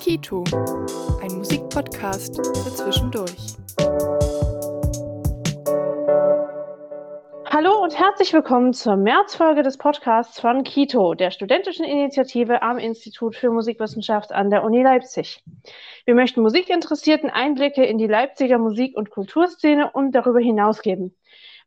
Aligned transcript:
Kito, 0.00 0.44
ein 1.22 1.36
Musikpodcast 1.36 2.36
für 2.36 2.74
zwischendurch. 2.74 3.56
Hallo 7.46 7.82
und 7.82 7.98
herzlich 7.98 8.32
willkommen 8.32 8.72
zur 8.72 8.96
Märzfolge 8.96 9.62
des 9.62 9.76
Podcasts 9.76 10.40
von 10.40 10.64
Kito, 10.64 11.14
der 11.14 11.30
studentischen 11.30 11.84
Initiative 11.84 12.62
am 12.62 12.78
Institut 12.78 13.36
für 13.36 13.50
Musikwissenschaft 13.50 14.32
an 14.32 14.48
der 14.48 14.64
Uni 14.64 14.82
Leipzig. 14.82 15.44
Wir 16.06 16.14
möchten 16.14 16.40
Musikinteressierten 16.40 17.28
Einblicke 17.28 17.84
in 17.84 17.98
die 17.98 18.06
Leipziger 18.06 18.58
Musik- 18.58 18.96
und 18.96 19.10
Kulturszene 19.10 19.90
und 19.92 20.12
darüber 20.12 20.40
hinaus 20.40 20.80
geben. 20.80 21.14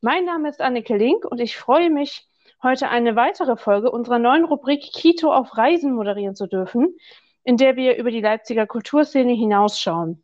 Mein 0.01 0.25
Name 0.25 0.49
ist 0.49 0.61
Anneke 0.61 0.97
Link 0.97 1.23
und 1.25 1.39
ich 1.39 1.57
freue 1.57 1.89
mich, 1.89 2.27
heute 2.61 2.89
eine 2.89 3.15
weitere 3.15 3.55
Folge 3.55 3.91
unserer 3.91 4.19
neuen 4.19 4.43
Rubrik 4.43 4.81
Kito 4.81 5.31
auf 5.31 5.57
Reisen 5.57 5.93
moderieren 5.93 6.35
zu 6.35 6.47
dürfen, 6.47 6.97
in 7.43 7.57
der 7.57 7.75
wir 7.77 7.97
über 7.97 8.11
die 8.11 8.21
Leipziger 8.21 8.67
Kulturszene 8.67 9.33
hinausschauen. 9.33 10.23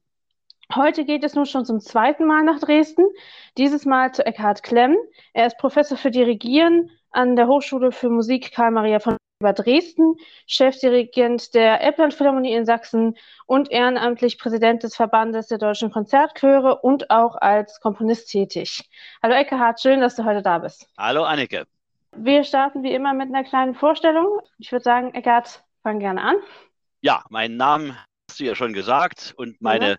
Heute 0.75 1.05
geht 1.05 1.23
es 1.23 1.35
nun 1.35 1.45
schon 1.45 1.65
zum 1.65 1.79
zweiten 1.79 2.25
Mal 2.25 2.43
nach 2.43 2.59
Dresden, 2.59 3.05
dieses 3.57 3.85
Mal 3.85 4.13
zu 4.13 4.25
Eckhard 4.25 4.61
Klemm. 4.63 4.97
Er 5.33 5.47
ist 5.47 5.57
Professor 5.57 5.97
für 5.97 6.11
Dirigieren 6.11 6.89
an 7.09 7.35
der 7.35 7.47
Hochschule 7.47 7.91
für 7.91 8.09
Musik 8.09 8.51
Karl 8.53 8.71
Maria 8.71 8.99
von 8.99 9.17
über 9.41 9.53
Dresden, 9.53 10.15
Chefdirigent 10.45 11.53
der 11.53 11.81
Elbland 11.81 12.13
Philharmonie 12.13 12.53
in 12.53 12.65
Sachsen 12.65 13.17
und 13.47 13.71
ehrenamtlich 13.71 14.37
Präsident 14.37 14.83
des 14.83 14.95
Verbandes 14.95 15.47
der 15.47 15.57
deutschen 15.57 15.91
Konzertchöre 15.91 16.77
und 16.77 17.09
auch 17.09 17.35
als 17.35 17.81
Komponist 17.81 18.29
tätig. 18.29 18.87
Hallo 19.21 19.33
Eckhard, 19.33 19.81
schön, 19.81 19.99
dass 19.99 20.15
du 20.15 20.25
heute 20.25 20.41
da 20.41 20.59
bist. 20.59 20.87
Hallo 20.97 21.23
Anneke. 21.23 21.65
Wir 22.15 22.43
starten 22.43 22.83
wie 22.83 22.93
immer 22.93 23.13
mit 23.13 23.29
einer 23.29 23.43
kleinen 23.43 23.73
Vorstellung. 23.73 24.41
Ich 24.59 24.71
würde 24.71 24.83
sagen, 24.83 25.13
Eckhard, 25.13 25.63
fang 25.81 25.99
gerne 25.99 26.21
an. 26.21 26.35
Ja, 27.01 27.23
meinen 27.29 27.57
Namen 27.57 27.97
hast 28.29 28.39
du 28.39 28.43
ja 28.43 28.53
schon 28.53 28.73
gesagt 28.73 29.33
und 29.37 29.59
meine 29.59 29.91
ja 29.91 29.97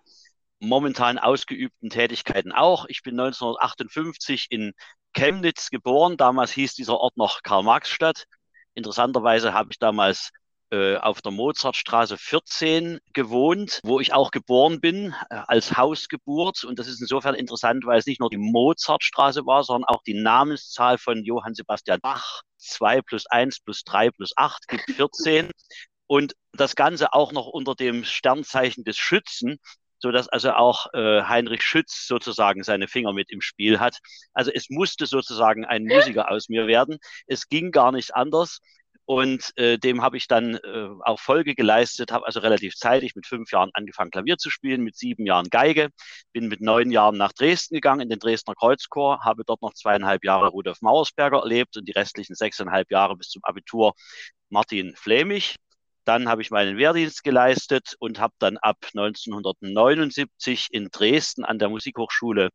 momentan 0.63 1.19
ausgeübten 1.19 1.91
Tätigkeiten 1.91 2.53
auch. 2.53 2.87
Ich 2.89 3.03
bin 3.03 3.19
1958 3.19 4.47
in 4.51 4.73
Chemnitz 5.13 5.70
geboren. 5.70 6.17
Damals 6.17 6.53
hieß 6.53 6.75
dieser 6.75 6.98
Ort 6.98 7.17
noch 7.17 7.43
Karl-Marx-Stadt. 7.43 8.27
Interessanterweise 8.75 9.53
habe 9.53 9.70
ich 9.70 9.78
damals 9.78 10.31
äh, 10.73 10.97
auf 10.97 11.20
der 11.20 11.33
Mozartstraße 11.33 12.17
14 12.17 12.98
gewohnt, 13.12 13.81
wo 13.84 14.01
ich 14.01 14.14
auch 14.14 14.31
geboren 14.31 14.81
bin, 14.81 15.14
äh, 15.29 15.34
als 15.47 15.77
Hausgeburt. 15.77 16.64
Und 16.64 16.79
das 16.79 16.89
ist 16.89 17.01
insofern 17.01 17.34
interessant, 17.34 17.84
weil 17.84 17.98
es 17.98 18.06
nicht 18.06 18.20
nur 18.20 18.31
die 18.31 18.39
Mozartstraße 18.39 19.45
war, 19.45 19.64
sondern 19.64 19.89
auch 19.89 20.03
die 20.03 20.14
Namenszahl 20.14 20.97
von 20.97 21.25
Johann 21.25 21.55
Sebastian 21.55 22.01
Bach. 22.01 22.41
2 22.56 23.03
plus 23.03 23.27
1 23.27 23.61
plus 23.61 23.84
3 23.84 24.11
plus 24.12 24.33
8 24.37 24.67
gibt 24.69 24.91
14. 24.92 25.51
Und 26.07 26.34
das 26.53 26.75
Ganze 26.75 27.12
auch 27.12 27.33
noch 27.33 27.48
unter 27.48 27.75
dem 27.75 28.05
Sternzeichen 28.05 28.84
des 28.84 28.97
Schützen 28.97 29.59
so 30.03 30.11
dass 30.11 30.28
also 30.28 30.53
auch 30.53 30.92
äh, 30.92 31.22
Heinrich 31.22 31.62
Schütz 31.62 32.06
sozusagen 32.06 32.64
seine 32.64 32.89
Finger 32.89 33.12
mit 33.12 33.31
im 33.31 33.41
Spiel 33.41 33.78
hat. 33.78 33.98
Also 34.34 34.50
es 34.53 34.69
musste 34.69 35.06
sozusagen 35.06 35.64
ein 35.64 35.84
Musiker 35.84 36.31
aus 36.31 36.48
mir 36.48 36.67
werden. 36.67 36.98
Es 37.27 37.48
ging 37.48 37.70
gar 37.70 37.92
nicht 37.92 38.14
anders. 38.14 38.58
Und 39.05 39.53
äh, 39.56 39.78
dem 39.78 40.00
habe 40.00 40.17
ich 40.17 40.28
dann 40.28 40.55
äh, 40.55 40.89
auch 41.00 41.19
Folge 41.19 41.55
geleistet, 41.56 42.12
habe 42.12 42.25
also 42.25 42.39
relativ 42.39 42.77
zeitig 42.77 43.17
mit 43.17 43.27
fünf 43.27 43.50
Jahren 43.50 43.70
angefangen, 43.75 44.12
Klavier 44.12 44.39
zu 44.39 44.48
spielen, 44.48 44.83
mit 44.83 44.97
sieben 44.97 45.27
Jahren 45.27 45.50
Geige, 45.50 45.91
bin 46.33 46.47
mit 46.47 46.61
neun 46.61 46.92
Jahren 46.92 47.17
nach 47.17 47.33
Dresden 47.33 47.75
gegangen, 47.75 48.00
in 48.00 48.08
den 48.08 48.20
Dresdner 48.20 48.55
Kreuzchor, 48.55 49.25
habe 49.25 49.42
dort 49.45 49.61
noch 49.61 49.75
zweieinhalb 49.75 50.25
Jahre 50.25 50.48
Rudolf 50.48 50.83
Mauersberger 50.83 51.41
erlebt 51.41 51.77
und 51.77 51.86
die 51.89 51.92
restlichen 51.92 52.36
sechseinhalb 52.36 52.91
Jahre 52.92 53.17
bis 53.17 53.28
zum 53.28 53.42
Abitur 53.45 53.95
Martin 54.50 54.95
Flämich. 54.95 55.56
Dann 56.05 56.28
habe 56.28 56.42
ich 56.42 56.50
meinen 56.50 56.78
Wehrdienst 56.78 57.22
geleistet 57.22 57.95
und 57.98 58.19
habe 58.19 58.34
dann 58.39 58.57
ab 58.58 58.79
1979 58.95 60.68
in 60.70 60.89
Dresden 60.90 61.45
an 61.45 61.58
der 61.58 61.68
Musikhochschule 61.68 62.51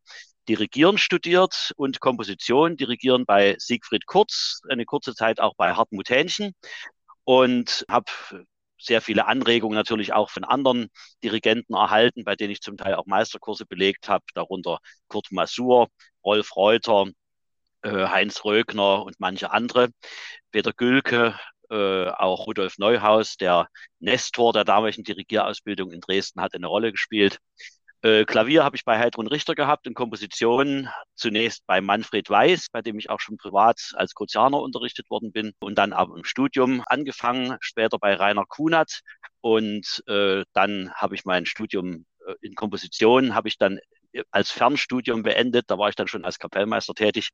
Dirigieren 0.48 0.96
studiert 0.96 1.72
und 1.76 2.00
Komposition, 2.00 2.76
Dirigieren 2.76 3.26
bei 3.26 3.56
Siegfried 3.58 4.06
Kurz, 4.06 4.60
eine 4.68 4.86
kurze 4.86 5.14
Zeit 5.14 5.40
auch 5.40 5.54
bei 5.56 5.74
Hartmut 5.74 6.08
Hähnchen 6.08 6.54
und 7.24 7.84
habe 7.90 8.10
sehr 8.78 9.02
viele 9.02 9.26
Anregungen 9.26 9.76
natürlich 9.76 10.12
auch 10.12 10.30
von 10.30 10.44
anderen 10.44 10.88
Dirigenten 11.22 11.74
erhalten, 11.74 12.24
bei 12.24 12.36
denen 12.36 12.52
ich 12.52 12.60
zum 12.60 12.76
Teil 12.76 12.94
auch 12.94 13.06
Meisterkurse 13.06 13.66
belegt 13.66 14.08
habe, 14.08 14.24
darunter 14.34 14.78
Kurt 15.08 15.32
Masur, 15.32 15.88
Rolf 16.24 16.56
Reuter, 16.56 17.06
äh, 17.82 18.06
Heinz 18.06 18.44
Rögner 18.44 19.04
und 19.04 19.20
manche 19.20 19.50
andere. 19.50 19.88
Peter 20.50 20.72
Gülke 20.72 21.38
äh, 21.70 22.08
auch 22.08 22.46
Rudolf 22.46 22.78
Neuhaus, 22.78 23.36
der 23.36 23.68
Nestor 24.00 24.52
der 24.52 24.64
damaligen 24.64 25.04
Dirigierausbildung 25.04 25.92
in 25.92 26.00
Dresden, 26.00 26.40
hat 26.40 26.54
eine 26.54 26.66
Rolle 26.66 26.92
gespielt. 26.92 27.38
Äh, 28.02 28.24
Klavier 28.24 28.62
habe 28.62 28.76
ich 28.76 28.84
bei 28.84 28.96
Heidrun 28.98 29.26
Richter 29.26 29.56
gehabt 29.56 29.88
und 29.88 29.94
Komposition 29.94 30.88
zunächst 31.16 31.66
bei 31.66 31.80
Manfred 31.80 32.30
Weiß, 32.30 32.68
bei 32.70 32.80
dem 32.80 32.98
ich 32.98 33.10
auch 33.10 33.18
schon 33.18 33.38
privat 33.38 33.92
als 33.94 34.14
Kozianer 34.14 34.60
unterrichtet 34.60 35.10
worden 35.10 35.32
bin 35.32 35.52
und 35.58 35.76
dann 35.78 35.92
aber 35.92 36.16
im 36.16 36.24
Studium 36.24 36.84
angefangen, 36.86 37.56
später 37.60 37.98
bei 37.98 38.14
Rainer 38.14 38.44
Kunert 38.46 39.00
und 39.40 40.04
äh, 40.06 40.44
dann 40.52 40.92
habe 40.94 41.16
ich 41.16 41.24
mein 41.24 41.44
Studium 41.44 42.06
äh, 42.26 42.34
in 42.40 42.54
Komposition, 42.54 43.34
habe 43.34 43.48
ich 43.48 43.58
dann 43.58 43.80
als 44.30 44.50
Fernstudium 44.50 45.22
beendet. 45.22 45.64
Da 45.68 45.78
war 45.78 45.88
ich 45.88 45.94
dann 45.94 46.08
schon 46.08 46.24
als 46.24 46.38
Kapellmeister 46.38 46.94
tätig 46.94 47.30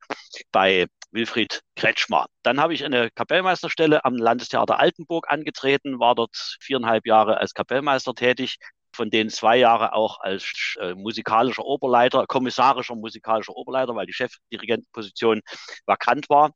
bei 0.51 0.87
Wilfried 1.11 1.61
Kretschmer. 1.75 2.27
Dann 2.43 2.59
habe 2.59 2.73
ich 2.73 2.83
eine 2.83 3.09
Kapellmeisterstelle 3.11 4.03
am 4.05 4.15
Landestheater 4.15 4.79
Altenburg 4.79 5.31
angetreten, 5.31 5.99
war 5.99 6.15
dort 6.15 6.57
viereinhalb 6.61 7.05
Jahre 7.05 7.37
als 7.37 7.53
Kapellmeister 7.53 8.13
tätig, 8.13 8.57
von 8.95 9.09
denen 9.09 9.29
zwei 9.29 9.57
Jahre 9.57 9.93
auch 9.93 10.19
als 10.21 10.75
äh, 10.79 10.93
musikalischer 10.93 11.65
Oberleiter, 11.65 12.25
kommissarischer 12.27 12.95
musikalischer 12.95 13.55
Oberleiter, 13.55 13.95
weil 13.95 14.05
die 14.05 14.13
Chefdirigentenposition 14.13 15.41
vakant 15.85 16.29
war. 16.29 16.51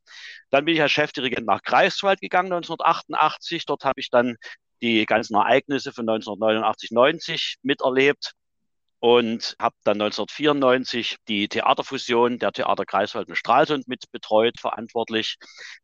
Dann 0.50 0.66
bin 0.66 0.76
ich 0.76 0.82
als 0.82 0.92
Chefdirigent 0.92 1.46
nach 1.46 1.62
Greifswald 1.62 2.22
gegangen 2.22 2.54
1988. 2.54 3.66
Dort 3.66 3.84
habe 3.84 4.00
ich 4.00 4.10
dann 4.10 4.38
die 4.82 5.06
ganzen 5.06 5.36
Ereignisse 5.36 5.92
von 5.92 6.08
1989, 6.08 6.92
90 6.92 7.58
miterlebt 7.62 8.34
und 9.00 9.56
habe 9.60 9.76
dann 9.84 10.02
1994 10.02 11.18
die 11.28 11.48
Theaterfusion 11.48 12.38
der 12.40 12.52
Theater 12.52 12.86
Greifswald 12.86 13.30
und 13.30 13.36
Stralsund 13.36 13.88
mit 13.88 14.12
betreut, 14.12 14.60
verantwortlich. 14.60 15.38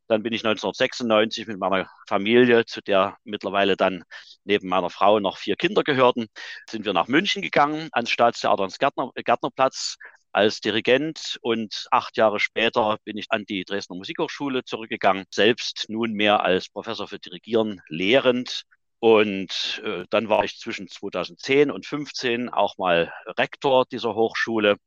Dann 0.08 0.24
bin 0.24 0.34
ich 0.34 0.46
1996 0.46 1.48
mit 1.48 1.58
meiner 1.58 1.90
Familie, 2.08 2.66
zu 2.66 2.81
der 2.81 3.18
mittlerweile 3.24 3.78
dann 3.78 4.03
neben 4.44 4.68
meiner 4.68 4.90
Frau 4.90 5.20
noch 5.20 5.38
vier 5.38 5.56
Kinder 5.56 5.84
gehörten, 5.84 6.28
sind 6.70 6.86
wir 6.86 6.94
nach 6.94 7.08
München 7.08 7.42
gegangen, 7.42 7.90
ans 7.94 8.09
Staatstheater 8.09 8.64
ins 8.66 8.80
Gärtner, 8.80 9.12
Gärtnerplatz 9.16 9.97
als 10.34 10.59
Dirigent 10.59 11.38
und 11.42 11.88
acht 11.92 12.18
Jahre 12.18 12.42
später 12.42 12.97
bin 13.06 13.18
ich 13.18 13.28
an 13.30 13.46
die 13.46 13.64
Dresdner 13.64 13.96
Musikhochschule 13.96 14.66
zurückgegangen, 14.66 15.24
selbst 15.30 15.86
nunmehr 15.88 16.44
als 16.44 16.68
Professor 16.68 17.08
für 17.08 17.20
Dirigieren 17.20 17.82
lehrend 17.88 18.66
und 19.00 19.82
äh, 19.84 20.06
dann 20.10 20.30
war 20.30 20.44
ich 20.44 20.58
zwischen 20.58 20.88
2010 20.88 21.72
und 21.72 21.86
2015 21.86 22.50
auch 22.50 22.78
mal 22.78 23.14
Rektor 23.38 23.86
dieser 23.86 24.16
Hochschule. 24.16 24.78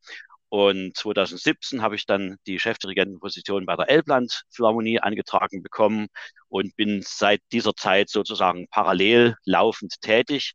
Und 0.50 0.96
2017 0.96 1.82
habe 1.82 1.94
ich 1.94 2.06
dann 2.06 2.36
die 2.46 2.58
Chefdirigentenposition 2.58 3.66
bei 3.66 3.76
der 3.76 3.90
Elbland 3.90 4.44
Philharmonie 4.50 5.00
angetragen 5.00 5.62
bekommen 5.62 6.08
und 6.48 6.74
bin 6.74 7.02
seit 7.04 7.42
dieser 7.52 7.74
Zeit 7.74 8.08
sozusagen 8.08 8.66
parallel 8.68 9.36
laufend 9.44 10.00
tätig. 10.00 10.54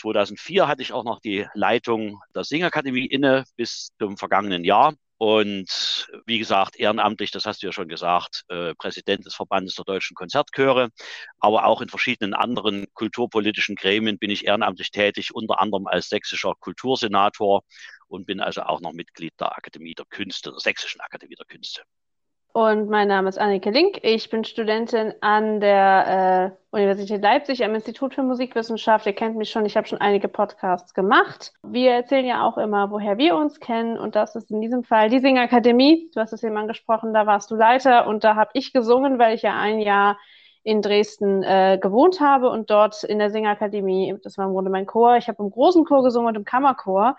2004 0.00 0.66
hatte 0.66 0.82
ich 0.82 0.92
auch 0.92 1.04
noch 1.04 1.20
die 1.20 1.46
Leitung 1.52 2.20
der 2.34 2.44
Singakademie 2.44 3.06
inne 3.06 3.44
bis 3.56 3.90
zum 3.98 4.16
vergangenen 4.16 4.64
Jahr. 4.64 4.94
Und 5.22 6.08
wie 6.24 6.38
gesagt, 6.38 6.76
ehrenamtlich, 6.76 7.30
das 7.30 7.44
hast 7.44 7.62
du 7.62 7.66
ja 7.66 7.72
schon 7.74 7.88
gesagt, 7.88 8.44
äh, 8.48 8.74
Präsident 8.74 9.26
des 9.26 9.34
Verbandes 9.34 9.74
der 9.74 9.84
deutschen 9.84 10.14
Konzertchöre, 10.14 10.88
aber 11.38 11.66
auch 11.66 11.82
in 11.82 11.90
verschiedenen 11.90 12.32
anderen 12.32 12.86
kulturpolitischen 12.94 13.76
Gremien 13.76 14.18
bin 14.18 14.30
ich 14.30 14.46
ehrenamtlich 14.46 14.90
tätig, 14.90 15.34
unter 15.34 15.60
anderem 15.60 15.86
als 15.88 16.08
sächsischer 16.08 16.54
Kultursenator 16.58 17.64
und 18.08 18.26
bin 18.26 18.40
also 18.40 18.62
auch 18.62 18.80
noch 18.80 18.94
Mitglied 18.94 19.34
der 19.38 19.54
Akademie 19.54 19.94
der 19.94 20.06
Künste, 20.06 20.52
der 20.52 20.58
Sächsischen 20.58 21.02
Akademie 21.02 21.34
der 21.34 21.44
Künste. 21.44 21.82
Und 22.52 22.88
mein 22.88 23.06
Name 23.06 23.28
ist 23.28 23.38
Annike 23.38 23.70
Link. 23.70 24.00
Ich 24.02 24.28
bin 24.28 24.42
Studentin 24.42 25.14
an 25.20 25.60
der 25.60 26.56
äh, 26.72 26.76
Universität 26.76 27.22
Leipzig 27.22 27.62
am 27.64 27.76
Institut 27.76 28.14
für 28.14 28.24
Musikwissenschaft. 28.24 29.06
Ihr 29.06 29.12
kennt 29.12 29.36
mich 29.36 29.50
schon, 29.50 29.64
ich 29.66 29.76
habe 29.76 29.86
schon 29.86 30.00
einige 30.00 30.26
Podcasts 30.26 30.92
gemacht. 30.92 31.52
Wir 31.62 31.92
erzählen 31.92 32.26
ja 32.26 32.44
auch 32.44 32.58
immer, 32.58 32.90
woher 32.90 33.18
wir 33.18 33.36
uns 33.36 33.60
kennen. 33.60 33.96
Und 33.96 34.16
das 34.16 34.34
ist 34.34 34.50
in 34.50 34.60
diesem 34.60 34.82
Fall 34.82 35.10
die 35.10 35.20
Singakademie. 35.20 36.10
Du 36.12 36.20
hast 36.20 36.32
es 36.32 36.42
eben 36.42 36.56
angesprochen, 36.56 37.14
da 37.14 37.24
warst 37.24 37.52
du 37.52 37.54
Leiter 37.54 38.08
und 38.08 38.24
da 38.24 38.34
habe 38.34 38.50
ich 38.54 38.72
gesungen, 38.72 39.20
weil 39.20 39.36
ich 39.36 39.42
ja 39.42 39.56
ein 39.56 39.78
Jahr 39.78 40.18
in 40.64 40.82
Dresden 40.82 41.44
äh, 41.44 41.78
gewohnt 41.80 42.20
habe 42.20 42.50
und 42.50 42.68
dort 42.68 43.04
in 43.04 43.20
der 43.20 43.30
Singakademie, 43.30 44.16
das 44.24 44.36
war 44.38 44.46
im 44.46 44.52
Grunde 44.52 44.70
mein 44.72 44.86
Chor, 44.86 45.16
ich 45.16 45.28
habe 45.28 45.42
im 45.42 45.50
großen 45.50 45.84
Chor 45.84 46.02
gesungen 46.02 46.28
und 46.28 46.36
im 46.36 46.44
Kammerchor. 46.44 47.16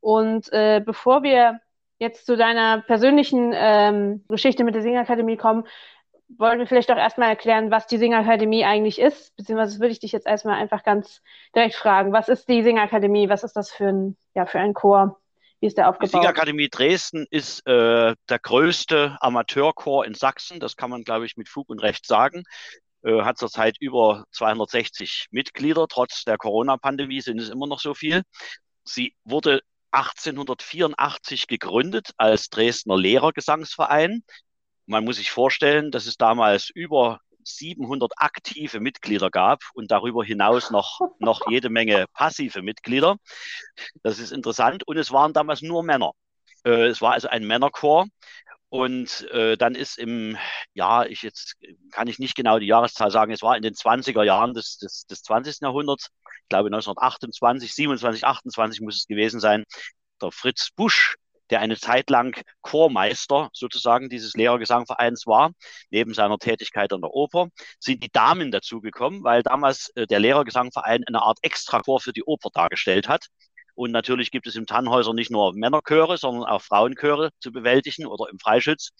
Und 0.00 0.50
äh, 0.54 0.80
bevor 0.84 1.22
wir 1.22 1.60
jetzt 2.00 2.26
zu 2.26 2.36
deiner 2.36 2.80
persönlichen 2.80 3.52
ähm, 3.54 4.24
Geschichte 4.28 4.64
mit 4.64 4.74
der 4.74 4.82
Singakademie 4.82 5.36
kommen, 5.36 5.64
wollen 6.38 6.58
wir 6.58 6.66
vielleicht 6.66 6.90
auch 6.90 6.96
erstmal 6.96 7.28
erklären, 7.28 7.70
was 7.70 7.86
die 7.86 7.98
Singakademie 7.98 8.64
eigentlich 8.64 8.98
ist, 8.98 9.36
beziehungsweise 9.36 9.80
würde 9.80 9.92
ich 9.92 10.00
dich 10.00 10.12
jetzt 10.12 10.26
erstmal 10.26 10.60
einfach 10.60 10.82
ganz 10.82 11.20
direkt 11.54 11.74
fragen, 11.74 12.12
was 12.12 12.28
ist 12.28 12.48
die 12.48 12.62
Singakademie, 12.62 13.28
was 13.28 13.44
ist 13.44 13.54
das 13.54 13.70
für 13.70 13.88
ein, 13.88 14.16
ja, 14.34 14.46
für 14.46 14.60
ein 14.60 14.72
Chor, 14.72 15.20
wie 15.60 15.66
ist 15.66 15.76
der 15.76 15.88
aufgebaut? 15.88 16.14
Die 16.14 16.16
Singakademie 16.16 16.68
Dresden 16.68 17.26
ist 17.30 17.66
äh, 17.66 18.14
der 18.28 18.38
größte 18.38 19.18
Amateurchor 19.20 20.06
in 20.06 20.14
Sachsen, 20.14 20.58
das 20.58 20.76
kann 20.76 20.90
man, 20.90 21.02
glaube 21.02 21.26
ich, 21.26 21.36
mit 21.36 21.48
Fug 21.48 21.68
und 21.68 21.80
Recht 21.80 22.06
sagen, 22.06 22.44
äh, 23.02 23.22
hat 23.22 23.36
zurzeit 23.36 23.76
über 23.78 24.24
260 24.32 25.26
Mitglieder, 25.32 25.86
trotz 25.88 26.24
der 26.24 26.38
Corona-Pandemie 26.38 27.20
sind 27.20 27.40
es 27.40 27.50
immer 27.50 27.66
noch 27.66 27.80
so 27.80 27.92
viel. 27.92 28.22
Sie 28.84 29.14
wurde 29.24 29.60
1884 29.92 31.46
gegründet 31.46 32.10
als 32.16 32.48
Dresdner 32.48 32.96
Lehrergesangsverein 32.96 34.22
man 34.90 35.04
muss 35.04 35.16
sich 35.16 35.30
vorstellen, 35.30 35.92
dass 35.92 36.06
es 36.06 36.16
damals 36.16 36.68
über 36.68 37.20
700 37.44 38.12
aktive 38.16 38.80
Mitglieder 38.80 39.30
gab 39.30 39.62
und 39.72 39.90
darüber 39.92 40.24
hinaus 40.24 40.72
noch, 40.72 41.00
noch 41.20 41.48
jede 41.48 41.70
Menge 41.70 42.06
passive 42.12 42.60
Mitglieder. 42.60 43.16
Das 44.02 44.18
ist 44.18 44.32
interessant. 44.32 44.82
Und 44.86 44.96
es 44.96 45.12
waren 45.12 45.32
damals 45.32 45.62
nur 45.62 45.84
Männer. 45.84 46.10
Äh, 46.64 46.88
es 46.88 47.00
war 47.00 47.12
also 47.12 47.28
ein 47.28 47.46
Männerchor. 47.46 48.06
Und 48.70 49.28
äh, 49.32 49.56
dann 49.56 49.74
ist 49.74 49.98
im, 49.98 50.36
ja, 50.74 51.04
ich 51.04 51.22
jetzt 51.22 51.56
kann 51.90 52.06
ich 52.06 52.20
nicht 52.20 52.36
genau 52.36 52.58
die 52.60 52.66
Jahreszahl 52.66 53.10
sagen, 53.10 53.32
es 53.32 53.42
war 53.42 53.56
in 53.56 53.62
den 53.62 53.74
20er 53.74 54.22
Jahren 54.22 54.54
des, 54.54 54.78
des, 54.78 55.06
des 55.06 55.22
20. 55.22 55.60
Jahrhunderts, 55.60 56.10
ich 56.42 56.48
glaube 56.48 56.68
1928, 56.68 57.74
27, 57.74 58.24
28 58.24 58.80
muss 58.80 58.96
es 58.96 59.06
gewesen 59.06 59.40
sein, 59.40 59.64
der 60.22 60.30
Fritz 60.30 60.70
Busch 60.70 61.16
der 61.50 61.60
eine 61.60 61.76
Zeit 61.76 62.10
lang 62.10 62.40
Chormeister 62.62 63.50
sozusagen 63.52 64.08
dieses 64.08 64.34
Lehrergesangvereins 64.34 65.26
war, 65.26 65.50
neben 65.90 66.14
seiner 66.14 66.38
Tätigkeit 66.38 66.92
an 66.92 67.00
der 67.00 67.10
Oper, 67.10 67.48
sind 67.78 68.02
die 68.02 68.10
Damen 68.10 68.50
dazugekommen, 68.50 69.24
weil 69.24 69.42
damals 69.42 69.90
äh, 69.96 70.06
der 70.06 70.20
Lehrergesangverein 70.20 71.04
eine 71.06 71.22
Art 71.22 71.38
Extrachor 71.42 72.00
für 72.00 72.12
die 72.12 72.24
Oper 72.24 72.50
dargestellt 72.52 73.08
hat. 73.08 73.26
Und 73.74 73.90
natürlich 73.92 74.30
gibt 74.30 74.46
es 74.46 74.56
im 74.56 74.66
Tannhäuser 74.66 75.14
nicht 75.14 75.30
nur 75.30 75.54
Männerchöre, 75.54 76.16
sondern 76.18 76.44
auch 76.44 76.62
Frauenchöre 76.62 77.30
zu 77.40 77.52
bewältigen 77.52 78.06
oder 78.06 78.30
im 78.30 78.38
Freischütz. 78.38 78.90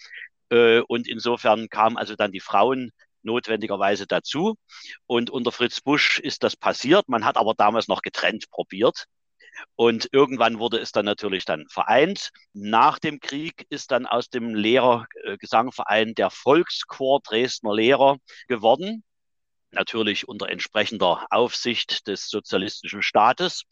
Äh, 0.50 0.80
und 0.80 1.08
insofern 1.08 1.68
kamen 1.68 1.96
also 1.96 2.16
dann 2.16 2.32
die 2.32 2.40
Frauen 2.40 2.90
notwendigerweise 3.22 4.06
dazu. 4.06 4.56
Und 5.06 5.30
unter 5.30 5.52
Fritz 5.52 5.80
Busch 5.80 6.18
ist 6.18 6.42
das 6.42 6.56
passiert. 6.56 7.08
Man 7.08 7.24
hat 7.24 7.36
aber 7.36 7.54
damals 7.54 7.88
noch 7.88 8.02
getrennt 8.02 8.50
probiert. 8.50 9.06
Und 9.76 10.08
irgendwann 10.12 10.58
wurde 10.58 10.78
es 10.78 10.92
dann 10.92 11.04
natürlich 11.04 11.44
dann 11.44 11.66
vereint. 11.68 12.30
Nach 12.52 12.98
dem 12.98 13.20
Krieg 13.20 13.66
ist 13.68 13.90
dann 13.90 14.06
aus 14.06 14.30
dem 14.30 14.54
Lehrergesangverein 14.54 16.14
der 16.14 16.30
Volkschor 16.30 17.20
Dresdner 17.22 17.74
Lehrer 17.74 18.16
geworden. 18.48 19.04
Natürlich 19.72 20.26
unter 20.26 20.48
entsprechender 20.48 21.26
Aufsicht 21.30 22.06
des 22.08 22.28
sozialistischen 22.28 23.02
Staates. 23.02 23.64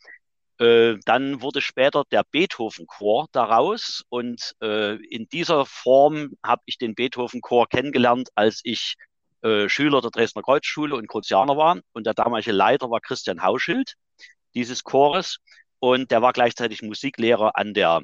Äh, 0.58 0.96
dann 1.05 1.40
wurde 1.40 1.60
später 1.60 2.05
der 2.10 2.25
Beethoven-Chor 2.25 3.28
daraus 3.32 4.05
und 4.08 4.55
äh, 4.60 4.96
in 5.06 5.28
dieser 5.28 5.66
Form 5.66 6.32
habe 6.44 6.62
ich 6.66 6.78
den 6.78 6.94
Beethoven-Chor 6.96 7.69
kennengelernt, 7.69 8.31
als 8.34 8.60
ich 8.64 8.96
äh, 9.43 9.69
Schüler 9.69 10.00
der 10.00 10.10
Dresdner 10.10 10.43
Kreuzschule 10.43 10.96
und 10.96 11.06
Kruzianer 11.08 11.56
war 11.56 11.78
und 11.93 12.06
der 12.06 12.14
damalige 12.14 12.50
Leiter 12.52 12.90
war 12.90 13.00
Christian 13.00 13.43
Hauschild 13.43 13.94
dieses 14.55 14.82
Chores 14.82 15.38
und 15.78 16.10
der 16.10 16.22
war 16.22 16.32
gleichzeitig 16.32 16.82
Musiklehrer 16.82 17.56
an 17.56 17.72
der 17.72 18.02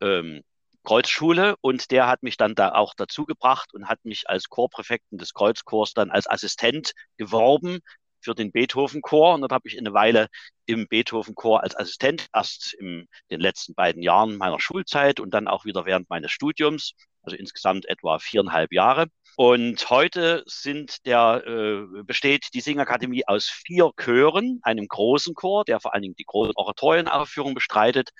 ähm, 0.00 0.42
Kreuzschule 0.84 1.54
und 1.60 1.92
der 1.92 2.08
hat 2.08 2.24
mich 2.24 2.36
dann 2.36 2.56
da 2.56 2.72
auch 2.72 2.94
dazu 2.96 3.24
gebracht 3.24 3.72
und 3.74 3.88
hat 3.88 4.04
mich 4.04 4.28
als 4.28 4.48
Chorpräfekten 4.48 5.18
des 5.18 5.32
Kreuzchors 5.32 5.92
dann 5.94 6.10
als 6.10 6.28
Assistent 6.28 6.92
geworben 7.16 7.78
für 8.22 8.34
den 8.34 8.52
Beethoven-Chor. 8.52 9.34
Und 9.34 9.42
dort 9.42 9.52
habe 9.52 9.68
ich 9.68 9.78
eine 9.78 9.92
Weile 9.92 10.28
im 10.66 10.86
Beethoven-Chor 10.88 11.62
als 11.62 11.76
Assistent, 11.76 12.28
erst 12.32 12.74
in 12.74 13.08
den 13.30 13.40
letzten 13.40 13.74
beiden 13.74 14.02
Jahren 14.02 14.36
meiner 14.36 14.60
Schulzeit 14.60 15.20
und 15.20 15.32
dann 15.34 15.48
auch 15.48 15.64
wieder 15.64 15.84
während 15.84 16.08
meines 16.08 16.32
Studiums, 16.32 16.94
also 17.22 17.36
insgesamt 17.36 17.88
etwa 17.88 18.18
viereinhalb 18.18 18.72
Jahre. 18.72 19.06
Und 19.36 19.88
heute 19.88 20.42
sind 20.46 21.06
der, 21.06 21.42
äh, 21.46 22.02
besteht 22.02 22.48
die 22.52 22.60
Singakademie 22.60 23.26
aus 23.26 23.46
vier 23.48 23.90
Chören, 23.96 24.60
einem 24.62 24.86
großen 24.86 25.34
Chor, 25.34 25.64
der 25.64 25.80
vor 25.80 25.94
allen 25.94 26.02
Dingen 26.02 26.16
die 26.16 26.26
große 26.26 26.52
Oratorienaufführung 26.54 27.54
bestreitet. 27.54 28.10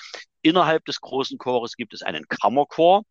Innerhalb 0.41 0.85
des 0.87 1.01
großen 1.01 1.39
Chores 1.39 1.77
gibt 1.77 1.93
es 1.93 2.03
einen 2.03 2.27
Kammerchor 2.29 3.03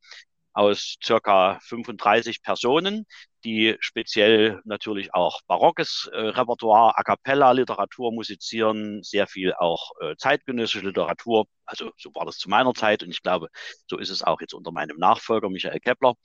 aus 0.53 0.95
circa 1.03 1.59
35 1.61 2.41
Personen, 2.41 3.05
die 3.43 3.77
speziell 3.79 4.61
natürlich 4.65 5.13
auch 5.13 5.41
barockes 5.47 6.09
äh, 6.13 6.17
Repertoire, 6.17 6.97
A 6.97 7.03
cappella 7.03 7.51
Literatur 7.51 8.11
musizieren, 8.11 9.03
sehr 9.03 9.27
viel 9.27 9.53
auch 9.53 9.91
äh, 10.01 10.15
zeitgenössische 10.17 10.85
Literatur. 10.85 11.45
Also 11.65 11.91
so 11.97 12.11
war 12.13 12.25
das 12.25 12.37
zu 12.37 12.49
meiner 12.49 12.73
Zeit 12.73 13.03
und 13.03 13.09
ich 13.09 13.21
glaube, 13.21 13.49
so 13.87 13.97
ist 13.97 14.09
es 14.09 14.23
auch 14.23 14.41
jetzt 14.41 14.53
unter 14.53 14.71
meinem 14.71 14.97
Nachfolger 14.97 15.49
Michael 15.49 15.79
Kepler. 15.79 16.15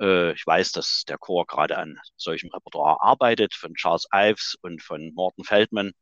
Äh, 0.00 0.32
ich 0.32 0.46
weiß, 0.46 0.72
dass 0.72 1.04
der 1.08 1.18
Chor 1.18 1.46
gerade 1.46 1.78
an 1.78 1.98
solchem 2.16 2.50
Repertoire 2.50 3.02
arbeitet, 3.02 3.54
von 3.54 3.74
Charles 3.74 4.06
Ives 4.14 4.56
und 4.62 4.82
von 4.82 5.12
Morten 5.14 5.44
Feldman. 5.44 5.92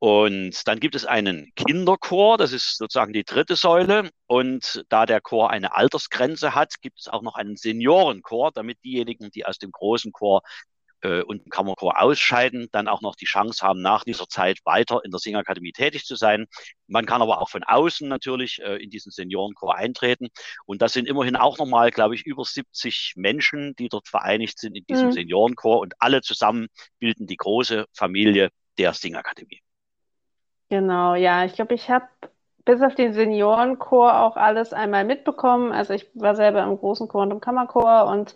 Und 0.00 0.68
dann 0.68 0.78
gibt 0.78 0.94
es 0.94 1.04
einen 1.06 1.52
Kinderchor, 1.56 2.38
das 2.38 2.52
ist 2.52 2.76
sozusagen 2.76 3.12
die 3.12 3.24
dritte 3.24 3.56
Säule. 3.56 4.10
Und 4.26 4.84
da 4.88 5.06
der 5.06 5.20
Chor 5.20 5.50
eine 5.50 5.74
Altersgrenze 5.74 6.54
hat, 6.54 6.80
gibt 6.80 7.00
es 7.00 7.08
auch 7.08 7.22
noch 7.22 7.34
einen 7.34 7.56
Seniorenchor, 7.56 8.52
damit 8.52 8.78
diejenigen, 8.84 9.30
die 9.30 9.44
aus 9.44 9.58
dem 9.58 9.72
großen 9.72 10.12
Chor 10.12 10.42
äh, 11.02 11.22
und 11.22 11.44
im 11.44 11.50
Kammerchor 11.50 12.00
ausscheiden, 12.00 12.68
dann 12.72 12.86
auch 12.86 13.00
noch 13.00 13.16
die 13.16 13.24
Chance 13.24 13.66
haben, 13.66 13.82
nach 13.82 14.04
dieser 14.04 14.28
Zeit 14.28 14.58
weiter 14.64 15.00
in 15.04 15.10
der 15.10 15.18
Singakademie 15.18 15.72
tätig 15.72 16.04
zu 16.04 16.14
sein. 16.14 16.46
Man 16.86 17.06
kann 17.06 17.22
aber 17.22 17.40
auch 17.40 17.50
von 17.50 17.64
außen 17.64 18.08
natürlich 18.08 18.60
äh, 18.62 18.76
in 18.76 18.90
diesen 18.90 19.10
Seniorenchor 19.10 19.74
eintreten. 19.74 20.28
Und 20.64 20.80
das 20.80 20.92
sind 20.92 21.08
immerhin 21.08 21.36
auch 21.36 21.58
nochmal, 21.58 21.90
glaube 21.90 22.14
ich, 22.14 22.24
über 22.24 22.44
70 22.44 23.14
Menschen, 23.16 23.74
die 23.76 23.88
dort 23.88 24.08
vereinigt 24.08 24.58
sind 24.58 24.76
in 24.76 24.84
diesem 24.86 25.08
mhm. 25.08 25.12
Seniorenchor. 25.12 25.80
Und 25.80 25.94
alle 25.98 26.20
zusammen 26.20 26.68
bilden 27.00 27.26
die 27.26 27.36
große 27.36 27.86
Familie 27.92 28.50
der 28.78 28.94
Singakademie. 28.94 29.60
Genau, 30.70 31.14
ja, 31.14 31.44
ich 31.44 31.54
glaube, 31.54 31.74
ich 31.74 31.88
habe 31.90 32.06
bis 32.64 32.82
auf 32.82 32.94
den 32.94 33.14
Seniorenchor 33.14 34.20
auch 34.20 34.36
alles 34.36 34.74
einmal 34.74 35.04
mitbekommen. 35.04 35.72
Also 35.72 35.94
ich 35.94 36.06
war 36.14 36.34
selber 36.34 36.62
im 36.62 36.76
großen 36.76 37.08
Chor 37.08 37.22
und 37.22 37.30
im 37.30 37.40
Kammerchor 37.40 38.06
und 38.06 38.34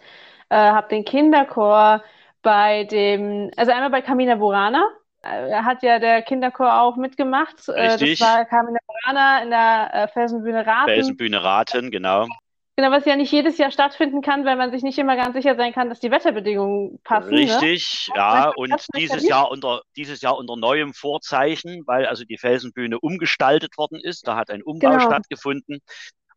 äh, 0.49 0.57
habe 0.57 0.89
den 0.89 1.05
Kinderchor 1.05 2.03
bei 2.43 2.85
dem, 2.85 3.51
also 3.57 3.73
einmal 3.73 3.91
bei 3.91 4.01
Camina 4.01 4.37
Burana, 4.37 4.83
äh, 5.23 5.53
hat 5.57 5.83
ja 5.83 5.99
der 5.99 6.23
Kinderchor 6.23 6.81
auch 6.81 6.97
mitgemacht. 6.97 7.69
Richtig. 7.69 8.19
Das 8.19 8.29
war 8.29 8.45
Camina 8.47 8.79
Burana 8.87 9.43
in 9.43 9.51
der 9.51 9.91
äh, 9.93 10.09
Felsenbühne 10.09 10.67
Raten. 10.67 10.91
Felsenbühne 10.91 11.45
Raten, 11.45 11.91
genau. 11.91 12.27
Genau, 12.77 12.91
was 12.91 13.05
ja 13.05 13.17
nicht 13.17 13.31
jedes 13.31 13.59
Jahr 13.59 13.71
stattfinden 13.71 14.23
kann, 14.23 14.47
weil 14.47 14.57
man 14.57 14.71
sich 14.71 14.83
nicht 14.83 14.99
immer 14.99 15.15
ganz 15.15 15.35
sicher 15.35 15.57
sein 15.57 15.75
kann, 15.75 15.91
dass 15.91 16.01
die 16.01 16.11
Wetterbedingungen 16.11 16.99
passen. 17.05 17.31
Ne? 17.31 17.41
Richtig, 17.41 18.09
ne? 18.09 18.17
ja, 18.17 18.49
und 18.49 18.75
dieses 18.97 19.29
Jahr 19.29 19.51
unter 19.51 19.83
dieses 19.95 20.23
Jahr 20.23 20.39
unter 20.39 20.57
neuem 20.57 20.95
Vorzeichen, 20.95 21.83
weil 21.87 22.07
also 22.07 22.25
die 22.25 22.39
Felsenbühne 22.39 22.99
umgestaltet 22.99 23.77
worden 23.77 24.01
ist. 24.01 24.27
Da 24.27 24.37
hat 24.37 24.49
ein 24.51 24.63
Umbau 24.63 24.91
genau. 24.91 25.01
stattgefunden. 25.01 25.81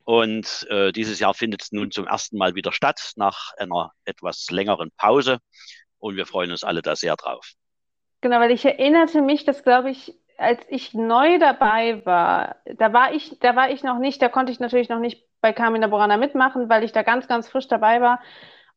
Und 0.03 0.67
äh, 0.69 0.91
dieses 0.91 1.19
Jahr 1.19 1.33
findet 1.33 1.63
es 1.63 1.71
nun 1.71 1.89
zum 1.89 2.05
ersten 2.05 2.37
Mal 2.37 2.53
wieder 2.53 2.73
statt, 2.73 3.13
nach 3.15 3.53
einer 3.57 3.91
etwas 4.03 4.47
längeren 4.51 4.91
Pause 4.97 5.39
und 5.97 6.15
wir 6.15 6.27
freuen 6.27 6.51
uns 6.51 6.63
alle 6.63 6.81
da 6.81 6.95
sehr 6.95 7.15
drauf. 7.15 7.53
Genau, 8.21 8.39
weil 8.39 8.51
ich 8.51 8.65
erinnerte 8.65 9.21
mich, 9.21 9.45
dass 9.45 9.63
glaube 9.63 9.89
ich, 9.89 10.13
als 10.37 10.59
ich 10.69 10.93
neu 10.93 11.39
dabei 11.39 12.05
war, 12.05 12.57
da 12.65 12.93
war 12.93 13.13
ich, 13.13 13.37
da 13.39 13.55
war 13.55 13.69
ich 13.69 13.83
noch 13.83 13.99
nicht, 13.99 14.21
da 14.21 14.29
konnte 14.29 14.51
ich 14.51 14.59
natürlich 14.59 14.89
noch 14.89 14.99
nicht 14.99 15.25
bei 15.41 15.53
Carmina 15.53 15.87
Borana 15.87 16.17
mitmachen, 16.17 16.69
weil 16.69 16.83
ich 16.83 16.91
da 16.91 17.03
ganz, 17.03 17.27
ganz 17.27 17.49
frisch 17.49 17.67
dabei 17.67 18.01
war. 18.01 18.19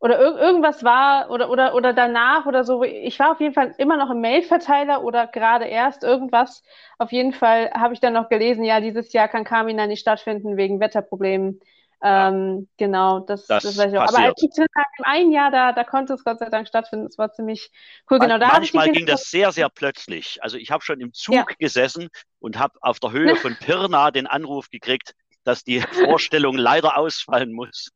Oder 0.01 0.21
ir 0.21 0.37
irgendwas 0.39 0.85
war 0.85 1.31
oder, 1.31 1.51
oder, 1.51 1.75
oder 1.75 1.93
danach 1.93 2.47
oder 2.47 2.63
so. 2.63 2.85
Ich 2.85 3.19
war 3.19 3.33
auf 3.33 3.41
jeden 3.41 3.55
Fall 3.55 3.75
immer 3.79 3.97
noch 3.97 4.11
im 4.11 4.21
Mailverteiler 4.21 5.03
oder 5.03 5.27
gerade 5.27 5.65
erst 5.67 6.05
irgendwas. 6.05 6.63
Auf 6.99 7.11
jeden 7.11 7.33
Fall 7.33 7.71
habe 7.73 7.95
ich 7.95 8.01
dann 8.01 8.13
noch 8.13 8.29
gelesen, 8.29 8.63
ja, 8.65 8.81
dieses 8.81 9.13
Jahr 9.13 9.27
kann 9.29 9.43
Carmina 9.45 9.87
nicht 9.89 10.01
stattfinden 10.01 10.57
wegen 10.57 10.79
Wetterproblemen. 10.81 11.61
Ähm, 12.01 12.69
genau, 12.77 13.21
das, 13.21 13.47
das, 13.47 13.65
das 13.65 13.77
weiß 13.77 13.93
ich 13.93 13.99
auch. 13.99 14.09
Aber 14.09 14.19
als 14.19 14.41
ich 14.41 14.57
im 14.57 15.05
einen 15.05 15.33
Jahr 15.33 15.51
da, 15.51 15.73
da 15.73 15.83
konnte 15.85 16.15
es 16.15 16.23
Gott 16.23 16.39
sei 16.39 16.49
Dank 16.49 16.69
stattfinden. 16.69 17.07
Das 17.07 17.19
war 17.19 17.33
ziemlich 17.33 17.71
cool. 18.11 18.19
Genau, 18.21 18.39
da 18.39 18.49
Manchmal 18.49 18.93
ging 18.93 19.07
das 19.07 19.31
sehr, 19.31 19.51
sehr 19.51 19.69
plötzlich. 19.69 20.43
Also 20.43 20.59
ich 20.59 20.71
habe 20.71 20.85
schon 20.85 21.01
im 21.01 21.13
Zug 21.13 21.35
ja. 21.35 21.45
gesessen 21.59 22.09
und 22.39 22.59
habe 22.59 22.79
auf 22.83 23.01
der 23.01 23.13
Höhe 23.13 23.37
von 23.37 23.57
Pirna 23.57 24.11
den 24.11 24.27
Anruf 24.27 24.71
gekriegt, 24.71 25.15
dass 25.43 25.65
die 25.65 25.81
Vorstellung 25.81 26.57
leider 26.57 26.97
ausfallen 26.99 27.53
muss. 27.53 27.91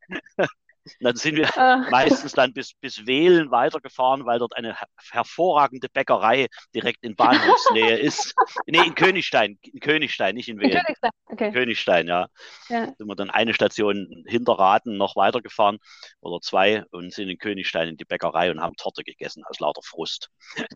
Dann 1.00 1.16
sind 1.16 1.36
wir 1.36 1.48
ah. 1.58 1.86
meistens 1.90 2.32
dann 2.32 2.52
bis, 2.52 2.74
bis 2.74 3.06
Wählen 3.06 3.50
weitergefahren, 3.50 4.26
weil 4.26 4.38
dort 4.38 4.56
eine 4.56 4.76
hervorragende 5.10 5.88
Bäckerei 5.88 6.48
direkt 6.74 7.04
in 7.04 7.14
Bahnhofsnähe 7.14 7.96
ist. 7.98 8.34
Nee, 8.66 8.84
in 8.84 8.94
Königstein, 8.94 9.58
in 9.62 9.80
Königstein, 9.80 10.34
nicht 10.34 10.48
in 10.48 10.58
Wählen. 10.58 10.72
In 10.72 10.80
Königstein, 10.80 11.10
okay. 11.26 11.52
Königstein, 11.52 12.08
ja. 12.08 12.26
ja. 12.68 12.86
Sind 12.86 13.06
wir 13.06 13.14
dann 13.14 13.30
eine 13.30 13.54
Station 13.54 14.24
hinter 14.26 14.52
Raten 14.54 14.96
noch 14.96 15.16
weitergefahren 15.16 15.78
oder 16.20 16.40
zwei 16.40 16.84
und 16.90 17.12
sind 17.12 17.28
in 17.28 17.38
Königstein 17.38 17.88
in 17.88 17.96
die 17.96 18.04
Bäckerei 18.04 18.50
und 18.50 18.60
haben 18.60 18.76
Torte 18.76 19.04
gegessen 19.04 19.44
aus 19.48 19.60
lauter 19.60 19.82
Frust. 19.82 20.30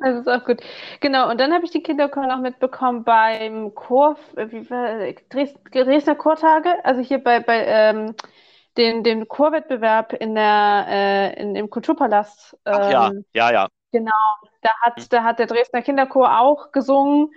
das 0.00 0.20
ist 0.20 0.28
auch 0.28 0.44
gut. 0.44 0.60
Genau, 1.00 1.30
und 1.30 1.40
dann 1.40 1.52
habe 1.52 1.64
ich 1.64 1.70
die 1.70 1.82
Kinderchor 1.82 2.26
noch 2.26 2.40
mitbekommen 2.40 3.04
beim 3.04 3.74
Chor, 3.74 4.16
wie 4.34 4.68
war, 4.70 5.12
Dresdner 5.30 6.14
Chortage, 6.14 6.84
also 6.84 7.00
hier 7.00 7.18
bei, 7.18 7.40
bei 7.40 7.64
ähm, 7.66 8.13
den, 8.76 9.04
den 9.04 9.28
Chorwettbewerb 9.28 10.12
in 10.12 10.34
der, 10.34 10.86
äh, 10.88 11.40
in, 11.40 11.56
im 11.56 11.70
Kulturpalast. 11.70 12.56
Ähm, 12.64 12.74
Ach 12.74 12.90
ja, 12.90 13.08
ähm, 13.08 13.24
ja, 13.34 13.52
ja. 13.52 13.68
Genau, 13.92 14.10
da 14.62 14.70
hat, 14.82 14.96
hm. 14.96 15.06
da 15.10 15.22
hat 15.22 15.38
der 15.38 15.46
Dresdner 15.46 15.82
Kinderchor 15.82 16.40
auch 16.40 16.72
gesungen. 16.72 17.30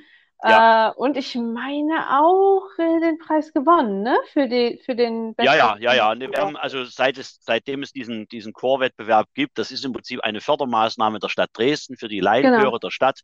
Ja. 0.44 0.90
Äh, 0.90 0.94
und 0.96 1.18
ich 1.18 1.34
meine 1.36 2.20
auch 2.20 2.68
äh, 2.78 3.00
den 3.00 3.18
Preis 3.18 3.52
gewonnen, 3.54 4.04
ne? 4.04 4.18
Für, 4.34 4.48
die, 4.48 4.80
für 4.86 4.96
den 4.96 5.34
besten. 5.34 5.48
Ja, 5.48 5.56
ja, 5.56 5.78
ja, 5.80 5.94
ja. 5.96 6.16
Ne, 6.16 6.30
wir 6.30 6.40
haben 6.40 6.56
also 6.56 6.86
seit 6.86 7.18
es, 7.18 7.40
seitdem 7.42 7.82
es 7.82 7.92
diesen, 7.92 8.28
diesen 8.28 8.54
Chorwettbewerb 8.54 9.28
gibt, 9.34 9.58
das 9.58 9.72
ist 9.72 9.84
im 9.84 9.94
Prinzip 9.94 10.22
eine 10.22 10.40
Fördermaßnahme 10.40 11.20
der 11.20 11.30
Stadt 11.30 11.50
Dresden 11.54 11.98
für 11.98 12.08
die 12.08 12.20
Laienchöre 12.20 12.66
genau. 12.66 12.78
der 12.78 12.92
Stadt, 12.92 13.22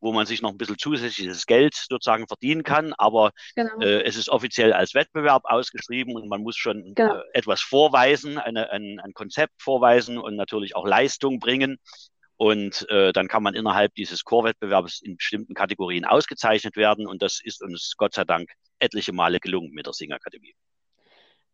wo 0.00 0.12
man 0.12 0.26
sich 0.26 0.42
noch 0.42 0.50
ein 0.50 0.58
bisschen 0.58 0.76
zusätzliches 0.76 1.46
Geld 1.46 1.74
sozusagen 1.74 2.26
verdienen 2.26 2.62
kann. 2.62 2.92
Aber 2.98 3.30
genau. 3.56 3.80
äh, 3.80 4.02
es 4.02 4.16
ist 4.16 4.28
offiziell 4.28 4.74
als 4.74 4.94
Wettbewerb 4.94 5.44
ausgeschrieben 5.46 6.14
und 6.14 6.28
man 6.28 6.42
muss 6.42 6.56
schon 6.56 6.92
genau. 6.94 7.14
äh, 7.14 7.22
etwas 7.32 7.62
vorweisen, 7.62 8.36
eine, 8.36 8.70
ein, 8.70 9.00
ein 9.02 9.14
Konzept 9.14 9.62
vorweisen 9.62 10.18
und 10.18 10.36
natürlich 10.36 10.76
auch 10.76 10.86
Leistung 10.86 11.38
bringen. 11.38 11.78
Und 12.36 12.86
äh, 12.90 13.12
dann 13.12 13.28
kann 13.28 13.42
man 13.42 13.54
innerhalb 13.54 13.94
dieses 13.94 14.24
Chorwettbewerbs 14.24 15.02
in 15.02 15.16
bestimmten 15.16 15.54
Kategorien 15.54 16.04
ausgezeichnet 16.04 16.76
werden. 16.76 17.06
Und 17.06 17.22
das 17.22 17.40
ist 17.42 17.62
uns 17.62 17.94
Gott 17.96 18.14
sei 18.14 18.24
Dank 18.24 18.50
etliche 18.78 19.12
Male 19.12 19.38
gelungen 19.38 19.70
mit 19.72 19.86
der 19.86 19.92
Singakademie. 19.92 20.54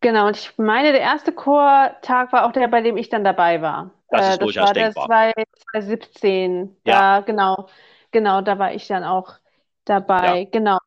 Genau, 0.00 0.28
und 0.28 0.36
ich 0.36 0.56
meine, 0.56 0.92
der 0.92 1.02
erste 1.02 1.32
Chortag 1.32 2.32
war 2.32 2.46
auch 2.46 2.52
der, 2.52 2.68
bei 2.68 2.80
dem 2.80 2.96
ich 2.96 3.10
dann 3.10 3.22
dabei 3.22 3.60
war. 3.60 3.90
Das 4.08 4.30
ist 4.30 4.40
äh, 4.40 4.46
das 4.46 4.56
war 4.56 4.72
der 4.72 4.92
2017. 5.72 6.76
Ja. 6.86 7.18
Da, 7.18 7.20
genau, 7.20 7.68
genau, 8.10 8.40
da 8.40 8.58
war 8.58 8.72
ich 8.72 8.86
dann 8.86 9.04
auch 9.04 9.34
dabei. 9.84 10.40
Ja. 10.40 10.48
Genau. 10.50 10.78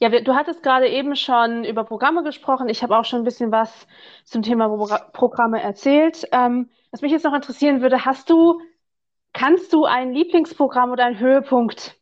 Ja, 0.00 0.08
du 0.08 0.34
hattest 0.34 0.62
gerade 0.62 0.88
eben 0.88 1.14
schon 1.14 1.64
über 1.64 1.84
Programme 1.84 2.24
gesprochen. 2.24 2.68
Ich 2.68 2.82
habe 2.82 2.98
auch 2.98 3.04
schon 3.04 3.20
ein 3.20 3.24
bisschen 3.24 3.52
was 3.52 3.86
zum 4.24 4.42
Thema 4.42 4.68
Programme 5.12 5.62
erzählt. 5.62 6.26
Ähm, 6.32 6.70
was 6.90 7.00
mich 7.00 7.12
jetzt 7.12 7.24
noch 7.24 7.34
interessieren 7.34 7.80
würde, 7.80 8.04
hast 8.04 8.28
du 8.28 8.60
Kannst 9.34 9.72
du 9.72 9.84
ein 9.84 10.14
Lieblingsprogramm 10.14 10.92
oder 10.92 11.04
einen 11.04 11.18
Höhepunkt 11.18 11.98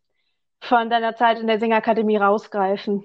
von 0.61 0.91
deiner 0.91 1.17
Zeit 1.17 1.41
in 1.41 1.47
der 1.47 1.59
Singakademie 1.59 2.19
rausgreifen? 2.19 3.05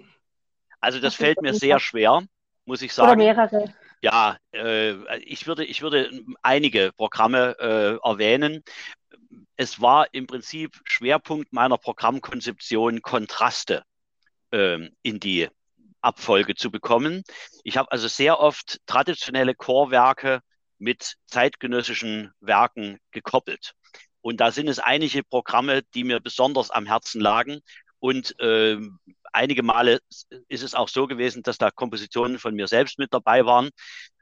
Also 0.82 1.00
das 1.00 1.16
fällt 1.16 1.42
mir 1.42 1.54
sehr 1.54 1.80
schwer, 1.80 2.22
muss 2.66 2.82
ich 2.82 2.94
sagen. 2.94 3.08
Oder 3.08 3.18
mehrere. 3.18 3.74
Ja, 4.02 4.38
äh, 4.54 5.18
ich, 5.20 5.48
würde, 5.48 5.64
ich 5.64 5.82
würde 5.82 6.12
einige 6.44 6.92
Programme 6.96 7.56
äh, 7.58 8.08
erwähnen. 8.08 8.64
Es 9.56 9.82
war 9.82 10.14
im 10.14 10.28
Prinzip 10.28 10.78
Schwerpunkt 10.84 11.54
meiner 11.54 11.78
Programmkonzeption, 11.78 13.02
Kontraste 13.02 13.84
äh, 14.52 14.90
in 15.02 15.20
die 15.22 15.48
Abfolge 16.02 16.56
zu 16.56 16.70
bekommen. 16.70 17.24
Ich 17.64 17.78
habe 17.78 17.92
also 17.92 18.10
sehr 18.10 18.40
oft 18.42 18.80
traditionelle 18.86 19.56
Chorwerke 19.56 20.42
mit 20.80 21.16
zeitgenössischen 21.26 22.34
Werken 22.40 23.00
gekoppelt. 23.12 23.74
Und 24.22 24.40
da 24.40 24.52
sind 24.52 24.68
es 24.68 24.80
einige 24.80 25.24
Programme, 25.24 25.84
die 25.94 26.04
mir 26.04 26.20
besonders 26.20 26.72
am 26.72 26.86
Herzen 26.86 27.22
lagen. 27.22 27.60
Und 28.00 28.40
äh, 28.40 28.78
einige 29.32 29.64
Male 29.64 30.00
ist 30.48 30.64
es 30.64 30.76
auch 30.76 30.90
so 30.90 31.08
gewesen, 31.08 31.44
dass 31.44 31.58
da 31.58 31.72
Kompositionen 31.72 32.40
von 32.40 32.56
mir 32.56 32.68
selbst 32.68 33.00
mit 33.00 33.14
dabei 33.14 33.46
waren. 33.46 33.70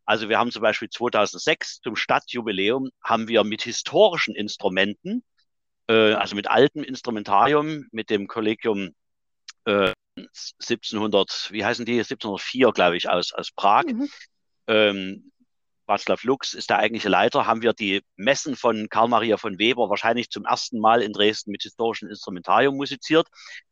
Also 0.06 0.30
wir 0.30 0.38
haben 0.38 0.52
zum 0.52 0.62
Beispiel 0.62 0.90
2006 0.90 1.82
zum 1.82 1.96
Stadtjubiläum 1.96 2.90
haben 3.04 3.28
wir 3.28 3.44
mit 3.44 3.64
historischen 3.64 4.36
Instrumenten, 4.36 5.24
äh, 5.88 6.14
also 6.14 6.36
mit 6.36 6.48
altem 6.48 6.84
Instrumentarium, 6.84 7.88
mit 7.92 8.10
dem 8.10 8.28
Kollegium 8.28 8.92
äh, 9.66 9.94
1700, 10.18 11.50
wie 11.52 11.66
heißen 11.66 11.86
die? 11.86 12.00
1704, 12.00 12.72
glaube 12.72 12.98
ich, 12.98 13.10
aus, 13.10 13.34
aus 13.34 13.52
Prag. 13.52 13.86
Mhm. 13.86 14.10
Ähm, 14.68 15.32
Václav 15.88 16.26
Lux 16.26 16.54
ist 16.54 16.70
der 16.70 16.80
eigentliche 16.80 17.10
Leiter, 17.10 17.46
haben 17.46 17.62
wir 17.62 17.74
die 17.74 18.02
Messen 18.16 18.56
von 18.56 18.90
Karl 18.90 19.08
Maria 19.08 19.38
von 19.38 19.60
Weber 19.60 19.90
wahrscheinlich 19.90 20.30
zum 20.30 20.46
ersten 20.46 20.80
Mal 20.80 21.02
in 21.02 21.14
Dresden 21.14 21.52
mit 21.52 21.64
historischem 21.64 22.10
Instrumentarium 22.10 22.76
musiziert. 22.76 23.28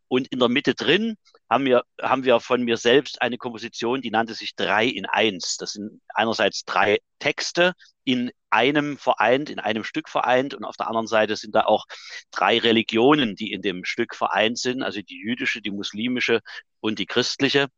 Und 0.08 0.28
in 0.28 0.38
der 0.38 0.50
Mitte 0.50 0.76
drin 0.76 1.16
haben 1.50 1.66
wir, 1.66 1.84
haben 2.00 2.24
wir 2.24 2.40
von 2.40 2.62
mir 2.64 2.78
selbst 2.78 3.22
eine 3.22 3.40
Komposition, 3.40 4.02
die 4.02 4.12
nannte 4.12 4.36
sich 4.36 4.56
drei 4.56 4.86
in 4.86 5.08
eins. 5.08 5.58
Das 5.58 5.74
sind 5.74 6.02
einerseits 6.14 6.66
drei 6.66 7.00
Texte 7.18 7.74
in 8.04 8.32
einem 8.52 8.98
vereint, 8.98 9.50
in 9.50 9.60
einem 9.60 9.84
Stück 9.84 10.10
vereint. 10.10 10.54
Und 10.54 10.66
auf 10.66 10.78
der 10.78 10.88
anderen 10.88 11.08
Seite 11.08 11.36
sind 11.36 11.56
da 11.56 11.66
auch 11.66 11.86
drei 12.30 12.60
Religionen, 12.60 13.36
die 13.36 13.52
in 13.52 13.64
dem 13.64 13.86
Stück 13.86 14.14
vereint 14.14 14.60
sind. 14.60 14.84
Also 14.84 15.02
die 15.02 15.18
jüdische, 15.18 15.62
die 15.62 15.72
muslimische 15.72 16.42
und 16.80 17.00
die 17.00 17.08
christliche. 17.08 17.70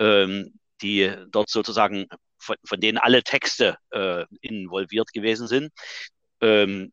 Ähm, 0.00 0.58
die 0.82 1.12
dort 1.30 1.48
sozusagen 1.48 2.06
von, 2.38 2.56
von 2.64 2.80
denen 2.80 2.98
alle 2.98 3.22
Texte 3.22 3.76
äh, 3.90 4.24
involviert 4.40 5.12
gewesen 5.12 5.46
sind. 5.46 5.72
Ähm, 6.40 6.92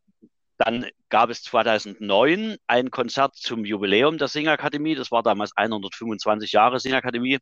dann 0.57 0.87
gab 1.09 1.31
es 1.31 1.41
2009 1.41 2.57
ein 2.67 2.91
Konzert 2.91 3.35
zum 3.35 3.65
Jubiläum 3.65 4.19
der 4.19 4.27
Singakademie. 4.27 4.93
Das 4.93 5.09
war 5.11 5.23
damals 5.23 5.51
125 5.55 6.51
Jahre 6.51 6.79
Singakademie. 6.79 7.39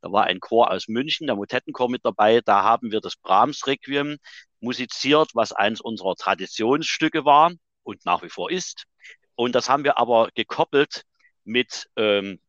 Da 0.00 0.10
war 0.10 0.24
ein 0.24 0.40
Chor 0.40 0.70
aus 0.70 0.88
München, 0.88 1.26
der 1.26 1.36
Motettenchor 1.36 1.90
mit 1.90 2.04
dabei. 2.04 2.40
Da 2.40 2.62
haben 2.62 2.90
wir 2.90 3.00
das 3.00 3.16
Brahms 3.16 3.66
Requiem 3.66 4.16
musiziert, 4.60 5.30
was 5.34 5.52
eins 5.52 5.80
unserer 5.80 6.16
Traditionsstücke 6.16 7.24
war 7.26 7.52
und 7.82 8.04
nach 8.06 8.22
wie 8.22 8.30
vor 8.30 8.50
ist. 8.50 8.86
Und 9.34 9.54
das 9.54 9.68
haben 9.68 9.84
wir 9.84 9.98
aber 9.98 10.30
gekoppelt 10.34 11.02
mit 11.44 11.88
ähm, 11.96 12.40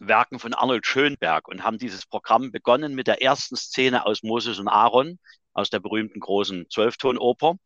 Werken 0.00 0.38
von 0.38 0.54
Arnold 0.54 0.86
Schönberg 0.86 1.48
und 1.48 1.64
haben 1.64 1.78
dieses 1.78 2.06
Programm 2.06 2.52
begonnen 2.52 2.94
mit 2.94 3.06
der 3.06 3.22
ersten 3.22 3.56
Szene 3.56 4.06
aus 4.06 4.22
Moses 4.22 4.58
und 4.58 4.68
Aaron, 4.68 5.18
aus 5.52 5.70
der 5.70 5.80
berühmten 5.80 6.20
großen 6.20 6.66
Zwölftonoper 6.70 7.56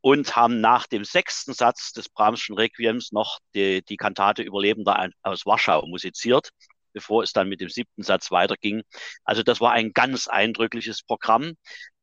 und 0.00 0.34
haben 0.34 0.60
nach 0.60 0.86
dem 0.86 1.04
sechsten 1.04 1.52
Satz 1.54 1.92
des 1.92 2.08
Brahmschen 2.08 2.56
Requiems 2.56 3.12
noch 3.12 3.38
die, 3.54 3.82
die 3.84 3.96
Kantate 3.96 4.42
Überlebender 4.42 5.10
aus 5.22 5.46
Warschau 5.46 5.86
musiziert, 5.86 6.50
bevor 6.92 7.22
es 7.22 7.32
dann 7.32 7.48
mit 7.48 7.60
dem 7.60 7.68
siebten 7.68 8.02
Satz 8.02 8.32
weiterging. 8.32 8.82
Also 9.24 9.44
das 9.44 9.60
war 9.60 9.72
ein 9.72 9.92
ganz 9.92 10.26
eindrückliches 10.26 11.02
Programm. 11.04 11.54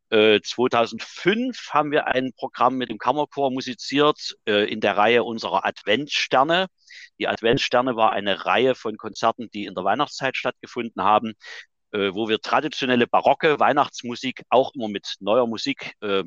2005 0.09 1.69
äh, 1.69 1.74
haben 1.74 1.91
wir 1.91 2.07
ein 2.07 2.31
Programm 2.33 2.75
mit 2.75 2.89
dem 2.89 2.97
Kammerchor 3.00 3.51
musiziert 3.51 4.35
äh, 4.47 4.71
in 4.71 4.79
der 4.79 4.97
Reihe 4.97 5.24
unserer 5.24 5.65
Adventssterne. 5.65 6.67
Die 7.19 7.27
Adventssterne 7.27 7.95
war 7.95 8.12
eine 8.12 8.45
Reihe 8.45 8.75
von 8.75 8.97
Konzerten, 8.97 9.50
die 9.51 9.65
in 9.65 9.74
der 9.74 9.83
Weihnachtszeit 9.83 10.38
stattgefunden 10.38 11.03
haben, 11.03 11.33
äh, 11.91 12.13
wo 12.13 12.29
wir 12.29 12.39
traditionelle 12.39 13.07
barocke 13.07 13.59
Weihnachtsmusik 13.59 14.43
auch 14.50 14.75
immer 14.75 14.89
mit 14.89 15.15
neuer 15.21 15.47
Musik 15.47 15.93
äh, 16.01 16.24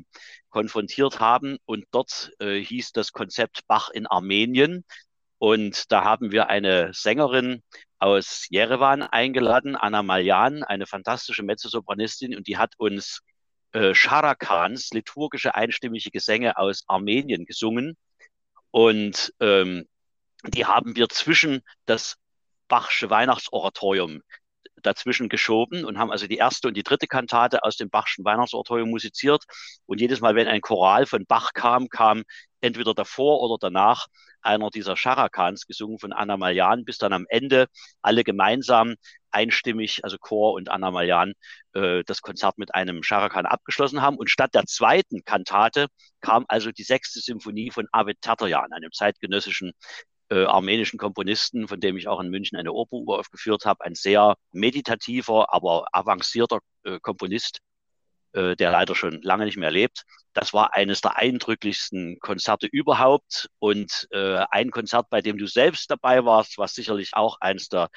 konfrontiert 0.49 1.19
haben. 1.19 1.57
Und 1.65 1.85
dort 1.91 2.31
äh, 2.39 2.59
hieß 2.59 2.91
das 2.91 3.13
Konzept 3.13 3.61
Bach 3.67 3.89
in 3.89 4.07
Armenien. 4.07 4.83
Und 5.37 5.91
da 5.91 6.03
haben 6.03 6.31
wir 6.31 6.49
eine 6.49 6.93
Sängerin 6.93 7.63
aus 7.97 8.47
Jerewan 8.49 9.03
eingeladen, 9.03 9.75
Anna 9.75 10.03
Maljan, 10.03 10.63
eine 10.63 10.85
fantastische 10.85 11.43
Mezzosopranistin, 11.43 12.35
und 12.35 12.47
die 12.47 12.57
hat 12.57 12.73
uns 12.77 13.21
äh, 13.71 13.93
Sharakans, 13.93 14.89
liturgische 14.91 15.55
einstimmige 15.55 16.11
Gesänge 16.11 16.57
aus 16.57 16.83
Armenien 16.87 17.45
gesungen. 17.45 17.97
Und 18.71 19.33
ähm, 19.39 19.87
die 20.43 20.65
haben 20.65 20.95
wir 20.95 21.09
zwischen 21.09 21.61
das 21.85 22.17
Bachsche 22.67 23.09
Weihnachtsoratorium 23.09 24.21
dazwischen 24.81 25.29
geschoben 25.29 25.85
und 25.85 25.97
haben 25.97 26.11
also 26.11 26.27
die 26.27 26.37
erste 26.37 26.67
und 26.67 26.77
die 26.77 26.83
dritte 26.83 27.07
Kantate 27.07 27.63
aus 27.63 27.75
dem 27.77 27.89
Bachschen 27.89 28.25
Weihnachtsoratorium 28.25 28.89
musiziert. 28.89 29.43
Und 29.85 29.99
jedes 29.99 30.21
Mal, 30.21 30.35
wenn 30.35 30.47
ein 30.47 30.61
Choral 30.61 31.05
von 31.05 31.25
Bach 31.25 31.51
kam, 31.53 31.89
kam 31.89 32.23
entweder 32.61 32.93
davor 32.93 33.41
oder 33.41 33.57
danach 33.59 34.07
einer 34.41 34.69
dieser 34.69 34.95
Charakans 34.95 35.65
gesungen 35.65 35.99
von 35.99 36.13
Anna 36.13 36.37
Maljan, 36.37 36.85
bis 36.85 36.97
dann 36.97 37.13
am 37.13 37.25
Ende 37.29 37.67
alle 38.01 38.23
gemeinsam 38.23 38.95
einstimmig, 39.31 40.03
also 40.03 40.17
Chor 40.17 40.53
und 40.53 40.69
Anna 40.69 40.91
Maljan, 40.91 41.33
äh, 41.73 42.03
das 42.05 42.21
Konzert 42.21 42.57
mit 42.57 42.73
einem 42.75 43.01
Charakan 43.03 43.45
abgeschlossen 43.45 44.01
haben. 44.01 44.17
Und 44.17 44.29
statt 44.29 44.53
der 44.55 44.65
zweiten 44.65 45.23
Kantate 45.25 45.87
kam 46.21 46.45
also 46.47 46.71
die 46.71 46.83
sechste 46.83 47.19
Symphonie 47.19 47.71
von 47.71 47.87
Avet 47.91 48.21
Taterjan, 48.21 48.71
einem 48.73 48.91
zeitgenössischen 48.91 49.71
äh, 50.29 50.45
armenischen 50.45 50.99
Komponisten, 50.99 51.67
von 51.67 51.79
dem 51.79 51.97
ich 51.97 52.07
auch 52.07 52.19
in 52.19 52.29
München 52.29 52.57
eine 52.57 52.71
Oper 52.73 52.97
aufgeführt 53.19 53.65
habe, 53.65 53.83
ein 53.85 53.95
sehr 53.95 54.35
meditativer, 54.51 55.53
aber 55.53 55.85
avancierter 55.91 56.59
äh, 56.83 56.99
Komponist. 57.01 57.59
äh, 58.33 58.55
der 58.55 58.71
leider 58.71 58.95
schon 58.95 59.21
lange 59.21 59.45
nicht 59.45 59.57
mehr 59.57 59.71
lebt. 59.71 60.03
Das 60.33 60.53
war 60.53 60.75
eines 60.75 61.01
der 61.01 61.17
eindrücklichsten 61.17 62.19
Konzerte 62.19 62.67
überhaupt 62.67 63.49
und 63.59 64.07
äh, 64.11 64.43
ein 64.51 64.71
Konzert, 64.71 65.09
bei 65.09 65.21
dem 65.21 65.37
du 65.37 65.47
selbst 65.47 65.89
dabei 65.89 66.25
warst, 66.25 66.57
was 66.57 66.73
sicherlich 66.75 67.11
auch 67.13 67.37
eines 67.41 67.69
der 67.69 67.89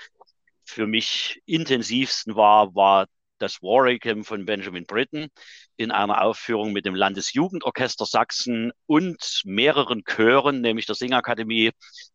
für 0.64 0.87
mich 0.87 1.40
intensivsten 1.47 2.37
war, 2.37 2.75
war 2.75 3.07
das 3.38 3.61
Warwick 3.61 4.07
von 4.25 4.47
Benjamin 4.47 4.87
Britten 4.87 5.28
in 5.76 5.90
einer 5.90 6.23
Aufführung 6.23 6.73
mit 6.73 6.87
dem 6.87 6.95
Landesjugendorchester 6.95 8.07
Sachsen 8.07 8.73
und 8.87 9.42
mehreren 9.45 10.04
Chören, 10.04 10.61
nämlich 10.61 10.87
der 10.87 10.95
Singakademie, 10.95 11.73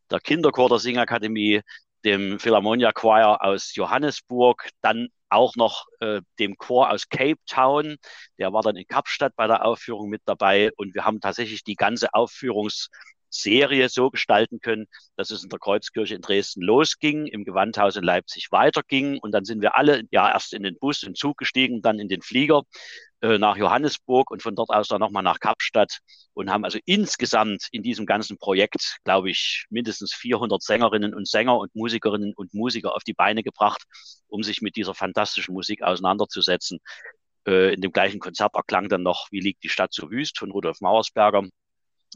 der 0.10 0.22
Kinderchor 0.22 0.70
der 0.70 0.80
Singakademie, 0.80 1.62
dem 2.06 2.40
Philharmonia 2.40 2.94
Choir 2.94 3.42
aus 3.42 3.76
Johannesburg, 3.76 4.70
dann 4.82 5.10
auch 5.30 5.56
noch 5.58 5.88
äh, 6.00 6.22
dem 6.40 6.56
Chor 6.58 6.90
aus 6.92 7.10
Cape 7.10 7.40
Town, 7.46 7.98
der 8.38 8.54
war 8.54 8.62
dann 8.62 8.78
in 8.78 8.88
Kapstadt 8.88 9.36
bei 9.36 9.48
der 9.48 9.66
Aufführung 9.66 10.08
mit 10.08 10.22
dabei 10.26 10.72
und 10.78 10.96
wir 10.96 11.04
haben 11.04 11.20
tatsächlich 11.20 11.66
die 11.66 11.76
ganze 11.76 12.14
Aufführungs 12.14 12.90
Serie 13.30 13.90
so 13.90 14.10
gestalten 14.10 14.60
können, 14.60 14.88
dass 15.16 15.32
es 15.32 15.44
in 15.44 15.50
der 15.50 15.60
Kreuzkirche 15.60 16.16
in 16.16 16.22
Dresden 16.22 16.62
losging, 16.62 17.28
im 17.28 17.44
Gewandhaus 17.44 17.96
in 17.96 18.04
Leipzig 18.04 18.52
weiterging 18.52 19.20
und 19.20 19.32
dann 19.32 19.46
sind 19.46 19.62
wir 19.62 19.76
alle 19.78 20.04
ja 20.12 20.32
erst 20.32 20.54
in 20.54 20.64
den 20.64 20.78
Bus, 20.80 21.04
und 21.04 21.18
Zug 21.18 21.38
gestiegen, 21.38 21.82
dann 21.82 22.00
in 22.00 22.10
den 22.10 22.22
Flieger 22.22 22.64
äh, 23.22 23.38
nach 23.38 23.58
Johannesburg 23.58 24.30
und 24.32 24.44
von 24.44 24.56
dort 24.56 24.70
aus 24.70 24.88
dann 24.88 25.00
nochmal 25.00 25.24
nach 25.24 25.40
Kapstadt 25.40 26.00
und 26.34 26.52
haben 26.52 26.66
also 26.66 26.78
insgesamt 26.86 27.68
in 27.72 27.82
diesem 27.82 28.06
ganzen 28.06 28.38
Projekt, 28.38 28.98
glaube 29.04 29.32
ich, 29.32 29.66
mindestens 29.70 30.14
400 30.14 30.62
Sängerinnen 30.62 31.16
und 31.16 31.28
Sänger 31.28 31.58
und 31.58 31.74
Musikerinnen 31.76 32.34
und 32.36 32.54
Musiker 32.54 32.96
auf 32.96 33.04
die 33.04 33.14
Beine 33.14 33.44
gebracht, 33.44 33.84
um 34.28 34.44
sich 34.44 34.62
mit 34.62 34.76
dieser 34.76 34.94
fantastischen 34.94 35.54
Musik 35.54 35.82
auseinanderzusetzen. 35.82 36.80
Äh, 37.48 37.74
in 37.74 37.82
dem 37.82 37.92
gleichen 37.92 38.20
Konzert 38.20 38.56
erklang 38.56 38.90
dann 38.90 39.04
noch 39.04 39.28
Wie 39.32 39.40
liegt 39.40 39.64
die 39.64 39.70
Stadt 39.70 39.94
so 39.94 40.12
wüst 40.12 40.38
von 40.38 40.52
Rudolf 40.52 40.82
Mauersberger 40.82 41.44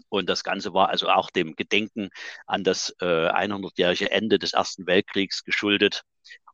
und 0.10 0.29
das 0.29 0.43
Ganze 0.43 0.74
war 0.74 0.89
also 0.89 1.10
auch 1.10 1.29
dem 1.29 1.55
Gedenken 1.55 2.10
an 2.45 2.63
das 2.63 2.95
äh, 3.01 3.05
100-jährige 3.05 4.12
Ende 4.12 4.39
des 4.39 4.53
Ersten 4.53 4.88
Weltkriegs 4.88 5.43
geschuldet. 5.43 6.03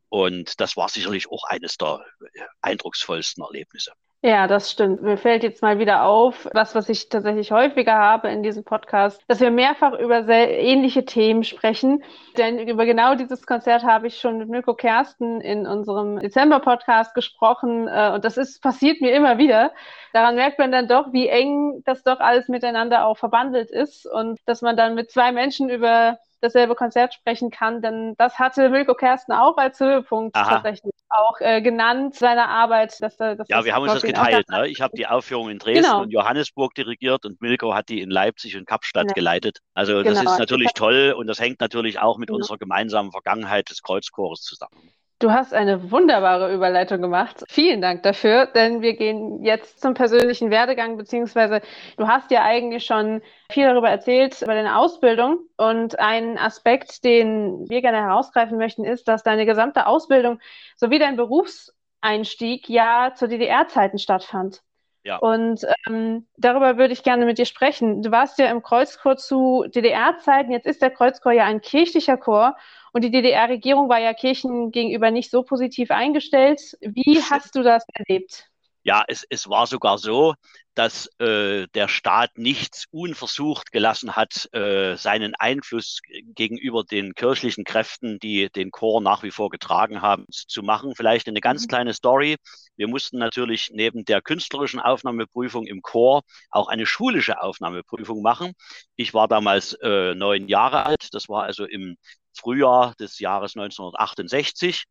Und 0.09 0.59
das 0.59 0.77
war 0.77 0.89
sicherlich 0.89 1.29
auch 1.29 1.43
eines 1.45 1.77
der 1.77 2.01
äh, 2.21 2.41
eindrucksvollsten 2.61 3.43
Erlebnisse. 3.43 3.91
Ja, 4.23 4.47
das 4.47 4.71
stimmt. 4.71 5.03
Mir 5.03 5.17
fällt 5.17 5.43
jetzt 5.43 5.61
mal 5.61 5.77
wieder 5.77 6.03
auf, 6.03 6.49
was, 6.51 6.73
was 6.73 6.89
ich 6.89 7.07
tatsächlich 7.07 7.51
häufiger 7.51 7.93
habe 7.93 8.29
in 8.29 8.41
diesem 8.41 8.63
Podcast, 8.63 9.21
dass 9.27 9.39
wir 9.39 9.51
mehrfach 9.51 9.93
über 9.93 10.23
sehr 10.23 10.59
ähnliche 10.59 11.05
Themen 11.05 11.43
sprechen. 11.43 12.03
Denn 12.35 12.57
über 12.67 12.87
genau 12.87 13.13
dieses 13.13 13.45
Konzert 13.45 13.83
habe 13.83 14.07
ich 14.07 14.19
schon 14.19 14.39
mit 14.39 14.49
Mirko 14.49 14.73
Kersten 14.73 15.39
in 15.39 15.67
unserem 15.67 16.19
Dezember-Podcast 16.19 17.13
gesprochen. 17.13 17.87
Äh, 17.87 18.11
und 18.15 18.25
das 18.25 18.37
ist, 18.37 18.59
passiert 18.61 19.01
mir 19.01 19.13
immer 19.13 19.37
wieder. 19.37 19.71
Daran 20.13 20.33
merkt 20.35 20.57
man 20.57 20.71
dann 20.71 20.87
doch, 20.87 21.13
wie 21.13 21.27
eng 21.27 21.83
das 21.85 22.01
doch 22.01 22.19
alles 22.19 22.47
miteinander 22.47 23.05
auch 23.05 23.17
verbandelt 23.17 23.69
ist 23.69 24.07
und 24.07 24.39
dass 24.47 24.63
man 24.63 24.75
dann 24.75 24.95
mit 24.95 25.11
zwei 25.11 25.31
Menschen 25.31 25.69
über 25.69 26.17
dasselbe 26.41 26.75
Konzert 26.75 27.13
sprechen 27.13 27.49
kann, 27.49 27.81
denn 27.81 28.15
das 28.17 28.39
hatte 28.39 28.69
Milko 28.69 28.93
Kersten 28.93 29.31
auch 29.31 29.57
als 29.57 29.79
Höhepunkt 29.79 30.35
Aha. 30.35 30.55
tatsächlich 30.55 30.93
auch 31.09 31.39
äh, 31.39 31.61
genannt, 31.61 32.15
seine 32.15 32.47
Arbeit. 32.47 33.01
Dass, 33.01 33.17
dass 33.17 33.47
ja, 33.47 33.63
wir 33.65 33.73
haben 33.73 33.83
uns 33.83 33.93
das 33.93 34.03
geteilt. 34.03 34.45
Ne? 34.49 34.67
Ich 34.67 34.81
habe 34.81 34.95
die 34.95 35.07
Aufführung 35.07 35.49
in 35.49 35.59
Dresden 35.59 35.83
genau. 35.83 36.01
und 36.01 36.11
Johannesburg 36.11 36.73
dirigiert 36.73 37.25
und 37.25 37.41
Milko 37.41 37.73
hat 37.73 37.89
die 37.89 38.01
in 38.01 38.09
Leipzig 38.09 38.55
und 38.55 38.65
Kapstadt 38.65 39.07
ja. 39.09 39.13
geleitet. 39.13 39.59
Also 39.73 40.03
genau. 40.03 40.21
das 40.21 40.33
ist 40.33 40.39
natürlich 40.39 40.71
toll 40.73 41.13
und 41.17 41.27
das 41.27 41.39
hängt 41.39 41.59
natürlich 41.59 41.99
auch 41.99 42.17
mit 42.17 42.27
genau. 42.27 42.37
unserer 42.37 42.57
gemeinsamen 42.57 43.11
Vergangenheit 43.11 43.69
des 43.69 43.81
Kreuzchores 43.81 44.41
zusammen. 44.41 44.91
Du 45.19 45.31
hast 45.31 45.51
eine 45.51 45.91
wunderbare 45.91 46.53
Überleitung 46.53 47.01
gemacht. 47.01 47.43
Vielen 47.49 47.81
Dank 47.81 48.03
dafür, 48.03 48.45
denn 48.45 48.81
wir 48.83 48.95
gehen 48.95 49.43
jetzt 49.43 49.81
zum 49.81 49.95
persönlichen 49.95 50.51
Werdegang, 50.51 50.95
beziehungsweise 50.95 51.61
du 51.97 52.07
hast 52.07 52.29
ja 52.29 52.43
eigentlich 52.43 52.85
schon 52.85 53.23
viel 53.51 53.65
darüber 53.65 53.89
erzählt, 53.89 54.39
über 54.43 54.53
deine 54.53 54.77
Ausbildung. 54.77 55.39
Und 55.57 55.97
ein 55.97 56.37
Aspekt, 56.37 57.03
den 57.03 57.67
wir 57.67 57.81
gerne 57.81 57.97
herausgreifen 57.97 58.59
möchten, 58.59 58.85
ist, 58.85 59.07
dass 59.07 59.23
deine 59.23 59.47
gesamte 59.47 59.87
Ausbildung 59.87 60.39
sowie 60.75 60.99
dein 60.99 61.15
Berufseinstieg 61.15 62.69
ja 62.69 63.11
zu 63.15 63.27
DDR-Zeiten 63.27 63.97
stattfand. 63.97 64.61
Ja. 65.07 65.17
Und 65.17 65.65
ähm, 65.87 66.27
darüber 66.35 66.77
würde 66.77 66.91
ich 66.91 67.01
gerne 67.01 67.25
mit 67.25 67.37
dir 67.37 67.45
sprechen. 67.45 68.01
Du 68.01 68.11
warst 68.11 68.37
ja 68.39 68.51
im 68.51 68.61
Kreuzchor 68.61 69.15
zu 69.15 69.65
DDR-Zeiten. 69.73 70.51
Jetzt 70.51 70.67
ist 70.67 70.81
der 70.81 70.91
Kreuzchor 70.91 71.31
ja 71.31 71.45
ein 71.45 71.61
kirchlicher 71.61 72.17
Chor. 72.17 72.57
Und 72.97 73.03
die 73.03 73.11
DDR-Regierung 73.11 73.89
war 73.89 73.99
ja 73.99 74.11
Kirchen 74.15 74.71
gegenüber 74.71 75.11
nicht 75.11 75.29
so 75.29 75.43
positiv 75.43 75.91
eingestellt. 75.91 76.75
Wie 76.81 77.21
hast 77.29 77.55
du 77.55 77.61
das 77.61 77.85
erlebt? 77.93 78.49
Ja, 78.81 79.03
es, 79.07 79.23
es 79.29 79.47
war 79.47 79.67
sogar 79.67 79.99
so, 79.99 80.33
dass 80.73 81.05
äh, 81.19 81.67
der 81.75 81.89
Staat 81.89 82.39
nichts 82.39 82.85
unversucht 82.89 83.71
gelassen 83.71 84.15
hat, 84.15 84.51
äh, 84.51 84.95
seinen 84.95 85.35
Einfluss 85.35 85.99
gegenüber 86.33 86.83
den 86.83 87.13
kirchlichen 87.13 87.65
Kräften, 87.65 88.17
die 88.17 88.49
den 88.49 88.71
Chor 88.71 88.99
nach 88.99 89.21
wie 89.21 89.29
vor 89.29 89.49
getragen 89.49 90.01
haben, 90.01 90.25
zu 90.31 90.63
machen. 90.63 90.95
Vielleicht 90.95 91.27
eine 91.27 91.41
ganz 91.41 91.65
mhm. 91.65 91.67
kleine 91.67 91.93
Story. 91.93 92.37
Wir 92.77 92.87
mussten 92.87 93.19
natürlich 93.19 93.69
neben 93.73 94.05
der 94.05 94.23
künstlerischen 94.23 94.79
Aufnahmeprüfung 94.79 95.67
im 95.67 95.83
Chor 95.83 96.23
auch 96.49 96.67
eine 96.67 96.87
schulische 96.87 97.43
Aufnahmeprüfung 97.43 98.23
machen. 98.23 98.53
Ich 98.95 99.13
war 99.13 99.27
damals 99.27 99.73
äh, 99.83 100.15
neun 100.15 100.47
Jahre 100.47 100.87
alt. 100.87 101.09
Das 101.11 101.29
war 101.29 101.43
also 101.43 101.65
im 101.65 101.97
Frühjahr 102.37 102.93
des 102.99 103.19
Jahres 103.19 103.55
1968. 103.55 104.85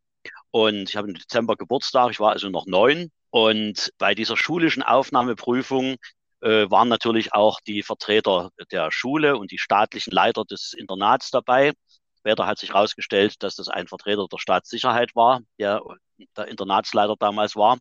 Und 0.51 0.89
ich 0.89 0.95
habe 0.95 1.07
im 1.07 1.15
Dezember 1.15 1.55
Geburtstag, 1.55 2.11
ich 2.11 2.19
war 2.19 2.31
also 2.31 2.49
noch 2.49 2.65
neun. 2.65 3.11
Und 3.29 3.91
bei 3.97 4.15
dieser 4.15 4.37
schulischen 4.37 4.83
Aufnahmeprüfung 4.83 5.95
äh, 6.41 6.69
waren 6.69 6.89
natürlich 6.89 7.33
auch 7.33 7.59
die 7.61 7.83
Vertreter 7.83 8.49
der 8.71 8.91
Schule 8.91 9.37
und 9.37 9.51
die 9.51 9.57
staatlichen 9.57 10.11
Leiter 10.11 10.45
des 10.45 10.73
Internats 10.73 11.31
dabei. 11.31 11.73
Später 12.19 12.45
hat 12.45 12.59
sich 12.59 12.69
herausgestellt, 12.69 13.41
dass 13.43 13.55
das 13.55 13.69
ein 13.69 13.87
Vertreter 13.87 14.27
der 14.31 14.37
Staatssicherheit 14.37 15.15
war, 15.15 15.41
der 15.59 15.81
der 16.35 16.47
Internatsleiter 16.47 17.15
damals 17.19 17.55
war. 17.55 17.77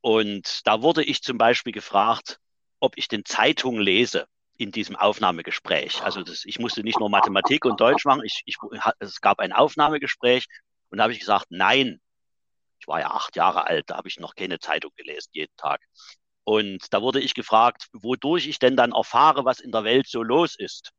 Und 0.00 0.60
da 0.64 0.82
wurde 0.82 1.04
ich 1.04 1.22
zum 1.22 1.38
Beispiel 1.38 1.72
gefragt, 1.72 2.38
ob 2.80 2.96
ich 2.96 3.08
den 3.08 3.24
Zeitung 3.24 3.78
lese 3.78 4.26
in 4.58 4.72
diesem 4.72 4.96
Aufnahmegespräch. 4.96 6.02
Also 6.02 6.22
das, 6.22 6.44
ich 6.44 6.58
musste 6.58 6.82
nicht 6.82 6.98
nur 6.98 7.10
Mathematik 7.10 7.64
und 7.64 7.80
Deutsch 7.80 8.04
machen, 8.04 8.22
ich, 8.24 8.42
ich, 8.46 8.56
es 8.98 9.20
gab 9.20 9.40
ein 9.40 9.52
Aufnahmegespräch 9.52 10.46
und 10.90 10.98
da 10.98 11.04
habe 11.04 11.12
ich 11.12 11.20
gesagt, 11.20 11.46
nein. 11.50 12.00
Ich 12.78 12.88
war 12.88 13.00
ja 13.00 13.10
acht 13.10 13.36
Jahre 13.36 13.66
alt, 13.66 13.84
da 13.88 13.96
habe 13.96 14.08
ich 14.08 14.20
noch 14.20 14.34
keine 14.34 14.58
Zeitung 14.58 14.92
gelesen, 14.96 15.30
jeden 15.32 15.56
Tag. 15.56 15.80
Und 16.44 16.92
da 16.92 17.02
wurde 17.02 17.20
ich 17.20 17.34
gefragt, 17.34 17.88
wodurch 17.92 18.46
ich 18.46 18.58
denn 18.58 18.76
dann 18.76 18.92
erfahre, 18.92 19.44
was 19.44 19.60
in 19.60 19.72
der 19.72 19.82
Welt 19.84 20.06
so 20.06 20.22
los 20.22 20.54
ist. 20.56 20.92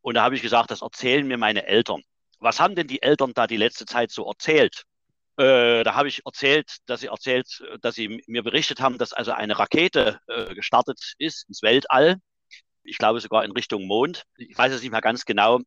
Und 0.00 0.14
da 0.14 0.22
habe 0.22 0.36
ich 0.36 0.42
gesagt, 0.42 0.70
das 0.70 0.82
erzählen 0.82 1.26
mir 1.26 1.36
meine 1.36 1.66
Eltern. 1.66 2.02
Was 2.38 2.60
haben 2.60 2.74
denn 2.74 2.86
die 2.86 3.02
Eltern 3.02 3.32
da 3.34 3.46
die 3.46 3.56
letzte 3.56 3.84
Zeit 3.84 4.10
so 4.10 4.26
erzählt? 4.26 4.84
Äh, 5.36 5.82
da 5.82 5.94
habe 5.94 6.08
ich 6.08 6.24
erzählt, 6.24 6.76
dass 6.86 7.00
sie 7.00 7.08
erzählt, 7.08 7.62
dass 7.80 7.96
sie 7.96 8.22
mir 8.28 8.42
berichtet 8.42 8.80
haben, 8.80 8.98
dass 8.98 9.12
also 9.12 9.32
eine 9.32 9.58
Rakete 9.58 10.20
äh, 10.28 10.54
gestartet 10.54 11.14
ist 11.18 11.48
ins 11.48 11.62
Weltall 11.62 12.20
ich 12.84 12.98
glaube 12.98 13.20
sogar 13.20 13.44
in 13.44 13.52
Richtung 13.52 13.86
Mond. 13.86 14.24
Ich 14.36 14.56
weiß 14.56 14.72
es 14.72 14.82
nicht 14.82 14.92
mehr 14.92 15.00
ganz 15.00 15.24
genau. 15.24 15.60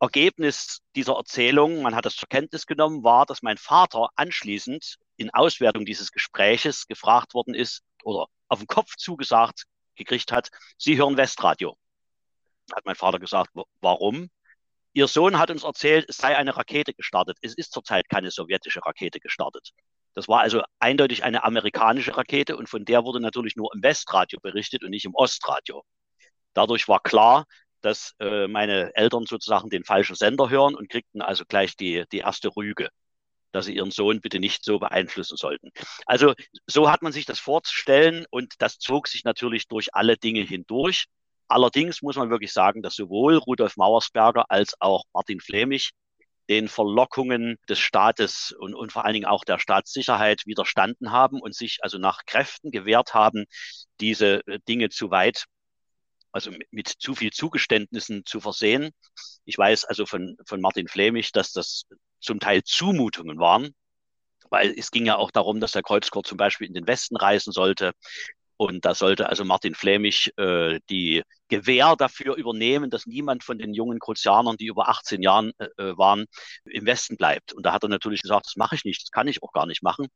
Ergebnis 0.00 0.80
dieser 0.96 1.14
Erzählung, 1.14 1.82
man 1.82 1.94
hat 1.94 2.04
das 2.04 2.16
zur 2.16 2.28
Kenntnis 2.28 2.66
genommen, 2.66 3.04
war, 3.04 3.24
dass 3.24 3.42
mein 3.42 3.56
Vater 3.56 4.08
anschließend 4.16 4.96
in 5.16 5.30
Auswertung 5.30 5.84
dieses 5.84 6.10
Gespräches 6.10 6.88
gefragt 6.88 7.34
worden 7.34 7.54
ist 7.54 7.82
oder 8.02 8.26
auf 8.48 8.58
den 8.58 8.66
Kopf 8.66 8.96
zugesagt 8.96 9.64
gekriegt 9.94 10.32
hat, 10.32 10.48
Sie 10.76 10.96
hören 10.96 11.16
Westradio. 11.16 11.76
Hat 12.74 12.84
mein 12.84 12.96
Vater 12.96 13.20
gesagt, 13.20 13.50
warum? 13.80 14.28
Ihr 14.92 15.06
Sohn 15.06 15.38
hat 15.38 15.50
uns 15.50 15.62
erzählt, 15.62 16.06
es 16.08 16.16
sei 16.16 16.36
eine 16.36 16.56
Rakete 16.56 16.94
gestartet. 16.94 17.38
Es 17.40 17.54
ist 17.54 17.72
zurzeit 17.72 18.08
keine 18.08 18.30
sowjetische 18.30 18.84
Rakete 18.84 19.20
gestartet. 19.20 19.70
Das 20.14 20.28
war 20.28 20.40
also 20.40 20.62
eindeutig 20.80 21.24
eine 21.24 21.44
amerikanische 21.44 22.16
Rakete 22.16 22.56
und 22.56 22.68
von 22.68 22.84
der 22.84 23.04
wurde 23.04 23.20
natürlich 23.20 23.56
nur 23.56 23.70
im 23.74 23.82
Westradio 23.82 24.38
berichtet 24.42 24.82
und 24.84 24.90
nicht 24.90 25.06
im 25.06 25.14
Ostradio. 25.14 25.82
Dadurch 26.54 26.88
war 26.88 27.00
klar, 27.00 27.46
dass 27.80 28.14
äh, 28.20 28.46
meine 28.46 28.94
Eltern 28.94 29.26
sozusagen 29.26 29.70
den 29.70 29.84
falschen 29.84 30.14
Sender 30.16 30.50
hören 30.50 30.74
und 30.74 30.88
kriegten 30.88 31.20
also 31.20 31.44
gleich 31.44 31.76
die, 31.76 32.04
die 32.12 32.18
erste 32.18 32.54
Rüge, 32.54 32.88
dass 33.50 33.66
sie 33.66 33.74
ihren 33.76 33.90
Sohn 33.90 34.20
bitte 34.20 34.38
nicht 34.38 34.64
so 34.64 34.78
beeinflussen 34.78 35.36
sollten. 35.36 35.70
Also 36.06 36.34
so 36.66 36.90
hat 36.90 37.02
man 37.02 37.12
sich 37.12 37.26
das 37.26 37.40
vorzustellen 37.40 38.24
und 38.30 38.54
das 38.58 38.78
zog 38.78 39.08
sich 39.08 39.24
natürlich 39.24 39.68
durch 39.68 39.94
alle 39.94 40.16
Dinge 40.16 40.42
hindurch. 40.42 41.06
Allerdings 41.48 42.02
muss 42.02 42.16
man 42.16 42.30
wirklich 42.30 42.52
sagen, 42.52 42.82
dass 42.82 42.94
sowohl 42.94 43.36
Rudolf 43.36 43.76
Mauersberger 43.76 44.50
als 44.50 44.74
auch 44.80 45.04
Martin 45.12 45.40
Flemich 45.40 45.90
den 46.48 46.68
Verlockungen 46.68 47.56
des 47.68 47.78
Staates 47.78 48.52
und, 48.58 48.74
und 48.74 48.92
vor 48.92 49.04
allen 49.04 49.14
Dingen 49.14 49.26
auch 49.26 49.44
der 49.44 49.58
Staatssicherheit 49.58 50.42
widerstanden 50.46 51.12
haben 51.12 51.40
und 51.40 51.54
sich 51.54 51.78
also 51.82 51.98
nach 51.98 52.24
Kräften 52.26 52.70
gewehrt 52.70 53.14
haben, 53.14 53.44
diese 54.00 54.46
äh, 54.46 54.58
Dinge 54.68 54.88
zu 54.88 55.10
weit 55.10 55.46
also 56.32 56.50
mit 56.70 56.88
zu 56.88 57.14
viel 57.14 57.30
Zugeständnissen 57.30 58.24
zu 58.24 58.40
versehen. 58.40 58.90
Ich 59.44 59.56
weiß 59.56 59.84
also 59.84 60.06
von, 60.06 60.36
von 60.46 60.60
Martin 60.60 60.88
Flemich, 60.88 61.32
dass 61.32 61.52
das 61.52 61.84
zum 62.20 62.40
Teil 62.40 62.62
Zumutungen 62.64 63.38
waren, 63.38 63.74
weil 64.50 64.74
es 64.76 64.90
ging 64.90 65.06
ja 65.06 65.16
auch 65.16 65.30
darum, 65.30 65.60
dass 65.60 65.72
der 65.72 65.82
Kreuzchor 65.82 66.24
zum 66.24 66.38
Beispiel 66.38 66.66
in 66.66 66.74
den 66.74 66.86
Westen 66.86 67.16
reisen 67.16 67.52
sollte. 67.52 67.92
Und 68.56 68.84
da 68.84 68.94
sollte 68.94 69.28
also 69.28 69.44
Martin 69.44 69.74
Flämig 69.74 70.32
äh, 70.36 70.78
die 70.88 71.22
Gewähr 71.48 71.96
dafür 71.96 72.36
übernehmen, 72.36 72.90
dass 72.90 73.06
niemand 73.06 73.42
von 73.42 73.58
den 73.58 73.74
jungen 73.74 73.98
Kruzianern, 73.98 74.56
die 74.56 74.66
über 74.66 74.88
18 74.88 75.20
Jahren 75.20 75.52
äh, 75.58 75.64
äh, 75.78 75.98
waren, 75.98 76.26
im 76.64 76.86
Westen 76.86 77.16
bleibt. 77.16 77.52
Und 77.52 77.66
da 77.66 77.72
hat 77.72 77.82
er 77.82 77.88
natürlich 77.88 78.22
gesagt, 78.22 78.46
das 78.46 78.56
mache 78.56 78.76
ich 78.76 78.84
nicht, 78.84 79.02
das 79.02 79.10
kann 79.10 79.26
ich 79.26 79.42
auch 79.42 79.52
gar 79.52 79.66
nicht 79.66 79.82
machen. 79.82 80.06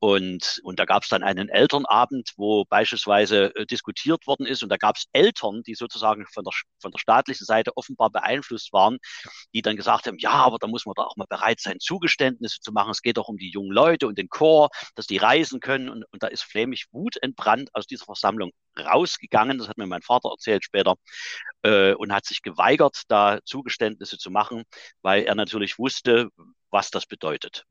Und, 0.00 0.60
und 0.64 0.78
da 0.78 0.86
gab 0.86 1.02
es 1.02 1.10
dann 1.10 1.22
einen 1.22 1.50
Elternabend, 1.50 2.32
wo 2.38 2.64
beispielsweise 2.64 3.54
äh, 3.54 3.66
diskutiert 3.66 4.26
worden 4.26 4.46
ist. 4.46 4.62
Und 4.62 4.70
da 4.70 4.78
gab 4.78 4.96
es 4.96 5.04
Eltern, 5.12 5.62
die 5.62 5.74
sozusagen 5.74 6.24
von 6.32 6.42
der, 6.42 6.52
von 6.80 6.90
der 6.90 6.98
staatlichen 6.98 7.44
Seite 7.44 7.76
offenbar 7.76 8.08
beeinflusst 8.08 8.72
waren, 8.72 8.96
die 9.52 9.60
dann 9.60 9.76
gesagt 9.76 10.06
haben, 10.06 10.16
ja, 10.18 10.32
aber 10.32 10.56
da 10.58 10.68
muss 10.68 10.86
man 10.86 10.94
da 10.96 11.02
auch 11.02 11.16
mal 11.16 11.26
bereit 11.28 11.60
sein, 11.60 11.78
Zugeständnisse 11.80 12.60
zu 12.60 12.72
machen. 12.72 12.90
Es 12.92 13.02
geht 13.02 13.18
doch 13.18 13.28
um 13.28 13.36
die 13.36 13.50
jungen 13.50 13.72
Leute 13.72 14.06
und 14.06 14.16
den 14.16 14.30
Chor, 14.30 14.70
dass 14.94 15.06
die 15.06 15.18
reisen 15.18 15.60
können. 15.60 15.90
Und, 15.90 16.04
und 16.10 16.22
da 16.22 16.28
ist 16.28 16.44
flämisch 16.44 16.86
wutentbrannt 16.92 17.68
aus 17.74 17.86
dieser 17.86 18.06
Versammlung 18.06 18.52
rausgegangen. 18.78 19.58
Das 19.58 19.68
hat 19.68 19.76
mir 19.76 19.86
mein 19.86 20.02
Vater 20.02 20.30
erzählt 20.30 20.64
später. 20.64 20.94
Äh, 21.62 21.92
und 21.92 22.10
hat 22.12 22.24
sich 22.24 22.40
geweigert, 22.40 23.02
da 23.08 23.40
Zugeständnisse 23.44 24.16
zu 24.16 24.30
machen, 24.30 24.64
weil 25.02 25.24
er 25.24 25.34
natürlich 25.34 25.78
wusste, 25.78 26.30
was 26.70 26.90
das 26.90 27.04
bedeutet. 27.04 27.66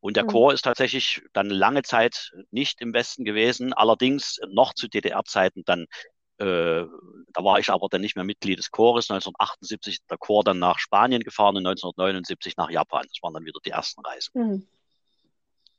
Und 0.00 0.16
der 0.16 0.24
mhm. 0.24 0.28
Chor 0.28 0.52
ist 0.52 0.62
tatsächlich 0.62 1.22
dann 1.32 1.50
lange 1.50 1.82
Zeit 1.82 2.32
nicht 2.50 2.80
im 2.80 2.92
Westen 2.92 3.24
gewesen, 3.24 3.72
allerdings 3.72 4.40
noch 4.48 4.74
zu 4.74 4.88
DDR-Zeiten 4.88 5.64
dann 5.64 5.86
äh, 6.38 6.86
da 7.34 7.44
war 7.44 7.58
ich 7.60 7.70
aber 7.70 7.86
dann 7.88 8.00
nicht 8.00 8.16
mehr 8.16 8.24
Mitglied 8.24 8.58
des 8.58 8.70
Chores. 8.70 9.10
1978 9.10 9.94
ist 9.94 10.10
der 10.10 10.18
Chor 10.18 10.42
dann 10.42 10.58
nach 10.58 10.78
Spanien 10.78 11.22
gefahren 11.22 11.56
und 11.56 11.66
1979 11.66 12.56
nach 12.56 12.70
Japan. 12.70 13.04
Das 13.06 13.22
waren 13.22 13.34
dann 13.34 13.44
wieder 13.44 13.60
die 13.64 13.70
ersten 13.70 14.00
Reisen. 14.00 14.32
Mhm. 14.34 14.66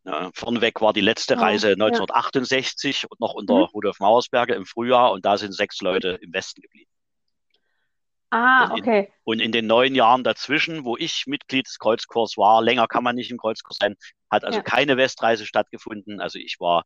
Ja, 0.05 0.31
vorneweg 0.33 0.81
war 0.81 0.93
die 0.93 1.01
letzte 1.01 1.39
Reise 1.39 1.67
ja, 1.69 1.73
1968 1.73 3.03
ja. 3.03 3.07
und 3.09 3.19
noch 3.19 3.33
unter 3.33 3.55
mhm. 3.55 3.63
Rudolf 3.73 3.99
Mauersberger 3.99 4.55
im 4.55 4.65
Frühjahr 4.65 5.11
und 5.11 5.25
da 5.25 5.37
sind 5.37 5.53
sechs 5.53 5.81
Leute 5.81 6.19
im 6.21 6.33
Westen 6.33 6.61
geblieben. 6.61 6.91
Ah, 8.33 8.73
und 8.73 8.81
okay. 8.81 8.99
In, 8.99 9.13
und 9.25 9.39
in 9.41 9.51
den 9.51 9.67
neun 9.67 9.93
Jahren 9.93 10.23
dazwischen, 10.23 10.85
wo 10.85 10.97
ich 10.97 11.25
Mitglied 11.27 11.67
des 11.67 11.77
Kreuzkurs 11.77 12.35
war, 12.35 12.63
länger 12.63 12.87
kann 12.87 13.03
man 13.03 13.15
nicht 13.15 13.29
im 13.29 13.37
Kreuzkurs 13.37 13.77
sein, 13.79 13.95
hat 14.31 14.43
also 14.43 14.57
ja. 14.57 14.63
keine 14.63 14.97
Westreise 14.97 15.45
stattgefunden. 15.45 16.19
Also 16.19 16.39
ich 16.39 16.59
war 16.59 16.83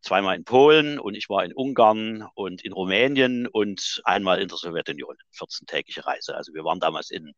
zweimal 0.00 0.36
in 0.36 0.44
Polen 0.44 1.00
und 1.00 1.16
ich 1.16 1.28
war 1.28 1.44
in 1.44 1.52
Ungarn 1.52 2.28
und 2.34 2.64
in 2.64 2.72
Rumänien 2.72 3.48
und 3.48 4.00
einmal 4.04 4.40
in 4.40 4.46
der 4.46 4.58
Sowjetunion. 4.58 5.16
14-tägige 5.36 6.06
Reise. 6.06 6.36
Also 6.36 6.54
wir 6.54 6.62
waren 6.62 6.78
damals 6.78 7.10
in, 7.10 7.32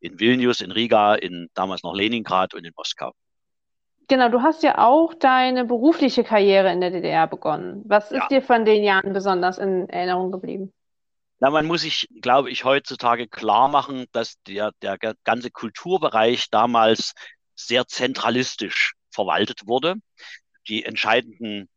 in 0.00 0.18
Vilnius, 0.18 0.62
in 0.62 0.70
Riga, 0.70 1.16
in 1.16 1.50
damals 1.52 1.82
noch 1.82 1.94
Leningrad 1.94 2.54
und 2.54 2.64
in 2.64 2.72
Moskau. 2.74 3.12
Genau, 4.08 4.30
du 4.30 4.40
hast 4.40 4.62
ja 4.62 4.78
auch 4.78 5.12
deine 5.12 5.66
berufliche 5.66 6.24
Karriere 6.24 6.72
in 6.72 6.80
der 6.80 6.92
DDR 6.92 7.26
begonnen. 7.26 7.82
Was 7.84 8.10
ist 8.10 8.20
ja. 8.20 8.28
dir 8.28 8.42
von 8.42 8.64
den 8.64 8.84
Jahren 8.84 9.12
besonders 9.12 9.58
in 9.58 9.86
Erinnerung 9.90 10.32
geblieben? 10.32 10.72
Na, 11.38 11.50
man 11.50 11.66
muss 11.66 11.82
sich, 11.82 12.08
glaube 12.22 12.50
ich, 12.50 12.64
heutzutage 12.64 13.28
klar 13.28 13.68
machen, 13.68 14.06
dass 14.12 14.36
der, 14.46 14.72
der 14.80 14.98
ganze 15.24 15.50
Kulturbereich 15.50 16.48
damals 16.50 17.12
sehr 17.54 17.86
zentralistisch 17.86 18.94
verwaltet 19.10 19.66
wurde. 19.66 19.96
Die 20.68 20.84
entscheidenden 20.84 21.68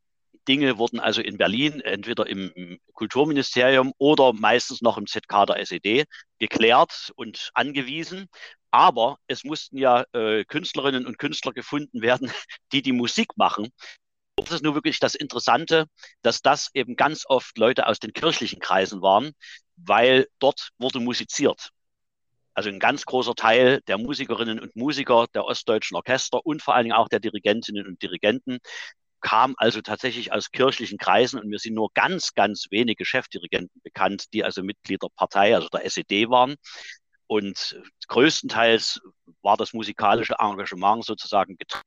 Dinge 0.47 0.77
wurden 0.77 0.99
also 0.99 1.21
in 1.21 1.37
Berlin 1.37 1.81
entweder 1.81 2.27
im 2.27 2.79
Kulturministerium 2.93 3.93
oder 3.97 4.33
meistens 4.33 4.81
noch 4.81 4.97
im 4.97 5.07
ZK 5.07 5.45
der 5.45 5.59
SED 5.59 6.05
geklärt 6.39 7.11
und 7.15 7.51
angewiesen. 7.53 8.27
Aber 8.71 9.17
es 9.27 9.43
mussten 9.43 9.77
ja 9.77 10.05
äh, 10.13 10.45
Künstlerinnen 10.45 11.05
und 11.05 11.19
Künstler 11.19 11.51
gefunden 11.51 12.01
werden, 12.01 12.31
die 12.71 12.81
die 12.81 12.93
Musik 12.93 13.35
machen 13.35 13.69
das 14.47 14.55
ist 14.55 14.63
nur 14.63 14.75
wirklich 14.75 14.99
das 14.99 15.15
Interessante, 15.15 15.85
dass 16.21 16.41
das 16.41 16.69
eben 16.73 16.95
ganz 16.95 17.25
oft 17.27 17.57
Leute 17.57 17.87
aus 17.87 17.99
den 17.99 18.13
kirchlichen 18.13 18.59
Kreisen 18.59 19.01
waren, 19.01 19.31
weil 19.75 20.27
dort 20.39 20.69
wurde 20.77 20.99
musiziert. 20.99 21.69
Also 22.53 22.69
ein 22.69 22.79
ganz 22.79 23.05
großer 23.05 23.35
Teil 23.35 23.81
der 23.87 23.97
Musikerinnen 23.97 24.59
und 24.59 24.75
Musiker 24.75 25.27
der 25.33 25.45
ostdeutschen 25.45 25.95
Orchester 25.95 26.45
und 26.45 26.61
vor 26.61 26.75
allen 26.75 26.85
Dingen 26.85 26.95
auch 26.95 27.07
der 27.07 27.19
Dirigentinnen 27.19 27.87
und 27.87 28.01
Dirigenten 28.01 28.59
kam 29.21 29.55
also 29.57 29.81
tatsächlich 29.81 30.31
aus 30.31 30.51
kirchlichen 30.51 30.97
Kreisen 30.97 31.39
und 31.39 31.47
mir 31.47 31.59
sind 31.59 31.73
nur 31.73 31.89
ganz, 31.93 32.33
ganz 32.33 32.67
wenige 32.69 33.05
Chefdirigenten 33.05 33.81
bekannt, 33.83 34.33
die 34.33 34.43
also 34.43 34.63
Mitglied 34.63 35.03
der 35.03 35.09
Partei, 35.15 35.55
also 35.55 35.67
der 35.69 35.85
SED 35.85 36.29
waren. 36.29 36.55
Und 37.27 37.79
größtenteils 38.07 39.01
war 39.41 39.57
das 39.57 39.73
musikalische 39.73 40.35
Engagement 40.39 41.05
sozusagen 41.05 41.57
getragen 41.57 41.83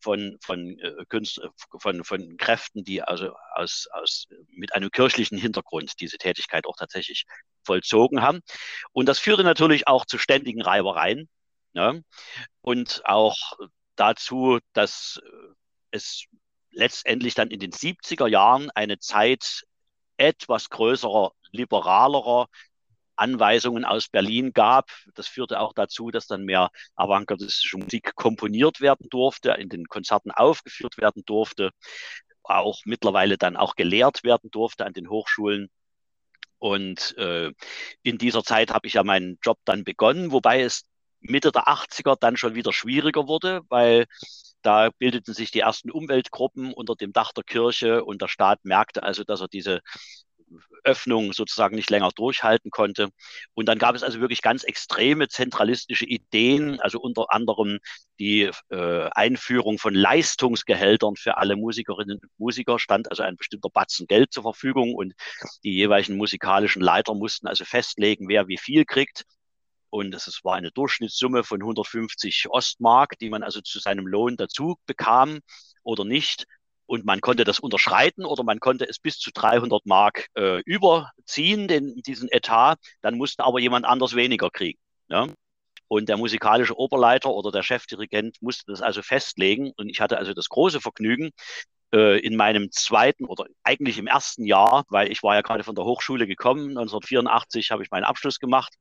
von, 0.00 0.38
von, 0.42 0.78
äh, 0.78 1.04
Künst, 1.08 1.38
äh, 1.38 1.48
von, 1.80 2.04
von 2.04 2.36
Kräften, 2.36 2.84
die 2.84 3.02
also 3.02 3.34
aus, 3.54 3.86
aus, 3.92 4.26
mit 4.48 4.74
einem 4.74 4.90
kirchlichen 4.90 5.38
Hintergrund 5.38 6.00
diese 6.00 6.18
Tätigkeit 6.18 6.66
auch 6.66 6.76
tatsächlich 6.76 7.24
vollzogen 7.64 8.22
haben. 8.22 8.40
Und 8.92 9.06
das 9.06 9.18
führte 9.18 9.44
natürlich 9.44 9.88
auch 9.88 10.06
zu 10.06 10.18
ständigen 10.18 10.62
Reibereien 10.62 11.28
ne? 11.72 12.02
und 12.60 13.02
auch 13.04 13.36
dazu, 13.96 14.58
dass 14.72 15.20
äh, 15.24 15.28
es 15.90 16.24
letztendlich 16.70 17.34
dann 17.34 17.50
in 17.50 17.60
den 17.60 17.72
70er 17.72 18.28
Jahren 18.28 18.70
eine 18.70 18.98
Zeit 18.98 19.64
etwas 20.16 20.68
größerer, 20.70 21.32
liberalerer 21.50 22.48
Anweisungen 23.18 23.84
aus 23.84 24.08
Berlin 24.08 24.52
gab. 24.52 24.90
Das 25.14 25.28
führte 25.28 25.60
auch 25.60 25.72
dazu, 25.72 26.10
dass 26.10 26.26
dann 26.26 26.44
mehr 26.44 26.70
avantgardistische 26.96 27.78
Musik 27.78 28.14
komponiert 28.14 28.80
werden 28.80 29.08
durfte, 29.10 29.50
in 29.52 29.68
den 29.68 29.86
Konzerten 29.86 30.30
aufgeführt 30.30 30.98
werden 30.98 31.22
durfte, 31.26 31.70
auch 32.44 32.80
mittlerweile 32.84 33.38
dann 33.38 33.56
auch 33.56 33.74
gelehrt 33.74 34.24
werden 34.24 34.50
durfte 34.50 34.86
an 34.86 34.92
den 34.92 35.10
Hochschulen. 35.10 35.68
Und 36.58 37.16
äh, 37.18 37.52
in 38.02 38.18
dieser 38.18 38.42
Zeit 38.42 38.72
habe 38.72 38.86
ich 38.88 38.94
ja 38.94 39.04
meinen 39.04 39.38
Job 39.42 39.58
dann 39.64 39.84
begonnen, 39.84 40.32
wobei 40.32 40.62
es 40.62 40.84
Mitte 41.20 41.52
der 41.52 41.68
80er 41.68 42.16
dann 42.18 42.36
schon 42.36 42.54
wieder 42.54 42.72
schwieriger 42.72 43.26
wurde, 43.28 43.62
weil 43.68 44.06
da 44.62 44.90
bildeten 44.98 45.34
sich 45.34 45.50
die 45.50 45.60
ersten 45.60 45.90
Umweltgruppen 45.90 46.72
unter 46.72 46.96
dem 46.96 47.12
Dach 47.12 47.32
der 47.32 47.44
Kirche 47.44 48.04
und 48.04 48.22
der 48.22 48.28
Staat 48.28 48.64
merkte 48.64 49.02
also, 49.02 49.24
dass 49.24 49.40
er 49.40 49.48
diese 49.48 49.80
Öffnung 50.84 51.32
sozusagen 51.32 51.76
nicht 51.76 51.90
länger 51.90 52.10
durchhalten 52.14 52.70
konnte. 52.70 53.10
Und 53.54 53.66
dann 53.66 53.78
gab 53.78 53.94
es 53.94 54.02
also 54.02 54.20
wirklich 54.20 54.42
ganz 54.42 54.64
extreme 54.64 55.28
zentralistische 55.28 56.06
Ideen, 56.06 56.80
also 56.80 57.00
unter 57.00 57.26
anderem 57.32 57.78
die 58.18 58.50
äh, 58.70 59.08
Einführung 59.12 59.78
von 59.78 59.94
Leistungsgehältern 59.94 61.16
für 61.16 61.36
alle 61.36 61.56
Musikerinnen 61.56 62.18
und 62.18 62.30
Musiker, 62.38 62.78
stand 62.78 63.10
also 63.10 63.22
ein 63.22 63.36
bestimmter 63.36 63.70
Batzen 63.70 64.06
Geld 64.06 64.32
zur 64.32 64.42
Verfügung 64.42 64.94
und 64.94 65.14
die 65.62 65.74
jeweiligen 65.74 66.16
musikalischen 66.16 66.82
Leiter 66.82 67.14
mussten 67.14 67.46
also 67.46 67.64
festlegen, 67.64 68.28
wer 68.28 68.48
wie 68.48 68.58
viel 68.58 68.84
kriegt. 68.84 69.24
Und 69.90 70.14
es 70.14 70.40
war 70.44 70.54
eine 70.54 70.70
Durchschnittssumme 70.70 71.44
von 71.44 71.62
150 71.62 72.46
Ostmark, 72.50 73.18
die 73.18 73.30
man 73.30 73.42
also 73.42 73.60
zu 73.62 73.78
seinem 73.78 74.06
Lohn 74.06 74.36
dazu 74.36 74.76
bekam 74.86 75.40
oder 75.82 76.04
nicht. 76.04 76.46
Und 76.88 77.04
man 77.04 77.20
konnte 77.20 77.44
das 77.44 77.60
unterschreiten 77.60 78.24
oder 78.24 78.42
man 78.44 78.60
konnte 78.60 78.88
es 78.88 78.98
bis 78.98 79.18
zu 79.18 79.30
300 79.30 79.84
Mark 79.84 80.28
äh, 80.34 80.62
überziehen, 80.62 81.68
den, 81.68 81.96
diesen 81.96 82.30
Etat. 82.32 82.76
Dann 83.02 83.18
musste 83.18 83.44
aber 83.44 83.60
jemand 83.60 83.84
anders 83.84 84.16
weniger 84.16 84.48
kriegen. 84.50 84.78
Ja? 85.08 85.28
Und 85.86 86.08
der 86.08 86.16
musikalische 86.16 86.78
Oberleiter 86.78 87.30
oder 87.30 87.52
der 87.52 87.62
Chefdirigent 87.62 88.40
musste 88.40 88.64
das 88.72 88.80
also 88.80 89.02
festlegen. 89.02 89.72
Und 89.76 89.90
ich 89.90 90.00
hatte 90.00 90.16
also 90.16 90.32
das 90.32 90.48
große 90.48 90.80
Vergnügen, 90.80 91.30
äh, 91.92 92.18
in 92.20 92.36
meinem 92.36 92.72
zweiten 92.72 93.26
oder 93.26 93.44
eigentlich 93.62 93.98
im 93.98 94.06
ersten 94.06 94.46
Jahr, 94.46 94.84
weil 94.88 95.12
ich 95.12 95.22
war 95.22 95.34
ja 95.34 95.42
gerade 95.42 95.64
von 95.64 95.74
der 95.74 95.84
Hochschule 95.84 96.26
gekommen, 96.26 96.70
1984 96.70 97.70
habe 97.70 97.82
ich 97.82 97.90
meinen 97.90 98.04
Abschluss 98.04 98.38
gemacht 98.38 98.74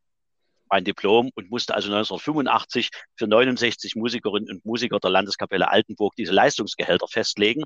mein 0.69 0.83
Diplom 0.83 1.29
und 1.35 1.49
musste 1.49 1.73
also 1.73 1.87
1985 1.87 2.89
für 3.15 3.27
69 3.27 3.95
Musikerinnen 3.95 4.49
und 4.49 4.65
Musiker 4.65 4.99
der 4.99 5.09
Landeskapelle 5.09 5.69
Altenburg 5.69 6.15
diese 6.15 6.33
Leistungsgehälter 6.33 7.07
festlegen 7.07 7.63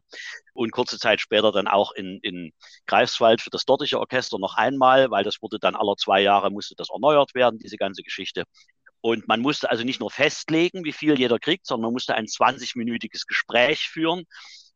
und 0.53 0.71
kurze 0.71 0.97
Zeit 0.97 1.21
später 1.21 1.51
dann 1.51 1.67
auch 1.67 1.91
in, 1.91 2.19
in 2.21 2.51
Greifswald 2.87 3.41
für 3.41 3.49
das 3.49 3.65
dortige 3.65 3.99
Orchester 3.99 4.39
noch 4.39 4.55
einmal, 4.55 5.11
weil 5.11 5.23
das 5.23 5.41
wurde 5.41 5.59
dann 5.59 5.75
alle 5.75 5.95
zwei 5.97 6.21
Jahre 6.21 6.51
musste 6.51 6.75
das 6.75 6.89
erneuert 6.89 7.33
werden, 7.35 7.59
diese 7.59 7.77
ganze 7.77 8.03
Geschichte. 8.03 8.43
Und 9.01 9.27
man 9.27 9.41
musste 9.41 9.69
also 9.69 9.83
nicht 9.83 9.99
nur 9.99 10.11
festlegen, 10.11 10.85
wie 10.85 10.93
viel 10.93 11.17
jeder 11.17 11.39
kriegt, 11.39 11.65
sondern 11.65 11.87
man 11.87 11.93
musste 11.93 12.15
ein 12.15 12.25
20-minütiges 12.25 13.25
Gespräch 13.27 13.89
führen 13.89 14.25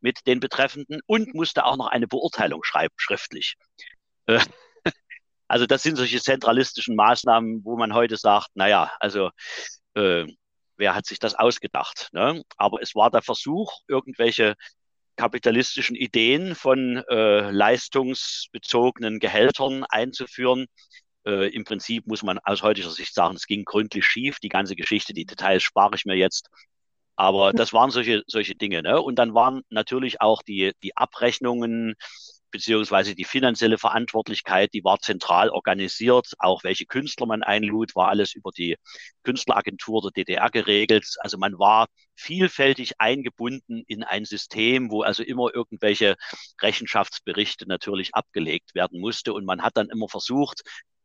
mit 0.01 0.25
den 0.25 0.39
Betreffenden 0.39 1.01
und 1.05 1.33
musste 1.35 1.65
auch 1.65 1.77
noch 1.77 1.87
eine 1.87 2.07
Beurteilung 2.07 2.63
schreiben, 2.63 2.93
schriftlich. 2.97 3.55
Also 5.47 5.65
das 5.65 5.83
sind 5.83 5.97
solche 5.97 6.21
zentralistischen 6.21 6.95
Maßnahmen, 6.95 7.63
wo 7.63 7.77
man 7.77 7.93
heute 7.93 8.17
sagt, 8.17 8.49
naja, 8.55 8.91
also 8.99 9.29
äh, 9.95 10.25
wer 10.77 10.95
hat 10.95 11.05
sich 11.05 11.19
das 11.19 11.35
ausgedacht? 11.35 12.09
Ne? 12.13 12.43
Aber 12.57 12.81
es 12.81 12.95
war 12.95 13.11
der 13.11 13.21
Versuch, 13.21 13.71
irgendwelche 13.87 14.55
kapitalistischen 15.15 15.95
Ideen 15.95 16.55
von 16.55 16.97
äh, 17.09 17.49
leistungsbezogenen 17.51 19.19
Gehältern 19.19 19.85
einzuführen. 19.87 20.65
Äh, 21.25 21.49
Im 21.53 21.63
Prinzip 21.63 22.05
muss 22.07 22.23
man 22.23 22.39
aus 22.39 22.63
heutiger 22.63 22.89
Sicht 22.89 23.13
sagen, 23.13 23.35
es 23.35 23.47
ging 23.47 23.63
gründlich 23.63 24.05
schief. 24.05 24.39
Die 24.39 24.49
ganze 24.49 24.75
Geschichte, 24.75 25.13
die 25.13 25.25
Details 25.25 25.63
spare 25.63 25.95
ich 25.95 26.05
mir 26.05 26.15
jetzt. 26.15 26.49
Aber 27.15 27.53
das 27.53 27.71
waren 27.71 27.91
solche, 27.91 28.23
solche 28.27 28.55
Dinge. 28.55 28.81
Ne? 28.81 29.01
Und 29.01 29.15
dann 29.15 29.33
waren 29.33 29.61
natürlich 29.69 30.19
auch 30.19 30.41
die, 30.43 30.73
die 30.83 30.97
Abrechnungen 30.97 31.95
beziehungsweise 32.55 33.15
die 33.15 33.25
finanzielle 33.25 33.77
Verantwortlichkeit, 33.77 34.73
die 34.73 34.85
war 34.85 34.99
zentral 34.99 35.49
organisiert. 35.49 36.31
Auch 36.39 36.63
welche 36.63 36.85
Künstler 36.85 37.25
man 37.25 37.43
einlud, 37.43 37.95
war 37.95 38.07
alles 38.07 38.33
über 38.33 38.51
die 38.51 38.77
Künstleragentur 39.23 40.01
der 40.03 40.11
DDR 40.11 40.49
geregelt. 40.49 41.05
Also 41.19 41.37
man 41.37 41.59
war 41.59 41.87
vielfältig 42.15 42.93
eingebunden 43.01 43.83
in 43.87 44.03
ein 44.03 44.23
System, 44.23 44.89
wo 44.89 45.01
also 45.01 45.21
immer 45.21 45.53
irgendwelche 45.53 46.15
Rechenschaftsberichte 46.61 47.67
natürlich 47.67 48.15
abgelegt 48.15 48.73
werden 48.73 49.01
musste. 49.01 49.33
Und 49.33 49.43
man 49.43 49.61
hat 49.61 49.75
dann 49.75 49.89
immer 49.89 50.07
versucht, 50.07 50.61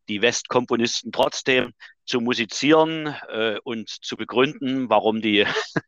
die 0.08 0.22
Westkomponisten 0.22 1.10
trotzdem 1.10 1.72
zu 2.10 2.20
musizieren 2.20 3.14
äh, 3.28 3.58
und 3.62 3.88
zu 3.88 4.16
begründen, 4.16 4.90
warum 4.90 5.22
die 5.22 5.46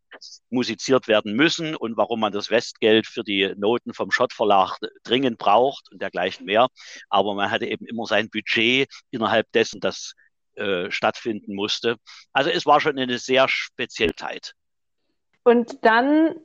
musiziert 0.50 1.08
werden 1.08 1.34
müssen 1.34 1.74
und 1.74 1.96
warum 1.96 2.20
man 2.20 2.32
das 2.32 2.48
Westgeld 2.48 3.08
für 3.08 3.24
die 3.24 3.52
Noten 3.56 3.92
vom 3.92 4.12
Schott 4.12 4.32
Verlag 4.32 4.78
dringend 5.02 5.38
braucht 5.38 5.90
und 5.90 6.00
dergleichen 6.00 6.46
mehr. 6.46 6.68
Aber 7.10 7.34
man 7.34 7.50
hatte 7.50 7.66
eben 7.66 7.86
immer 7.86 8.06
sein 8.06 8.30
Budget 8.30 8.88
innerhalb 9.10 9.50
dessen, 9.52 9.80
das 9.80 10.14
äh, 10.54 10.90
stattfinden 10.90 11.56
musste. 11.56 11.96
Also 12.32 12.50
es 12.50 12.66
war 12.66 12.80
schon 12.80 12.98
eine 12.98 13.18
sehr 13.18 13.48
spezielle 13.48 14.14
Zeit. 14.14 14.52
Und 15.42 15.84
dann, 15.84 16.36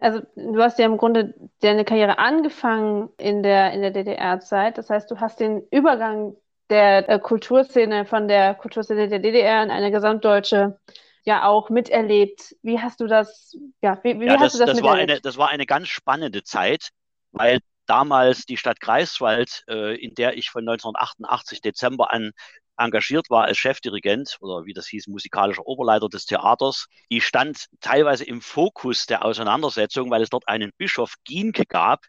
also 0.00 0.22
du 0.34 0.60
hast 0.60 0.80
ja 0.80 0.86
im 0.86 0.96
Grunde 0.96 1.34
deine 1.60 1.84
Karriere 1.84 2.18
angefangen 2.18 3.10
in 3.16 3.44
der, 3.44 3.72
in 3.72 3.80
der 3.80 3.92
DDR-Zeit. 3.92 4.76
Das 4.76 4.90
heißt, 4.90 5.08
du 5.08 5.20
hast 5.20 5.38
den 5.38 5.62
Übergang 5.70 6.34
der 6.70 7.08
äh, 7.08 7.18
Kulturszene 7.18 8.06
von 8.06 8.28
der 8.28 8.54
Kulturszene 8.54 9.08
der 9.08 9.18
DDR 9.18 9.62
in 9.62 9.70
eine 9.70 9.90
gesamtdeutsche 9.90 10.78
ja 11.24 11.44
auch 11.44 11.68
miterlebt. 11.70 12.56
Wie 12.62 12.80
hast 12.80 13.00
du 13.00 13.06
das, 13.06 13.56
ja, 13.82 13.98
wie, 14.02 14.18
wie 14.20 14.26
ja, 14.26 14.32
hast 14.38 14.42
das, 14.42 14.52
du 14.54 14.58
das, 14.60 14.66
das 14.68 14.76
miterlebt? 14.76 14.84
War 14.84 14.94
eine, 14.94 15.20
das 15.20 15.36
war 15.36 15.48
eine 15.48 15.66
ganz 15.66 15.88
spannende 15.88 16.42
Zeit, 16.42 16.90
weil 17.32 17.60
damals 17.86 18.46
die 18.46 18.56
Stadt 18.56 18.80
Greifswald, 18.80 19.64
äh, 19.68 19.96
in 19.96 20.14
der 20.14 20.36
ich 20.36 20.50
von 20.50 20.62
1988 20.62 21.60
Dezember 21.60 22.12
an 22.12 22.32
engagiert 22.76 23.28
war 23.28 23.44
als 23.44 23.58
Chefdirigent 23.58 24.38
oder 24.40 24.64
wie 24.64 24.72
das 24.72 24.86
hieß, 24.86 25.08
musikalischer 25.08 25.66
Oberleiter 25.66 26.08
des 26.08 26.24
Theaters, 26.24 26.86
die 27.10 27.20
stand 27.20 27.66
teilweise 27.80 28.24
im 28.24 28.40
Fokus 28.40 29.06
der 29.06 29.24
Auseinandersetzung, 29.24 30.10
weil 30.10 30.22
es 30.22 30.30
dort 30.30 30.48
einen 30.48 30.72
Bischof 30.78 31.14
Gienke 31.24 31.66
gab, 31.66 32.06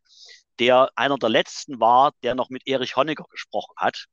der 0.59 0.89
einer 0.95 1.17
der 1.17 1.29
letzten 1.29 1.79
war, 1.79 2.13
der 2.23 2.35
noch 2.35 2.49
mit 2.49 2.67
Erich 2.67 2.95
Honecker 2.95 3.25
gesprochen 3.29 3.73
hat. 3.75 4.05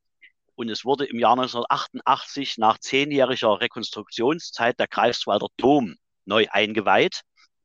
Und 0.59 0.67
es 0.67 0.83
wurde 0.83 1.05
im 1.05 1.19
Jahr 1.19 1.39
1988 1.39 2.57
nach 2.57 2.79
zehnjähriger 2.79 3.61
Rekonstruktionszeit 3.61 4.77
der 4.77 4.89
Greifswalder 4.89 5.47
Dom 5.55 5.95
neu 6.25 6.47
eingeweiht. 6.51 7.21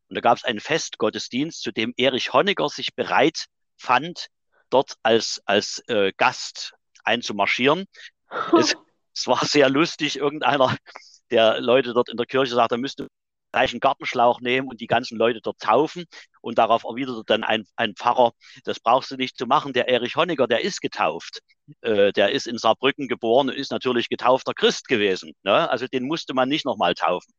Und 0.08 0.14
da 0.14 0.20
gab 0.20 0.38
es 0.38 0.44
einen 0.44 0.60
Festgottesdienst, 0.60 1.60
zu 1.60 1.72
dem 1.72 1.92
Erich 1.96 2.32
Honecker 2.32 2.68
sich 2.68 2.94
bereit 2.94 3.46
fand, 3.76 4.28
dort 4.70 4.94
als, 5.02 5.42
als 5.44 5.82
äh, 5.88 6.12
Gast 6.16 6.74
einzumarschieren. 7.02 7.86
Es, 8.56 8.76
es 9.12 9.26
war 9.26 9.44
sehr 9.44 9.68
lustig. 9.70 10.14
Irgendeiner 10.14 10.76
der 11.32 11.60
Leute 11.60 11.94
dort 11.94 12.10
in 12.10 12.16
der 12.16 12.26
Kirche 12.26 12.54
sagte, 12.54 12.76
er 12.76 12.78
müsste 12.78 13.08
gleich 13.50 13.72
einen 13.72 13.80
Gartenschlauch 13.80 14.40
nehmen 14.40 14.68
und 14.68 14.80
die 14.80 14.86
ganzen 14.86 15.18
Leute 15.18 15.40
dort 15.42 15.58
taufen. 15.58 16.04
Und 16.40 16.58
darauf 16.58 16.84
erwiderte 16.84 17.24
dann 17.26 17.42
ein, 17.42 17.64
ein 17.74 17.96
Pfarrer, 17.96 18.34
das 18.62 18.78
brauchst 18.78 19.10
du 19.10 19.16
nicht 19.16 19.36
zu 19.36 19.46
machen. 19.46 19.72
Der 19.72 19.88
Erich 19.88 20.14
Honecker, 20.14 20.46
der 20.46 20.60
ist 20.60 20.80
getauft. 20.80 21.40
Äh, 21.80 22.12
der 22.12 22.32
ist 22.32 22.46
in 22.46 22.58
Saarbrücken 22.58 23.08
geboren 23.08 23.48
und 23.48 23.56
ist 23.56 23.70
natürlich 23.70 24.08
getaufter 24.08 24.52
Christ 24.54 24.88
gewesen. 24.88 25.32
Ne? 25.42 25.68
Also 25.70 25.86
den 25.86 26.04
musste 26.04 26.34
man 26.34 26.48
nicht 26.48 26.64
nochmal 26.64 26.94
taufen. 26.94 27.32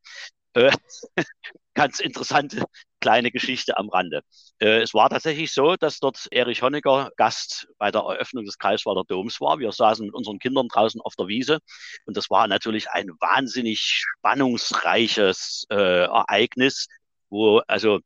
Äh, 0.54 0.72
ganz 1.74 2.00
interessante 2.00 2.64
kleine 3.00 3.30
Geschichte 3.30 3.76
am 3.76 3.88
Rande. 3.88 4.22
Äh, 4.58 4.80
es 4.80 4.94
war 4.94 5.10
tatsächlich 5.10 5.52
so, 5.52 5.76
dass 5.76 6.00
dort 6.00 6.26
Erich 6.32 6.62
Honecker 6.62 7.10
Gast 7.16 7.68
bei 7.78 7.92
der 7.92 8.00
Eröffnung 8.00 8.44
des 8.44 8.58
Greifswalder 8.58 9.04
Doms 9.06 9.40
war. 9.40 9.58
Wir 9.60 9.70
saßen 9.70 10.06
mit 10.06 10.14
unseren 10.14 10.38
Kindern 10.38 10.68
draußen 10.68 11.00
auf 11.00 11.14
der 11.14 11.28
Wiese 11.28 11.58
und 12.06 12.16
das 12.16 12.30
war 12.30 12.48
natürlich 12.48 12.90
ein 12.90 13.10
wahnsinnig 13.20 13.80
spannungsreiches 13.80 15.66
Ereignis, 15.68 16.88
wo 17.28 17.58
also 17.66 18.00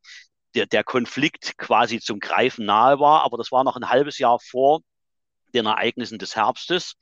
der, 0.55 0.67
der 0.67 0.85
Konflikt 0.85 1.57
quasi 1.59 2.01
zum 2.01 2.19
Greifen 2.19 2.67
nahe 2.67 2.99
war, 2.99 3.23
aber 3.23 3.39
das 3.39 3.53
war 3.53 3.65
noch 3.65 3.77
ein 3.77 3.89
halbes 3.89 4.19
Jahr 4.19 4.39
vor 4.41 4.81
den 5.55 5.67
Ereignissen 5.67 6.19
des 6.19 6.37
Herbstes. 6.37 6.95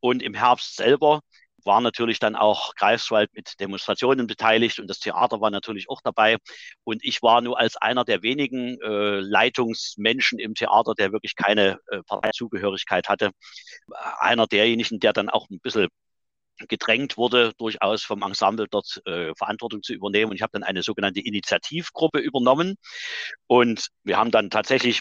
Und 0.00 0.22
im 0.22 0.34
Herbst 0.34 0.76
selber 0.76 1.20
war 1.64 1.80
natürlich 1.80 2.18
dann 2.18 2.36
auch 2.36 2.74
Greifswald 2.74 3.30
mit 3.34 3.60
Demonstrationen 3.60 4.26
beteiligt 4.26 4.80
und 4.80 4.88
das 4.88 4.98
Theater 4.98 5.40
war 5.40 5.50
natürlich 5.50 5.88
auch 5.88 6.00
dabei. 6.02 6.36
Und 6.84 7.04
ich 7.04 7.22
war 7.22 7.40
nur 7.40 7.58
als 7.58 7.76
einer 7.76 8.04
der 8.04 8.22
wenigen 8.22 8.80
äh, 8.80 9.20
Leitungsmenschen 9.20 10.38
im 10.38 10.54
Theater, 10.54 10.94
der 10.94 11.12
wirklich 11.12 11.36
keine 11.36 11.78
äh, 11.88 12.02
Parteizugehörigkeit 12.06 13.08
hatte, 13.08 13.30
einer 14.18 14.46
derjenigen, 14.46 15.00
der 15.00 15.12
dann 15.12 15.28
auch 15.28 15.48
ein 15.50 15.60
bisschen 15.60 15.88
gedrängt 16.68 17.16
wurde, 17.16 17.52
durchaus 17.58 18.02
vom 18.02 18.22
Ensemble 18.22 18.66
dort 18.70 19.00
äh, 19.06 19.32
Verantwortung 19.36 19.82
zu 19.82 19.94
übernehmen. 19.94 20.30
Und 20.30 20.36
ich 20.36 20.42
habe 20.42 20.52
dann 20.52 20.62
eine 20.62 20.82
sogenannte 20.82 21.20
Initiativgruppe 21.20 22.18
übernommen. 22.18 22.76
Und 23.46 23.88
wir 24.04 24.16
haben 24.18 24.30
dann 24.30 24.50
tatsächlich 24.50 25.00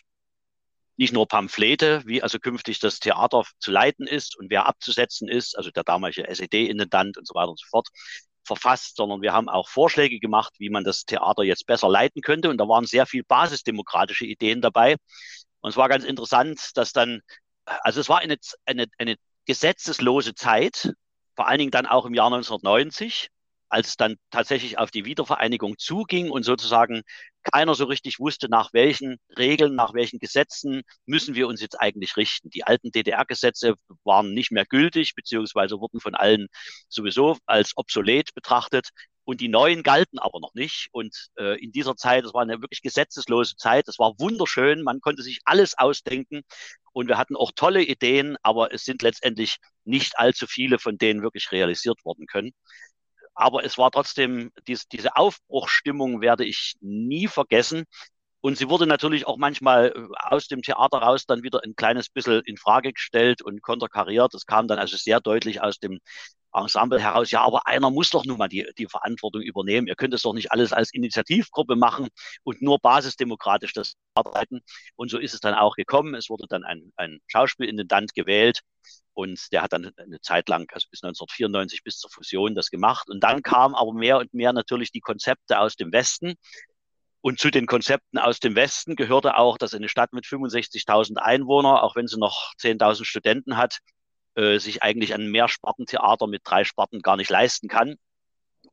nicht 0.97 1.13
nur 1.13 1.27
Pamphlete, 1.27 2.03
wie 2.05 2.21
also 2.21 2.39
künftig 2.39 2.79
das 2.79 2.99
Theater 2.99 3.43
zu 3.59 3.71
leiten 3.71 4.07
ist 4.07 4.37
und 4.37 4.49
wer 4.49 4.65
abzusetzen 4.65 5.27
ist, 5.27 5.57
also 5.57 5.71
der 5.71 5.83
damalige 5.83 6.27
SED-Intendant 6.27 7.17
und 7.17 7.27
so 7.27 7.33
weiter 7.33 7.49
und 7.49 7.59
so 7.59 7.65
fort, 7.69 7.87
verfasst, 8.43 8.95
sondern 8.95 9.21
wir 9.21 9.33
haben 9.33 9.49
auch 9.49 9.69
Vorschläge 9.69 10.19
gemacht, 10.19 10.53
wie 10.57 10.69
man 10.69 10.83
das 10.83 11.05
Theater 11.05 11.43
jetzt 11.43 11.65
besser 11.65 11.89
leiten 11.89 12.21
könnte. 12.21 12.49
Und 12.49 12.57
da 12.57 12.67
waren 12.67 12.85
sehr 12.85 13.05
viel 13.05 13.23
basisdemokratische 13.23 14.25
Ideen 14.25 14.61
dabei. 14.61 14.95
Und 15.61 15.69
es 15.69 15.77
war 15.77 15.89
ganz 15.89 16.03
interessant, 16.03 16.71
dass 16.75 16.91
dann, 16.91 17.21
also 17.65 18.01
es 18.01 18.09
war 18.09 18.19
eine, 18.19 18.37
eine, 18.65 18.87
eine 18.97 19.15
gesetzeslose 19.45 20.33
Zeit, 20.33 20.93
vor 21.35 21.47
allen 21.47 21.59
Dingen 21.59 21.71
dann 21.71 21.85
auch 21.85 22.05
im 22.05 22.13
Jahr 22.13 22.27
1990 22.27 23.29
als 23.71 23.89
es 23.89 23.97
dann 23.97 24.17
tatsächlich 24.31 24.77
auf 24.77 24.91
die 24.91 25.05
Wiedervereinigung 25.05 25.77
zuging 25.77 26.29
und 26.29 26.43
sozusagen 26.43 27.03
keiner 27.43 27.73
so 27.73 27.85
richtig 27.85 28.19
wusste, 28.19 28.49
nach 28.49 28.73
welchen 28.73 29.17
Regeln, 29.37 29.75
nach 29.75 29.93
welchen 29.93 30.19
Gesetzen 30.19 30.81
müssen 31.05 31.35
wir 31.35 31.47
uns 31.47 31.61
jetzt 31.61 31.79
eigentlich 31.79 32.17
richten. 32.17 32.49
Die 32.49 32.65
alten 32.65 32.91
DDR-Gesetze 32.91 33.75
waren 34.03 34.33
nicht 34.33 34.51
mehr 34.51 34.65
gültig, 34.65 35.15
beziehungsweise 35.15 35.79
wurden 35.79 36.01
von 36.01 36.15
allen 36.15 36.47
sowieso 36.89 37.37
als 37.45 37.71
obsolet 37.77 38.33
betrachtet. 38.35 38.89
Und 39.23 39.39
die 39.39 39.47
neuen 39.47 39.83
galten 39.83 40.19
aber 40.19 40.39
noch 40.39 40.53
nicht. 40.53 40.87
Und 40.91 41.29
äh, 41.37 41.57
in 41.63 41.71
dieser 41.71 41.95
Zeit, 41.95 42.25
das 42.25 42.33
war 42.33 42.41
eine 42.41 42.61
wirklich 42.61 42.81
gesetzeslose 42.81 43.55
Zeit, 43.55 43.87
das 43.87 43.99
war 43.99 44.19
wunderschön, 44.19 44.83
man 44.83 44.99
konnte 44.99 45.21
sich 45.23 45.39
alles 45.45 45.77
ausdenken. 45.77 46.41
Und 46.91 47.07
wir 47.07 47.17
hatten 47.17 47.37
auch 47.37 47.51
tolle 47.55 47.83
Ideen, 47.83 48.35
aber 48.41 48.73
es 48.73 48.83
sind 48.83 49.01
letztendlich 49.01 49.57
nicht 49.85 50.17
allzu 50.17 50.47
viele 50.47 50.79
von 50.79 50.97
denen 50.97 51.21
wirklich 51.21 51.51
realisiert 51.51 52.03
worden 52.03 52.25
können. 52.27 52.51
Aber 53.33 53.63
es 53.63 53.77
war 53.77 53.91
trotzdem, 53.91 54.51
dies, 54.67 54.87
diese 54.87 55.15
Aufbruchstimmung 55.15 56.21
werde 56.21 56.45
ich 56.45 56.75
nie 56.81 57.27
vergessen. 57.27 57.85
Und 58.41 58.57
sie 58.57 58.69
wurde 58.69 58.87
natürlich 58.87 59.27
auch 59.27 59.37
manchmal 59.37 59.93
äh, 59.95 60.07
aus 60.17 60.47
dem 60.47 60.63
Theater 60.63 60.97
raus 60.99 61.25
dann 61.27 61.43
wieder 61.43 61.61
ein 61.63 61.75
kleines 61.75 62.09
bisschen 62.09 62.41
in 62.45 62.57
Frage 62.57 62.93
gestellt 62.93 63.41
und 63.41 63.61
konterkariert. 63.61 64.33
Es 64.33 64.45
kam 64.45 64.67
dann 64.67 64.79
also 64.79 64.97
sehr 64.97 65.19
deutlich 65.21 65.61
aus 65.61 65.79
dem 65.79 65.99
Ensemble 66.53 66.99
heraus, 66.99 67.31
ja, 67.31 67.41
aber 67.41 67.67
einer 67.67 67.89
muss 67.89 68.09
doch 68.09 68.25
nun 68.25 68.37
mal 68.37 68.47
die, 68.47 68.67
die 68.77 68.87
Verantwortung 68.87 69.41
übernehmen. 69.41 69.87
Ihr 69.87 69.95
könnt 69.95 70.13
es 70.13 70.23
doch 70.23 70.33
nicht 70.33 70.51
alles 70.51 70.73
als 70.73 70.93
Initiativgruppe 70.93 71.75
machen 71.75 72.09
und 72.43 72.61
nur 72.61 72.79
basisdemokratisch 72.79 73.73
das 73.73 73.95
arbeiten. 74.15 74.61
Und 74.95 75.09
so 75.09 75.17
ist 75.17 75.33
es 75.33 75.39
dann 75.39 75.53
auch 75.53 75.75
gekommen. 75.75 76.15
Es 76.15 76.29
wurde 76.29 76.45
dann 76.49 76.63
ein, 76.63 76.91
ein 76.95 77.19
Schauspielintendant 77.27 78.13
gewählt 78.13 78.61
und 79.13 79.51
der 79.51 79.61
hat 79.61 79.73
dann 79.73 79.91
eine 79.97 80.21
Zeit 80.21 80.49
lang, 80.49 80.69
also 80.73 80.87
bis 80.89 81.03
1994, 81.03 81.83
bis 81.83 81.97
zur 81.97 82.09
Fusion 82.09 82.55
das 82.55 82.69
gemacht. 82.69 83.09
Und 83.09 83.21
dann 83.23 83.41
kamen 83.43 83.75
aber 83.75 83.93
mehr 83.93 84.17
und 84.17 84.33
mehr 84.33 84.53
natürlich 84.53 84.91
die 84.91 85.01
Konzepte 85.01 85.59
aus 85.59 85.75
dem 85.75 85.91
Westen. 85.91 86.35
Und 87.21 87.39
zu 87.39 87.51
den 87.51 87.67
Konzepten 87.67 88.17
aus 88.17 88.39
dem 88.39 88.55
Westen 88.55 88.95
gehörte 88.95 89.37
auch, 89.37 89.57
dass 89.57 89.75
eine 89.75 89.89
Stadt 89.89 90.11
mit 90.11 90.25
65.000 90.25 91.17
Einwohnern, 91.17 91.77
auch 91.77 91.95
wenn 91.95 92.07
sie 92.07 92.17
noch 92.17 92.53
10.000 92.59 93.05
Studenten 93.05 93.57
hat, 93.57 93.79
äh, 94.35 94.59
sich 94.59 94.83
eigentlich 94.83 95.13
ein 95.13 95.29
Mehrspartentheater 95.29 96.27
mit 96.27 96.41
drei 96.43 96.63
Sparten 96.63 97.01
gar 97.01 97.17
nicht 97.17 97.29
leisten 97.29 97.67
kann. 97.67 97.95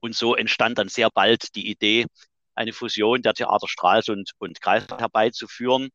Und 0.01 0.15
so 0.15 0.35
entstand 0.35 0.79
dann 0.79 0.89
sehr 0.89 1.11
bald 1.11 1.55
die 1.57 1.69
Idee, 1.69 2.07
eine 2.55 2.73
Fusion 2.73 3.23
der 3.23 3.35
Theater 3.35 3.69
Stralsund 3.69 4.33
und 4.39 4.61
Greifswald 4.61 5.01
herbeizuführen. 5.01 5.91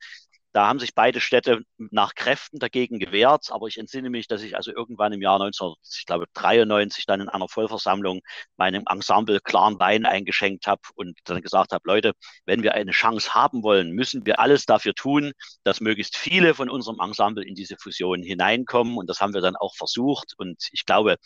Da 0.53 0.67
haben 0.67 0.79
sich 0.79 0.93
beide 0.93 1.19
Städte 1.19 1.63
nach 1.77 2.13
Kräften 2.13 2.59
dagegen 2.59 2.99
gewehrt, 2.99 3.47
aber 3.49 3.67
ich 3.67 3.79
entsinne 3.79 4.11
mich, 4.11 4.27
dass 4.27 4.43
ich 4.43 4.55
also 4.55 4.71
irgendwann 4.71 5.11
im 5.11 5.21
Jahr 5.21 5.41
1993 5.41 7.05
dann 7.07 7.21
in 7.21 7.29
einer 7.29 7.49
Vollversammlung 7.49 8.21
meinem 8.55 8.83
Ensemble 8.87 9.39
klaren 9.39 9.79
Wein 9.79 10.05
eingeschenkt 10.05 10.67
habe 10.67 10.81
und 10.95 11.17
dann 11.25 11.41
gesagt 11.41 11.71
habe, 11.71 11.81
Leute, 11.85 12.13
wenn 12.45 12.61
wir 12.61 12.75
eine 12.75 12.91
Chance 12.91 13.33
haben 13.33 13.63
wollen, 13.63 13.91
müssen 13.91 14.25
wir 14.27 14.39
alles 14.39 14.65
dafür 14.65 14.93
tun, 14.93 15.33
dass 15.63 15.81
möglichst 15.81 16.15
viele 16.17 16.53
von 16.53 16.69
unserem 16.69 16.99
Ensemble 17.01 17.43
in 17.43 17.55
diese 17.55 17.75
Fusion 17.77 18.21
hineinkommen. 18.21 18.97
Und 18.97 19.09
das 19.09 19.21
haben 19.21 19.33
wir 19.33 19.41
dann 19.41 19.55
auch 19.55 19.75
versucht. 19.75 20.33
Und 20.37 20.67
ich 20.71 20.85
glaube, 20.85 21.17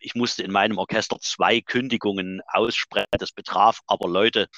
ich 0.00 0.14
musste 0.14 0.42
in 0.42 0.50
meinem 0.50 0.78
Orchester 0.78 1.18
zwei 1.20 1.60
Kündigungen 1.60 2.40
aussprechen. 2.46 3.06
Das 3.12 3.32
betraf 3.32 3.80
aber 3.86 4.08
Leute, 4.08 4.48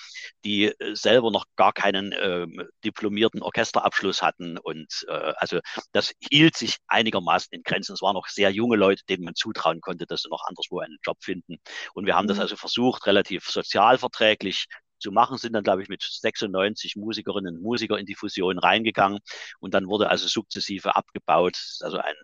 die 0.45 0.67
äh, 0.67 0.95
selber 0.95 1.31
noch 1.31 1.47
gar 1.57 1.73
keinen 1.73 2.13
äh, 2.13 2.47
diplomierten 2.85 3.43
Orchesterabschluss 3.43 4.23
hatten. 4.23 4.59
Und 4.59 5.05
äh, 5.09 5.33
also 5.37 5.61
das 5.93 6.13
hielt 6.21 6.57
sich 6.57 6.77
einigermaßen 6.89 7.49
in 7.53 7.63
Grenzen. 7.63 7.95
Es 7.95 8.03
waren 8.03 8.15
noch 8.15 8.29
sehr 8.29 8.51
junge 8.51 8.77
Leute, 8.77 9.03
denen 9.09 9.25
man 9.25 9.35
zutrauen 9.35 9.81
konnte, 9.81 10.07
dass 10.07 10.23
sie 10.23 10.31
noch 10.31 10.45
anderswo 10.47 10.81
einen 10.81 10.99
Job 11.05 11.19
finden. 11.23 11.57
Und 11.95 12.07
wir 12.07 12.17
haben 12.17 12.29
das 12.29 12.37
mhm. 12.37 12.43
also 12.43 12.57
versucht, 12.57 13.07
relativ 13.07 13.49
sozialverträglich 13.49 14.67
zu 15.01 15.13
machen, 15.13 15.39
sind 15.39 15.53
dann, 15.55 15.65
glaube 15.65 15.83
ich, 15.83 15.89
mit 15.89 16.03
96 16.03 16.97
Musikerinnen 16.97 17.57
und 17.57 17.63
Musiker 17.63 17.99
in 17.99 18.07
die 18.07 18.15
Fusion 18.15 18.59
reingegangen 18.59 19.19
und 19.61 19.75
dann 19.75 19.89
wurde 19.89 20.09
also 20.11 20.29
sukzessive 20.29 20.97
abgebaut. 20.97 21.59
Also 21.81 21.99
ein 21.99 22.15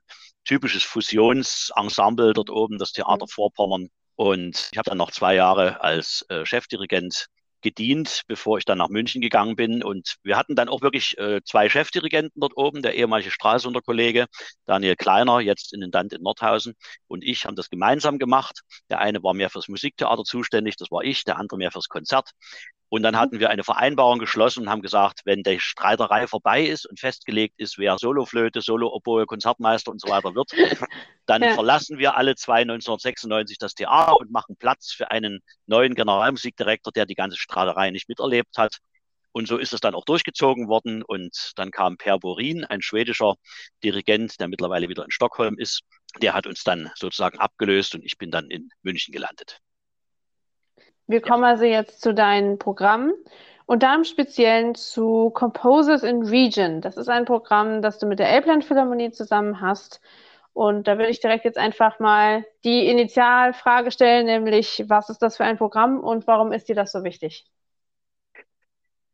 typisches 0.44 0.84
Fusionsensemble 0.84 2.32
dort 2.32 2.50
oben, 2.50 2.78
das 2.78 2.92
Theater 2.92 3.26
mhm. 3.26 3.30
Vorpommern. 3.30 3.88
Und 4.14 4.70
ich 4.72 4.78
habe 4.78 4.88
dann 4.88 4.98
noch 4.98 5.10
zwei 5.10 5.34
Jahre 5.34 5.82
als 5.82 6.24
äh, 6.28 6.46
Chefdirigent 6.46 7.26
gedient, 7.66 8.22
bevor 8.28 8.58
ich 8.58 8.64
dann 8.64 8.78
nach 8.78 8.90
München 8.90 9.20
gegangen 9.20 9.56
bin. 9.56 9.82
Und 9.82 10.18
wir 10.22 10.36
hatten 10.36 10.54
dann 10.54 10.68
auch 10.68 10.82
wirklich 10.82 11.18
äh, 11.18 11.40
zwei 11.44 11.68
Chefdirigenten 11.68 12.40
dort 12.40 12.56
oben, 12.56 12.80
der 12.80 12.94
ehemalige 12.94 13.32
Stralsunder 13.32 13.80
Kollege 13.80 14.26
Daniel 14.66 14.94
Kleiner, 14.94 15.40
jetzt 15.40 15.72
Intendant 15.72 16.12
in 16.12 16.22
Nordhausen, 16.22 16.74
und 17.08 17.24
ich 17.24 17.44
haben 17.44 17.56
das 17.56 17.68
gemeinsam 17.68 18.18
gemacht. 18.18 18.60
Der 18.88 19.00
eine 19.00 19.20
war 19.24 19.34
mehr 19.34 19.50
fürs 19.50 19.66
Musiktheater 19.66 20.22
zuständig, 20.22 20.76
das 20.76 20.92
war 20.92 21.02
ich, 21.02 21.24
der 21.24 21.38
andere 21.38 21.58
mehr 21.58 21.72
fürs 21.72 21.88
Konzert. 21.88 22.30
Und 22.88 23.02
dann 23.02 23.16
hatten 23.16 23.40
wir 23.40 23.50
eine 23.50 23.64
Vereinbarung 23.64 24.18
geschlossen 24.18 24.62
und 24.62 24.70
haben 24.70 24.82
gesagt, 24.82 25.22
wenn 25.24 25.42
die 25.42 25.58
Streiterei 25.58 26.26
vorbei 26.28 26.64
ist 26.64 26.86
und 26.86 27.00
festgelegt 27.00 27.54
ist, 27.58 27.78
wer 27.78 27.98
Soloflöte, 27.98 28.60
Solo-Oboe, 28.60 29.26
Konzertmeister 29.26 29.90
und 29.90 30.00
so 30.00 30.08
weiter 30.08 30.34
wird, 30.34 30.50
dann 31.26 31.42
ja. 31.42 31.54
verlassen 31.54 31.98
wir 31.98 32.16
alle 32.16 32.36
zwei 32.36 32.60
1996 32.60 33.58
das 33.58 33.74
Theater 33.74 34.16
und 34.16 34.30
machen 34.30 34.56
Platz 34.56 34.92
für 34.92 35.10
einen 35.10 35.40
neuen 35.66 35.94
Generalmusikdirektor, 35.94 36.92
der 36.92 37.06
die 37.06 37.16
ganze 37.16 37.38
Streiterei 37.38 37.90
nicht 37.90 38.08
miterlebt 38.08 38.56
hat. 38.56 38.78
Und 39.32 39.48
so 39.48 39.58
ist 39.58 39.74
es 39.74 39.80
dann 39.80 39.94
auch 39.94 40.04
durchgezogen 40.06 40.68
worden. 40.68 41.02
Und 41.02 41.52
dann 41.56 41.70
kam 41.70 41.98
Per 41.98 42.18
Borin, 42.18 42.64
ein 42.64 42.80
schwedischer 42.80 43.34
Dirigent, 43.84 44.40
der 44.40 44.48
mittlerweile 44.48 44.88
wieder 44.88 45.04
in 45.04 45.10
Stockholm 45.10 45.58
ist. 45.58 45.82
Der 46.22 46.32
hat 46.32 46.46
uns 46.46 46.62
dann 46.62 46.90
sozusagen 46.94 47.38
abgelöst 47.38 47.94
und 47.94 48.02
ich 48.02 48.16
bin 48.16 48.30
dann 48.30 48.48
in 48.48 48.70
München 48.82 49.12
gelandet. 49.12 49.60
Wir 51.08 51.20
kommen 51.20 51.44
also 51.44 51.64
jetzt 51.64 52.00
zu 52.00 52.12
deinen 52.12 52.58
Programmen 52.58 53.12
und 53.66 53.82
da 53.82 53.94
im 53.94 54.04
Speziellen 54.04 54.74
zu 54.74 55.30
Composers 55.30 56.02
in 56.02 56.22
Region. 56.22 56.80
Das 56.80 56.96
ist 56.96 57.08
ein 57.08 57.24
Programm, 57.24 57.80
das 57.80 57.98
du 57.98 58.06
mit 58.06 58.18
der 58.18 58.28
Elbland 58.28 58.64
Philharmonie 58.64 59.12
zusammen 59.12 59.60
hast. 59.60 60.00
Und 60.52 60.88
da 60.88 60.98
will 60.98 61.06
ich 61.06 61.20
direkt 61.20 61.44
jetzt 61.44 61.58
einfach 61.58 62.00
mal 62.00 62.44
die 62.64 62.88
Initialfrage 62.88 63.90
stellen, 63.92 64.26
nämlich 64.26 64.84
was 64.88 65.08
ist 65.08 65.20
das 65.22 65.36
für 65.36 65.44
ein 65.44 65.58
Programm 65.58 66.00
und 66.00 66.26
warum 66.26 66.50
ist 66.50 66.68
dir 66.68 66.74
das 66.74 66.90
so 66.92 67.04
wichtig? 67.04 67.46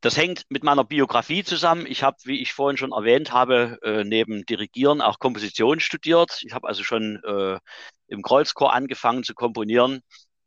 Das 0.00 0.16
hängt 0.16 0.44
mit 0.48 0.64
meiner 0.64 0.84
Biografie 0.84 1.44
zusammen. 1.44 1.84
Ich 1.86 2.02
habe, 2.02 2.16
wie 2.24 2.40
ich 2.40 2.52
vorhin 2.52 2.76
schon 2.76 2.92
erwähnt 2.92 3.32
habe, 3.32 3.78
äh, 3.82 4.02
neben 4.02 4.46
Dirigieren 4.46 5.00
auch 5.00 5.18
Komposition 5.18 5.78
studiert. 5.78 6.42
Ich 6.44 6.54
habe 6.54 6.66
also 6.66 6.84
schon 6.84 7.22
äh, 7.24 7.58
im 8.08 8.22
Kreuzchor 8.22 8.72
angefangen 8.72 9.22
zu 9.22 9.34
komponieren 9.34 10.02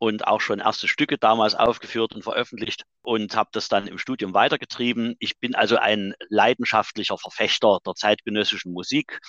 und 0.06 0.28
auch 0.28 0.40
schon 0.40 0.60
erste 0.60 0.88
Stücke 0.88 1.18
damals 1.18 1.56
aufgeführt 1.56 2.14
und 2.14 2.22
veröffentlicht 2.22 2.84
und 3.02 3.36
habe 3.36 3.50
das 3.54 3.70
dann 3.70 3.88
im 3.88 3.98
Studium 3.98 4.36
weitergetrieben. 4.36 5.16
Ich 5.18 5.40
bin 5.40 5.56
also 5.56 5.78
ein 5.78 6.14
leidenschaftlicher 6.30 7.18
Verfechter 7.18 7.80
der 7.84 7.96
zeitgenössischen 7.96 8.72
Musik 8.72 9.20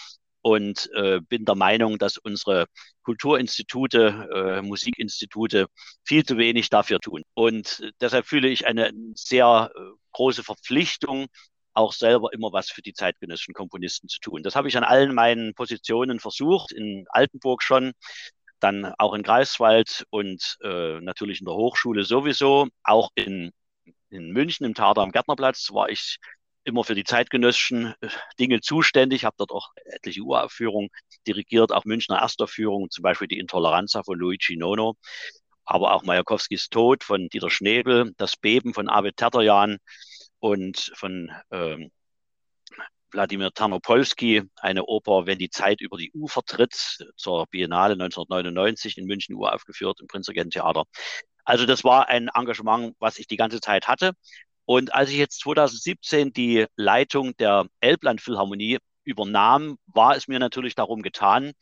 und 0.43 0.91
äh, 0.95 1.21
bin 1.21 1.47
der 1.47 1.55
Meinung, 1.55 1.97
dass 1.97 2.19
unsere 2.19 2.67
Kulturinstitute, 3.05 4.29
äh, 4.35 4.63
Musikinstitute 4.63 5.69
viel 6.05 6.27
zu 6.27 6.37
wenig 6.37 6.69
dafür 6.69 7.01
tun. 7.01 7.23
Und 7.33 7.91
deshalb 8.03 8.27
fühle 8.27 8.49
ich 8.49 8.67
eine 8.67 8.93
sehr 9.15 9.71
äh, 9.75 9.81
große 10.13 10.45
Verpflichtung, 10.45 11.29
auch 11.73 11.95
selber 11.95 12.33
immer 12.35 12.53
was 12.53 12.71
für 12.71 12.83
die 12.83 12.93
zeitgenössischen 12.93 13.55
Komponisten 13.55 14.09
zu 14.09 14.19
tun. 14.21 14.43
Das 14.43 14.57
habe 14.57 14.69
ich 14.69 14.77
an 14.77 14.85
allen 14.85 15.15
meinen 15.15 15.55
Positionen 15.55 16.21
versucht, 16.21 16.71
in 16.71 17.07
Altenburg 17.09 17.63
schon, 17.63 17.93
dann 18.61 18.93
auch 18.99 19.15
in 19.15 19.23
Greifswald 19.23 20.05
und 20.11 20.57
äh, 20.63 21.01
natürlich 21.01 21.41
in 21.41 21.47
der 21.47 21.55
Hochschule 21.55 22.05
sowieso, 22.05 22.69
auch 22.83 23.11
in, 23.15 23.53
in 24.11 24.31
München 24.33 24.67
im 24.67 24.75
Theater 24.75 25.03
am 25.03 25.13
Gärtnerplatz 25.13 25.73
war 25.73 25.89
ich 25.89 26.19
immer 26.65 26.85
für 26.85 26.95
die 26.95 27.05
zeitgenössischen 27.05 27.95
äh, 28.01 28.09
Dinge 28.39 28.61
zuständig, 28.61 29.25
habe 29.25 29.37
dort 29.39 29.53
auch 29.53 29.71
etliche 29.85 30.23
Uraufführungen 30.23 30.91
dirigiert, 31.27 31.73
auch 31.73 31.85
Münchner 31.85 32.19
Erstaufführungen, 32.19 32.91
zum 32.91 33.03
Beispiel 33.03 33.29
die 33.29 33.39
Intoleranza 33.39 34.03
von 34.03 34.19
Luigi 34.19 34.57
Nono, 34.57 34.97
aber 35.65 35.95
auch 35.95 36.03
Majakowskis 36.03 36.69
Tod 36.69 37.05
von 37.05 37.29
Dieter 37.29 37.51
Schnebel, 37.51 38.13
das 38.17 38.37
Beben 38.37 38.75
von 38.75 38.89
Abed 38.89 39.17
Terterjan 39.17 39.79
und 40.41 40.93
von 40.95 41.31
ähm, 41.51 41.91
Wladimir 43.13 43.53
Tarnopolsky, 43.53 44.43
eine 44.57 44.85
Oper, 44.85 45.27
wenn 45.27 45.39
die 45.39 45.51
Zeit 45.51 45.81
über 45.81 45.97
die 45.97 46.13
Ufer 46.13 46.43
tritt, 46.43 46.75
zur 47.17 47.47
Biennale 47.47 47.93
1999 47.95 48.99
in 48.99 49.07
München 49.07 49.35
uraufgeführt 49.37 50.01
im 50.01 50.07
Prinzregent-Theater. 50.07 50.85
Also 51.45 51.67
das 51.67 51.85
war 51.85 52.09
ein 52.09 52.29
Engagement, 52.35 52.95
was 52.99 53.19
ich 53.19 53.27
die 53.27 53.37
ganze 53.37 53.61
Zeit 53.61 53.89
hatte. 53.89 54.13
Und 54.65 54.95
als 54.95 55.11
ich 55.11 55.17
jetzt 55.17 55.41
2017 55.41 56.33
die 56.33 56.67
Leitung 56.77 57.37
der 57.37 57.67
Elbland 57.81 58.21
Philharmonie 58.21 58.79
übernahm, 59.05 59.79
war 59.87 60.17
es 60.17 60.29
mir 60.29 60.39
natürlich 60.39 60.75
darum 60.75 61.03
getan, 61.03 61.53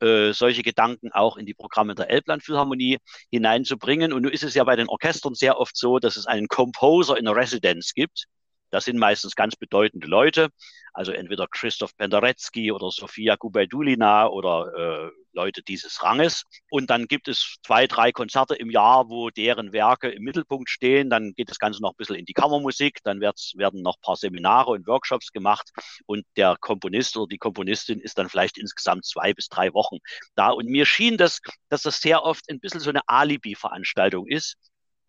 äh, 0.00 0.32
solche 0.32 0.62
Gedanken 0.62 1.10
auch 1.12 1.36
in 1.38 1.46
die 1.46 1.54
Programme 1.54 1.94
der 1.94 2.10
Elbland 2.10 2.44
Philharmonie 2.44 2.98
hineinzubringen. 3.30 4.12
Und 4.12 4.22
nun 4.22 4.32
ist 4.32 4.44
es 4.44 4.54
ja 4.54 4.64
bei 4.64 4.76
den 4.76 4.88
Orchestern 4.88 5.34
sehr 5.34 5.58
oft 5.58 5.76
so, 5.76 5.98
dass 5.98 6.16
es 6.16 6.26
einen 6.26 6.48
Composer 6.48 7.16
in 7.16 7.26
Residence 7.26 7.94
gibt. 7.94 8.26
Das 8.70 8.84
sind 8.84 8.98
meistens 8.98 9.34
ganz 9.34 9.56
bedeutende 9.56 10.06
Leute, 10.06 10.50
also 10.92 11.12
entweder 11.12 11.46
Christoph 11.46 11.96
Penderecki 11.96 12.72
oder 12.72 12.90
Sofia 12.90 13.36
Gubaidulina 13.36 14.28
oder 14.28 15.08
äh, 15.08 15.10
Leute 15.32 15.62
dieses 15.62 16.02
Ranges. 16.02 16.44
Und 16.70 16.90
dann 16.90 17.06
gibt 17.06 17.28
es 17.28 17.58
zwei, 17.64 17.86
drei 17.86 18.12
Konzerte 18.12 18.54
im 18.54 18.70
Jahr, 18.70 19.08
wo 19.08 19.30
deren 19.30 19.72
Werke 19.72 20.08
im 20.10 20.22
Mittelpunkt 20.22 20.70
stehen. 20.70 21.10
Dann 21.10 21.32
geht 21.34 21.50
das 21.50 21.58
Ganze 21.58 21.82
noch 21.82 21.92
ein 21.92 21.96
bisschen 21.96 22.16
in 22.16 22.24
die 22.24 22.32
Kammermusik. 22.32 22.98
Dann 23.04 23.20
werden 23.20 23.82
noch 23.82 23.96
ein 23.96 24.02
paar 24.02 24.16
Seminare 24.16 24.70
und 24.70 24.86
Workshops 24.86 25.32
gemacht. 25.32 25.70
Und 26.06 26.24
der 26.36 26.56
Komponist 26.60 27.16
oder 27.16 27.28
die 27.28 27.38
Komponistin 27.38 28.00
ist 28.00 28.18
dann 28.18 28.28
vielleicht 28.28 28.58
insgesamt 28.58 29.04
zwei 29.04 29.32
bis 29.32 29.48
drei 29.48 29.72
Wochen 29.72 29.98
da. 30.34 30.50
Und 30.50 30.66
mir 30.66 30.86
schien 30.86 31.16
das, 31.16 31.40
dass 31.68 31.82
das 31.82 32.00
sehr 32.00 32.24
oft 32.24 32.48
ein 32.50 32.60
bisschen 32.60 32.80
so 32.80 32.90
eine 32.90 33.06
Alibi-Veranstaltung 33.06 34.26
ist 34.26 34.56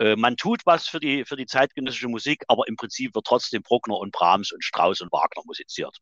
äh, 0.01 0.15
man 0.15 0.35
tut 0.35 0.61
was 0.65 0.87
für 0.87 0.99
die, 0.99 1.25
für 1.25 1.35
die 1.35 1.45
zeitgenössische 1.45 2.07
Musik, 2.07 2.43
aber 2.47 2.67
im 2.67 2.75
Prinzip 2.75 3.13
wird 3.13 3.25
trotzdem 3.25 3.61
Bruckner 3.61 3.97
und 3.97 4.11
Brahms 4.11 4.51
und 4.51 4.63
Strauss 4.63 4.99
und 5.01 5.11
Wagner 5.11 5.43
musiziert. 5.45 5.95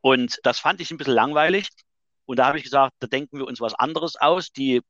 Und 0.00 0.40
das 0.42 0.58
fand 0.58 0.80
ich 0.80 0.90
ein 0.90 0.96
bisschen 0.96 1.14
langweilig. 1.14 1.68
Und 2.24 2.38
da 2.38 2.46
habe 2.46 2.58
ich 2.58 2.64
gesagt, 2.64 2.94
da 2.98 3.06
denken 3.06 3.38
wir 3.38 3.46
uns 3.46 3.60
was 3.60 3.74
anderes 3.74 4.16
aus. 4.16 4.50
Die, 4.50 4.80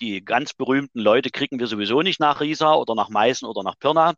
die 0.00 0.24
ganz 0.24 0.54
berühmten 0.54 0.98
Leute 1.00 1.30
kriegen 1.30 1.58
wir 1.58 1.66
sowieso 1.66 2.00
nicht 2.00 2.20
nach 2.20 2.40
Riesa 2.40 2.74
oder 2.74 2.94
nach 2.94 3.10
Meißen 3.10 3.46
oder 3.46 3.62
nach 3.62 3.78
Pirna. 3.78 4.14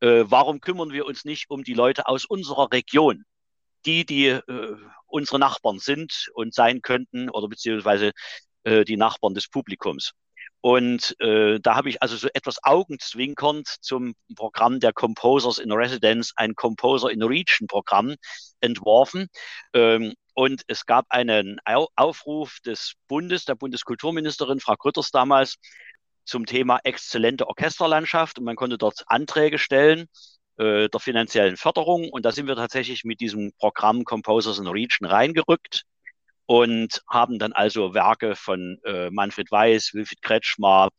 Äh, 0.00 0.24
warum 0.26 0.60
kümmern 0.60 0.90
wir 0.90 1.06
uns 1.06 1.24
nicht 1.24 1.50
um 1.50 1.62
die 1.62 1.74
Leute 1.74 2.08
aus 2.08 2.24
unserer 2.24 2.72
Region? 2.72 3.24
Die, 3.86 4.04
die 4.04 4.26
äh, 4.28 4.76
unsere 5.06 5.38
Nachbarn 5.38 5.78
sind 5.78 6.30
und 6.34 6.54
sein 6.54 6.82
könnten 6.82 7.30
oder 7.30 7.48
beziehungsweise 7.48 8.12
äh, 8.64 8.84
die 8.84 8.96
Nachbarn 8.96 9.34
des 9.34 9.48
Publikums. 9.48 10.12
Und 10.64 11.14
äh, 11.20 11.60
da 11.60 11.74
habe 11.76 11.90
ich 11.90 12.00
also 12.00 12.16
so 12.16 12.26
etwas 12.32 12.56
augenzwinkernd 12.64 13.68
zum 13.82 14.14
Programm 14.34 14.80
der 14.80 14.94
Composers 14.94 15.58
in 15.58 15.70
Residence 15.70 16.32
ein 16.36 16.54
Composer 16.54 17.10
in 17.10 17.22
Region 17.22 17.68
Programm 17.68 18.14
entworfen. 18.62 19.26
Ähm, 19.74 20.14
und 20.32 20.62
es 20.66 20.86
gab 20.86 21.04
einen 21.10 21.60
Aufruf 21.96 22.60
des 22.64 22.94
Bundes, 23.08 23.44
der 23.44 23.56
Bundeskulturministerin, 23.56 24.58
Frau 24.58 24.76
Grütters 24.76 25.10
damals, 25.10 25.56
zum 26.24 26.46
Thema 26.46 26.80
exzellente 26.82 27.46
Orchesterlandschaft. 27.46 28.38
Und 28.38 28.46
man 28.46 28.56
konnte 28.56 28.78
dort 28.78 29.04
Anträge 29.06 29.58
stellen 29.58 30.06
äh, 30.56 30.88
der 30.88 31.00
finanziellen 31.00 31.58
Förderung. 31.58 32.08
Und 32.08 32.24
da 32.24 32.32
sind 32.32 32.46
wir 32.46 32.56
tatsächlich 32.56 33.04
mit 33.04 33.20
diesem 33.20 33.52
Programm 33.58 34.04
Composers 34.04 34.58
in 34.58 34.66
Region 34.66 35.10
reingerückt 35.10 35.84
und 36.46 37.02
haben 37.08 37.38
dann 37.38 37.52
also 37.52 37.94
Werke 37.94 38.36
von 38.36 38.78
äh, 38.84 39.10
Manfred 39.10 39.50
Weiß, 39.50 39.94
Wilfried 39.94 40.22
Kretschmer, 40.22 40.90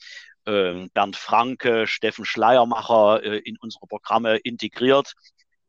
äh, 0.46 0.88
Bernd 0.94 1.16
Franke, 1.16 1.88
Steffen 1.88 2.26
Schleiermacher 2.26 3.24
äh, 3.24 3.38
in 3.40 3.58
unsere 3.60 3.88
Programme 3.88 4.38
integriert, 4.38 5.14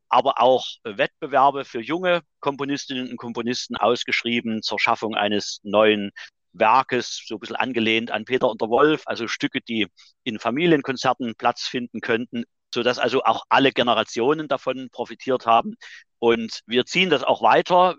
aber 0.08 0.40
auch 0.40 0.66
äh, 0.84 0.96
Wettbewerbe 0.98 1.64
für 1.64 1.80
junge 1.80 2.22
Komponistinnen 2.40 3.10
und 3.10 3.16
Komponisten 3.16 3.76
ausgeschrieben 3.76 4.62
zur 4.62 4.78
Schaffung 4.78 5.14
eines 5.14 5.60
neuen 5.62 6.10
Werkes, 6.52 7.22
so 7.26 7.36
ein 7.36 7.40
bisschen 7.40 7.56
angelehnt 7.56 8.10
an 8.10 8.24
Peter 8.24 8.48
und 8.50 8.60
der 8.60 8.68
Wolf, 8.68 9.02
also 9.06 9.28
Stücke, 9.28 9.60
die 9.60 9.88
in 10.24 10.38
Familienkonzerten 10.38 11.34
Platz 11.36 11.62
finden 11.62 12.00
könnten, 12.00 12.44
so 12.72 12.82
dass 12.82 12.98
also 12.98 13.24
auch 13.24 13.44
alle 13.48 13.72
Generationen 13.72 14.48
davon 14.48 14.88
profitiert 14.90 15.46
haben. 15.46 15.74
Und 16.18 16.60
wir 16.66 16.86
ziehen 16.86 17.10
das 17.10 17.24
auch 17.24 17.42
weiter. 17.42 17.96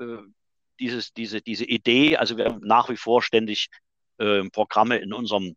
Dieses, 0.80 1.14
diese, 1.14 1.42
diese 1.42 1.66
Idee, 1.66 2.18
also 2.18 2.38
wir 2.38 2.46
haben 2.46 2.60
nach 2.62 2.90
wie 2.90 2.98
vor 2.98 3.22
ständig 3.22 3.68
äh, 4.20 4.44
Programme 4.50 4.98
in 4.98 5.14
unserem 5.14 5.56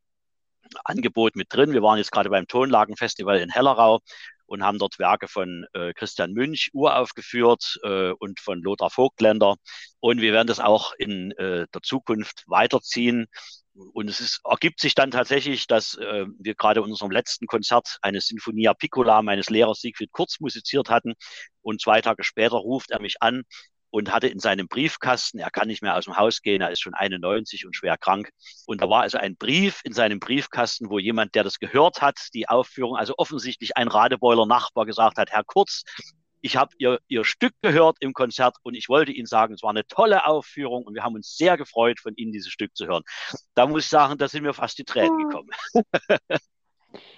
Angebot 0.84 1.36
mit 1.36 1.48
drin. 1.50 1.72
Wir 1.72 1.82
waren 1.82 1.98
jetzt 1.98 2.12
gerade 2.12 2.30
beim 2.30 2.46
Tonlagenfestival 2.46 3.38
in 3.38 3.50
Hellerau 3.50 4.00
und 4.46 4.64
haben 4.64 4.78
dort 4.78 4.98
Werke 4.98 5.28
von 5.28 5.64
äh, 5.74 5.92
Christian 5.94 6.32
Münch 6.32 6.70
uraufgeführt 6.72 7.78
äh, 7.84 8.10
und 8.10 8.40
von 8.40 8.60
Lothar 8.60 8.90
Vogtländer. 8.90 9.56
Und 10.00 10.20
wir 10.20 10.32
werden 10.32 10.48
das 10.48 10.58
auch 10.60 10.92
in 10.98 11.30
äh, 11.32 11.66
der 11.72 11.82
Zukunft 11.82 12.44
weiterziehen. 12.46 13.26
Und 13.74 14.10
es 14.10 14.20
ist, 14.20 14.40
ergibt 14.44 14.80
sich 14.80 14.94
dann 14.96 15.12
tatsächlich, 15.12 15.68
dass 15.68 15.94
äh, 15.94 16.26
wir 16.38 16.54
gerade 16.56 16.80
in 16.80 16.86
unserem 16.86 17.12
letzten 17.12 17.46
Konzert 17.46 17.98
eine 18.02 18.20
Sinfonia 18.20 18.74
Piccola 18.74 19.22
meines 19.22 19.50
Lehrers 19.50 19.80
Siegfried 19.80 20.10
Kurz 20.10 20.40
musiziert 20.40 20.90
hatten. 20.90 21.14
Und 21.62 21.80
zwei 21.80 22.00
Tage 22.00 22.24
später 22.24 22.56
ruft 22.56 22.90
er 22.90 23.00
mich 23.00 23.22
an 23.22 23.44
und 23.90 24.12
hatte 24.12 24.28
in 24.28 24.38
seinem 24.38 24.68
Briefkasten, 24.68 25.38
er 25.38 25.50
kann 25.50 25.68
nicht 25.68 25.82
mehr 25.82 25.96
aus 25.96 26.04
dem 26.04 26.16
Haus 26.16 26.42
gehen, 26.42 26.60
er 26.60 26.70
ist 26.70 26.80
schon 26.80 26.94
91 26.94 27.66
und 27.66 27.74
schwer 27.74 27.98
krank. 27.98 28.30
Und 28.66 28.80
da 28.80 28.88
war 28.88 29.02
also 29.02 29.18
ein 29.18 29.36
Brief 29.36 29.80
in 29.84 29.92
seinem 29.92 30.20
Briefkasten, 30.20 30.90
wo 30.90 30.98
jemand, 30.98 31.34
der 31.34 31.44
das 31.44 31.58
gehört 31.58 32.00
hat, 32.00 32.18
die 32.34 32.48
Aufführung, 32.48 32.96
also 32.96 33.14
offensichtlich 33.18 33.76
ein 33.76 33.88
Radebeuler 33.88 34.46
Nachbar 34.46 34.86
gesagt 34.86 35.18
hat, 35.18 35.30
Herr 35.30 35.44
Kurz, 35.44 35.82
ich 36.42 36.56
habe 36.56 36.72
ihr, 36.78 36.98
ihr 37.08 37.24
Stück 37.24 37.52
gehört 37.62 37.98
im 38.00 38.12
Konzert 38.12 38.56
und 38.62 38.74
ich 38.74 38.88
wollte 38.88 39.12
Ihnen 39.12 39.26
sagen, 39.26 39.54
es 39.54 39.62
war 39.62 39.70
eine 39.70 39.86
tolle 39.86 40.26
Aufführung 40.26 40.84
und 40.84 40.94
wir 40.94 41.04
haben 41.04 41.14
uns 41.14 41.36
sehr 41.36 41.56
gefreut, 41.56 42.00
von 42.00 42.14
Ihnen 42.16 42.32
dieses 42.32 42.50
Stück 42.50 42.74
zu 42.76 42.86
hören. 42.86 43.02
Da 43.54 43.66
muss 43.66 43.84
ich 43.84 43.90
sagen, 43.90 44.16
da 44.18 44.28
sind 44.28 44.42
mir 44.42 44.54
fast 44.54 44.78
die 44.78 44.84
Tränen 44.84 45.28
gekommen. 45.28 45.50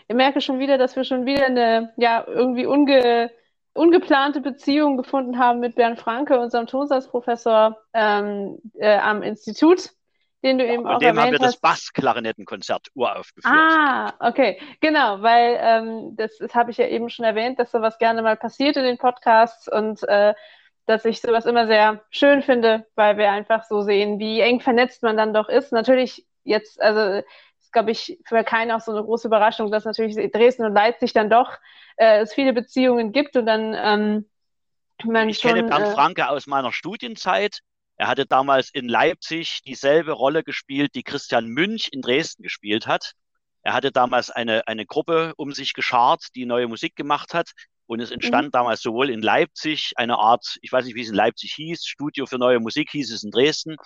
Ich 0.08 0.14
merke 0.14 0.42
schon 0.42 0.58
wieder, 0.58 0.76
dass 0.76 0.96
wir 0.96 1.04
schon 1.04 1.24
wieder 1.24 1.46
eine 1.46 1.94
ja 1.96 2.26
irgendwie 2.26 2.66
unge 2.66 3.30
ungeplante 3.74 4.40
Beziehung 4.40 4.96
gefunden 4.96 5.38
haben 5.38 5.60
mit 5.60 5.76
Bernd 5.76 5.98
Franke, 5.98 6.38
unserem 6.38 6.66
Tonsatzprofessor 6.66 7.78
ähm, 7.94 8.58
äh, 8.74 8.98
am 8.98 9.22
Institut, 9.22 9.90
den 10.42 10.58
du 10.58 10.66
ja, 10.66 10.74
eben 10.74 10.86
auch 10.86 10.98
dem 10.98 11.08
erwähnt 11.08 11.24
haben 11.24 11.32
wir 11.32 11.38
das 11.38 11.58
Bassklarinettenkonzert 11.58 12.88
uraufgeführt. 12.94 13.54
Ah, 13.54 14.14
okay, 14.20 14.60
genau, 14.80 15.22
weil 15.22 15.58
ähm, 15.60 16.16
das, 16.16 16.36
das 16.38 16.54
habe 16.54 16.70
ich 16.70 16.76
ja 16.76 16.86
eben 16.86 17.08
schon 17.08 17.24
erwähnt, 17.24 17.58
dass 17.58 17.70
sowas 17.70 17.98
gerne 17.98 18.22
mal 18.22 18.36
passiert 18.36 18.76
in 18.76 18.84
den 18.84 18.98
Podcasts 18.98 19.68
und 19.68 20.02
äh, 20.08 20.34
dass 20.86 21.04
ich 21.04 21.20
sowas 21.20 21.46
immer 21.46 21.66
sehr 21.66 22.02
schön 22.10 22.42
finde, 22.42 22.86
weil 22.96 23.16
wir 23.16 23.30
einfach 23.30 23.64
so 23.64 23.82
sehen, 23.82 24.18
wie 24.18 24.40
eng 24.40 24.60
vernetzt 24.60 25.02
man 25.02 25.16
dann 25.16 25.32
doch 25.32 25.48
ist. 25.48 25.72
Natürlich 25.72 26.26
jetzt, 26.44 26.82
also 26.82 27.22
glaube 27.72 27.90
ich, 27.90 28.18
für 28.24 28.44
keinen 28.44 28.70
auch 28.70 28.80
so 28.80 28.92
eine 28.92 29.02
große 29.02 29.26
Überraschung, 29.26 29.70
dass 29.70 29.84
natürlich 29.84 30.14
Dresden 30.30 30.64
und 30.64 30.74
Leipzig 30.74 31.12
dann 31.12 31.30
doch 31.30 31.58
äh, 31.96 32.20
es 32.20 32.34
viele 32.34 32.52
Beziehungen 32.52 33.12
gibt 33.12 33.36
und 33.36 33.46
dann 33.46 33.74
ähm, 33.74 34.28
man 35.04 35.28
ich 35.28 35.38
schon, 35.38 35.54
kenne 35.54 35.68
Bernd 35.68 35.86
äh, 35.86 35.90
Franke 35.92 36.28
aus 36.28 36.46
meiner 36.46 36.72
Studienzeit. 36.72 37.60
Er 37.96 38.08
hatte 38.08 38.26
damals 38.26 38.70
in 38.70 38.88
Leipzig 38.88 39.62
dieselbe 39.66 40.12
Rolle 40.12 40.42
gespielt, 40.42 40.94
die 40.94 41.02
Christian 41.02 41.46
Münch 41.46 41.88
in 41.92 42.02
Dresden 42.02 42.42
gespielt 42.42 42.86
hat. 42.86 43.12
Er 43.62 43.74
hatte 43.74 43.92
damals 43.92 44.30
eine, 44.30 44.66
eine 44.66 44.86
Gruppe 44.86 45.34
um 45.36 45.52
sich 45.52 45.72
geschart, 45.72 46.28
die 46.34 46.46
neue 46.46 46.68
Musik 46.68 46.96
gemacht 46.96 47.34
hat. 47.34 47.50
Und 47.86 48.00
es 48.00 48.10
entstand 48.10 48.48
mhm. 48.48 48.52
damals 48.52 48.80
sowohl 48.80 49.10
in 49.10 49.22
Leipzig 49.22 49.92
eine 49.96 50.18
Art, 50.18 50.56
ich 50.62 50.72
weiß 50.72 50.84
nicht, 50.84 50.94
wie 50.94 51.02
es 51.02 51.10
in 51.10 51.14
Leipzig 51.14 51.52
hieß, 51.54 51.84
Studio 51.84 52.26
für 52.26 52.38
neue 52.38 52.58
Musik 52.58 52.90
hieß 52.90 53.12
es 53.12 53.22
in 53.22 53.30
Dresden. 53.30 53.76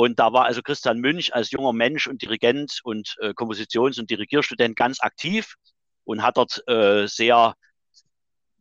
Und 0.00 0.18
da 0.18 0.32
war 0.32 0.46
also 0.46 0.62
Christian 0.62 0.98
Münch 0.98 1.34
als 1.34 1.50
junger 1.50 1.74
Mensch 1.74 2.06
und 2.06 2.22
Dirigent 2.22 2.80
und 2.84 3.16
äh, 3.20 3.34
Kompositions- 3.34 4.00
und 4.00 4.08
Dirigierstudent 4.08 4.74
ganz 4.74 4.98
aktiv 5.02 5.56
und 6.04 6.22
hat 6.22 6.38
dort 6.38 6.66
äh, 6.66 7.06
sehr 7.06 7.52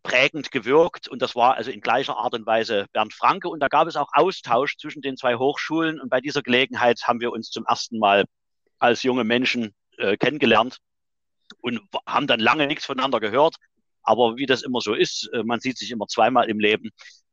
prägend 0.04 0.52
gewirkt. 0.52 1.08
Und 1.08 1.22
das 1.22 1.38
war 1.38 1.56
also 1.56 1.72
in 1.72 1.80
gleicher 1.80 2.18
Art 2.18 2.34
und 2.34 2.46
Weise 2.46 2.88
Bernd 2.92 3.14
Franke. 3.14 3.48
Und 3.48 3.62
da 3.62 3.70
gab 3.70 3.88
es 3.88 3.96
auch 3.96 4.10
Austausch 4.12 4.76
zwischen 4.76 5.02
den 5.02 5.16
zwei 5.16 5.38
Hochschulen. 5.38 6.02
Und 6.02 6.10
bei 6.10 6.20
dieser 6.20 6.42
Gelegenheit 6.42 7.04
haben 7.04 7.22
wir 7.22 7.32
uns 7.32 7.52
zum 7.52 7.66
ersten 7.66 8.00
Mal 8.00 8.26
als 8.80 9.04
junge 9.04 9.24
Menschen 9.24 9.74
äh, 9.98 10.18
kennengelernt 10.18 10.80
und 11.62 11.80
haben 12.06 12.28
dann 12.28 12.42
lange 12.42 12.68
nichts 12.68 12.86
voneinander 12.86 13.22
gehört. 13.22 13.56
Aber 14.04 14.36
wie 14.36 14.46
das 14.46 14.62
immer 14.62 14.82
so 14.82 14.94
ist, 14.94 15.30
äh, 15.32 15.44
man 15.44 15.62
sieht 15.62 15.78
sich 15.78 15.92
immer 15.92 16.08
zweimal 16.08 16.50
im 16.50 16.60
Leben. 16.60 16.90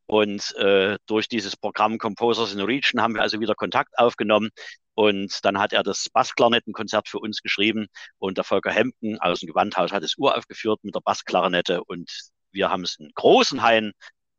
Und 0.07 0.55
äh, 0.57 0.99
durch 1.07 1.29
dieses 1.29 1.57
Programm 1.57 1.99
Composers 1.99 2.53
in 2.53 2.61
Region 2.61 3.03
haben 3.03 3.15
wir 3.15 3.23
also 3.23 3.41
wieder 3.41 3.55
Kontakt 3.55 3.99
aufgenommen. 3.99 4.51
Und 4.95 5.45
dann 5.45 5.59
hat 5.59 5.73
er 5.73 5.83
das 5.83 6.09
Bassklarinettenkonzert 6.13 7.09
für 7.09 7.19
uns 7.19 7.43
geschrieben. 7.43 7.87
Und 8.19 8.39
der 8.39 8.45
Volker 8.45 8.71
Hempen 8.71 9.21
aus 9.21 9.41
dem 9.41 9.49
Gewandhaus 9.49 9.93
hat 9.93 10.03
es 10.03 10.17
uraufgeführt 10.17 10.85
mit 10.85 10.95
der 10.95 11.01
Bassklarinette. 11.01 11.83
Und 11.85 12.11
wir 12.53 12.71
haben 12.71 12.85
es 12.85 12.97
in 12.99 13.11
großen 13.15 13.63
Hain 13.63 13.93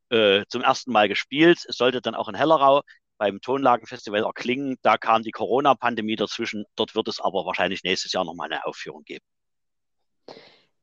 äh, 0.10 0.46
zum 0.48 0.62
ersten 0.62 0.92
Mal 0.92 1.10
gespielt. 1.10 1.60
Es 1.68 1.76
sollte 1.78 2.02
dann 2.02 2.16
auch 2.16 2.30
in 2.30 2.36
Hellerau 2.36 2.82
beim 3.18 3.42
Tonlagenfestival 3.42 4.24
erklingen. 4.24 4.78
Da 4.82 4.98
kam 4.98 5.24
die 5.24 5.32
Corona-Pandemie 5.32 6.16
dazwischen. 6.16 6.66
Dort 6.76 6.96
wird 6.96 7.08
es 7.08 7.20
aber 7.20 7.46
wahrscheinlich 7.46 7.84
nächstes 7.84 8.14
Jahr 8.14 8.26
nochmal 8.26 8.52
eine 8.52 8.66
Aufführung 8.66 9.04
geben. 9.04 9.26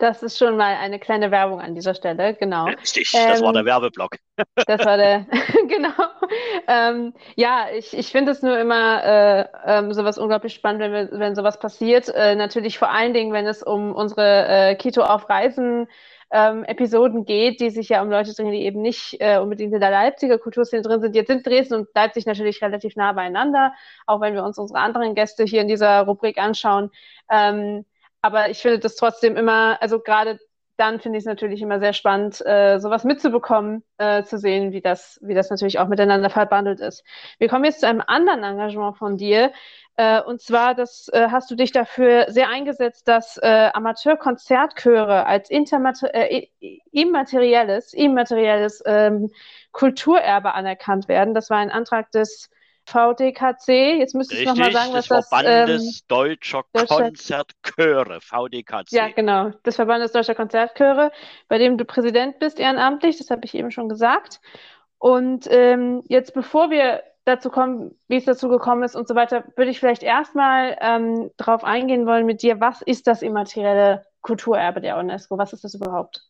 Das 0.04 0.22
ist 0.22 0.36
schon 0.36 0.58
mal 0.58 0.76
eine 0.76 0.98
kleine 0.98 1.30
Werbung 1.30 1.62
an 1.62 1.74
dieser 1.74 1.94
Stelle, 1.94 2.34
genau. 2.34 2.66
Richtig, 2.66 3.10
ähm, 3.14 3.26
das 3.30 3.40
war 3.40 3.54
der 3.54 3.64
Werbeblock. 3.64 4.18
Das 4.66 4.84
war 4.84 4.98
der, 4.98 5.24
genau. 5.66 5.94
Ähm, 6.68 7.14
ja, 7.36 7.68
ich, 7.74 7.96
ich 7.96 8.08
finde 8.08 8.32
es 8.32 8.42
nur 8.42 8.58
immer 8.58 9.02
äh, 9.02 9.46
ähm, 9.64 9.94
sowas 9.94 10.18
unglaublich 10.18 10.52
spannend, 10.52 10.82
wenn, 10.82 10.92
wir, 10.92 11.08
wenn 11.18 11.34
sowas 11.34 11.58
passiert. 11.58 12.10
Äh, 12.10 12.34
natürlich 12.34 12.78
vor 12.78 12.90
allen 12.90 13.14
Dingen, 13.14 13.32
wenn 13.32 13.46
es 13.46 13.62
um 13.62 13.94
unsere 13.94 14.46
äh, 14.46 14.74
Kito 14.74 15.02
auf 15.02 15.30
Reisen 15.30 15.88
ähm, 16.30 16.64
Episoden 16.64 17.24
geht, 17.24 17.60
die 17.60 17.70
sich 17.70 17.88
ja 17.88 18.02
um 18.02 18.10
Leute 18.10 18.34
drehen, 18.34 18.52
die 18.52 18.66
eben 18.66 18.82
nicht 18.82 19.16
äh, 19.20 19.38
unbedingt 19.38 19.72
in 19.72 19.80
der 19.80 19.90
Leipziger 19.90 20.36
Kulturszene 20.36 20.82
drin 20.82 21.00
sind. 21.00 21.14
Jetzt 21.14 21.28
sind 21.28 21.46
Dresden 21.46 21.76
und 21.76 21.88
Leipzig 21.94 22.26
natürlich 22.26 22.60
relativ 22.60 22.94
nah 22.96 23.12
beieinander, 23.14 23.72
auch 24.04 24.20
wenn 24.20 24.34
wir 24.34 24.44
uns 24.44 24.58
unsere 24.58 24.80
anderen 24.80 25.14
Gäste 25.14 25.44
hier 25.44 25.62
in 25.62 25.68
dieser 25.68 26.02
Rubrik 26.02 26.36
anschauen. 26.36 26.90
Ähm, 27.30 27.86
aber 28.24 28.48
ich 28.48 28.62
finde 28.62 28.78
das 28.78 28.96
trotzdem 28.96 29.36
immer, 29.36 29.76
also 29.82 30.00
gerade 30.00 30.38
dann 30.78 30.98
finde 30.98 31.18
ich 31.18 31.24
es 31.24 31.26
natürlich 31.26 31.60
immer 31.60 31.78
sehr 31.78 31.92
spannend, 31.92 32.40
äh, 32.46 32.78
sowas 32.78 33.04
mitzubekommen, 33.04 33.84
äh, 33.98 34.22
zu 34.22 34.38
sehen, 34.38 34.72
wie 34.72 34.80
das, 34.80 35.20
wie 35.22 35.34
das 35.34 35.50
natürlich 35.50 35.78
auch 35.78 35.88
miteinander 35.88 36.30
verbandelt 36.30 36.80
ist. 36.80 37.04
Wir 37.38 37.48
kommen 37.48 37.66
jetzt 37.66 37.80
zu 37.80 37.86
einem 37.86 38.02
anderen 38.04 38.42
Engagement 38.42 38.96
von 38.96 39.18
dir. 39.18 39.52
Äh, 39.96 40.22
und 40.22 40.40
zwar, 40.40 40.74
das 40.74 41.08
äh, 41.12 41.28
hast 41.30 41.50
du 41.50 41.54
dich 41.54 41.70
dafür 41.70 42.24
sehr 42.30 42.48
eingesetzt, 42.48 43.06
dass 43.08 43.36
äh, 43.36 43.70
Amateurkonzertchöre 43.74 45.26
als 45.26 45.50
äh, 45.50 46.48
immaterielles, 46.92 47.92
immaterielles 47.92 48.82
ähm, 48.86 49.30
Kulturerbe 49.70 50.54
anerkannt 50.54 51.08
werden. 51.08 51.34
Das 51.34 51.50
war 51.50 51.58
ein 51.58 51.70
Antrag 51.70 52.10
des 52.12 52.48
VDKC, 52.86 53.98
jetzt 53.98 54.14
müsste 54.14 54.36
ich 54.36 54.46
nochmal 54.46 54.72
sagen, 54.72 54.92
was 54.92 55.08
das... 55.08 55.28
Verbandes 55.28 55.82
ähm, 55.82 56.06
Deutscher 56.08 56.64
Konzertchöre, 56.72 58.20
VDKC. 58.20 58.92
Ja, 58.92 59.08
genau, 59.08 59.50
des 59.64 59.76
Verbandes 59.76 60.12
Deutscher 60.12 60.34
Konzertchöre, 60.34 61.10
bei 61.48 61.58
dem 61.58 61.78
du 61.78 61.84
Präsident 61.84 62.38
bist 62.38 62.58
ehrenamtlich, 62.58 63.18
das 63.18 63.30
habe 63.30 63.44
ich 63.44 63.54
eben 63.54 63.70
schon 63.70 63.88
gesagt. 63.88 64.40
Und 64.98 65.46
ähm, 65.50 66.02
jetzt, 66.08 66.34
bevor 66.34 66.70
wir 66.70 67.02
dazu 67.24 67.50
kommen, 67.50 67.98
wie 68.08 68.16
es 68.16 68.24
dazu 68.24 68.48
gekommen 68.48 68.82
ist 68.82 68.96
und 68.96 69.08
so 69.08 69.14
weiter, 69.14 69.44
würde 69.56 69.70
ich 69.70 69.80
vielleicht 69.80 70.02
erstmal 70.02 70.76
ähm, 70.80 71.30
darauf 71.36 71.64
eingehen 71.64 72.06
wollen 72.06 72.26
mit 72.26 72.42
dir, 72.42 72.60
was 72.60 72.82
ist 72.82 73.06
das 73.06 73.22
immaterielle 73.22 74.04
Kulturerbe 74.20 74.80
der 74.80 74.96
UNESCO? 74.98 75.38
Was 75.38 75.52
ist 75.52 75.64
das 75.64 75.74
überhaupt? 75.74 76.22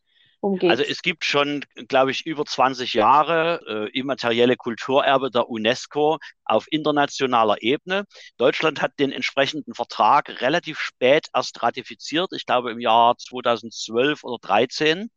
Umgeht. 0.44 0.70
Also 0.70 0.82
es 0.82 1.02
gibt 1.02 1.24
schon, 1.24 1.64
glaube 1.88 2.10
ich, 2.10 2.26
über 2.26 2.44
20 2.44 2.94
Jahre 2.94 3.60
äh, 3.66 3.98
immaterielle 3.98 4.56
Kulturerbe 4.56 5.30
der 5.30 5.48
UNESCO 5.48 6.18
auf 6.44 6.66
internationaler 6.70 7.62
Ebene. 7.62 8.04
Deutschland 8.36 8.82
hat 8.82 8.92
den 8.98 9.12
entsprechenden 9.12 9.74
Vertrag 9.74 10.40
relativ 10.40 10.78
spät 10.78 11.28
erst 11.34 11.62
ratifiziert, 11.62 12.32
ich 12.32 12.46
glaube 12.46 12.70
im 12.70 12.80
Jahr 12.80 13.16
2012 13.16 14.24
oder 14.24 14.38
2013. 14.40 15.10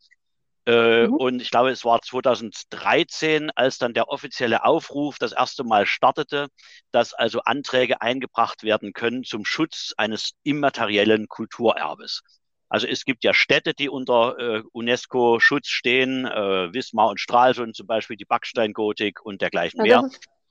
Äh, 0.67 1.07
mhm. 1.07 1.13
Und 1.13 1.41
ich 1.41 1.49
glaube, 1.49 1.69
es 1.69 1.85
war 1.85 2.01
2013, 2.01 3.51
als 3.55 3.77
dann 3.77 3.93
der 3.93 4.09
offizielle 4.09 4.65
Aufruf 4.65 5.17
das 5.17 5.31
erste 5.31 5.63
Mal 5.63 5.85
startete, 5.85 6.47
dass 6.91 7.13
also 7.13 7.39
Anträge 7.39 8.01
eingebracht 8.01 8.63
werden 8.63 8.91
können 8.91 9.23
zum 9.23 9.45
Schutz 9.45 9.93
eines 9.95 10.31
immateriellen 10.43 11.29
Kulturerbes. 11.29 12.21
Also 12.69 12.87
es 12.87 13.05
gibt 13.05 13.23
ja 13.23 13.33
Städte, 13.33 13.73
die 13.73 13.89
unter 13.89 14.37
äh, 14.37 14.63
UNESCO-Schutz 14.73 15.67
stehen, 15.67 16.25
äh, 16.25 16.73
Wismar 16.73 17.09
und 17.09 17.19
Stralsund 17.19 17.75
zum 17.75 17.87
Beispiel, 17.87 18.17
die 18.17 18.25
Backsteingotik 18.25 19.23
und 19.23 19.41
dergleichen 19.41 19.81
mehr. 19.81 20.09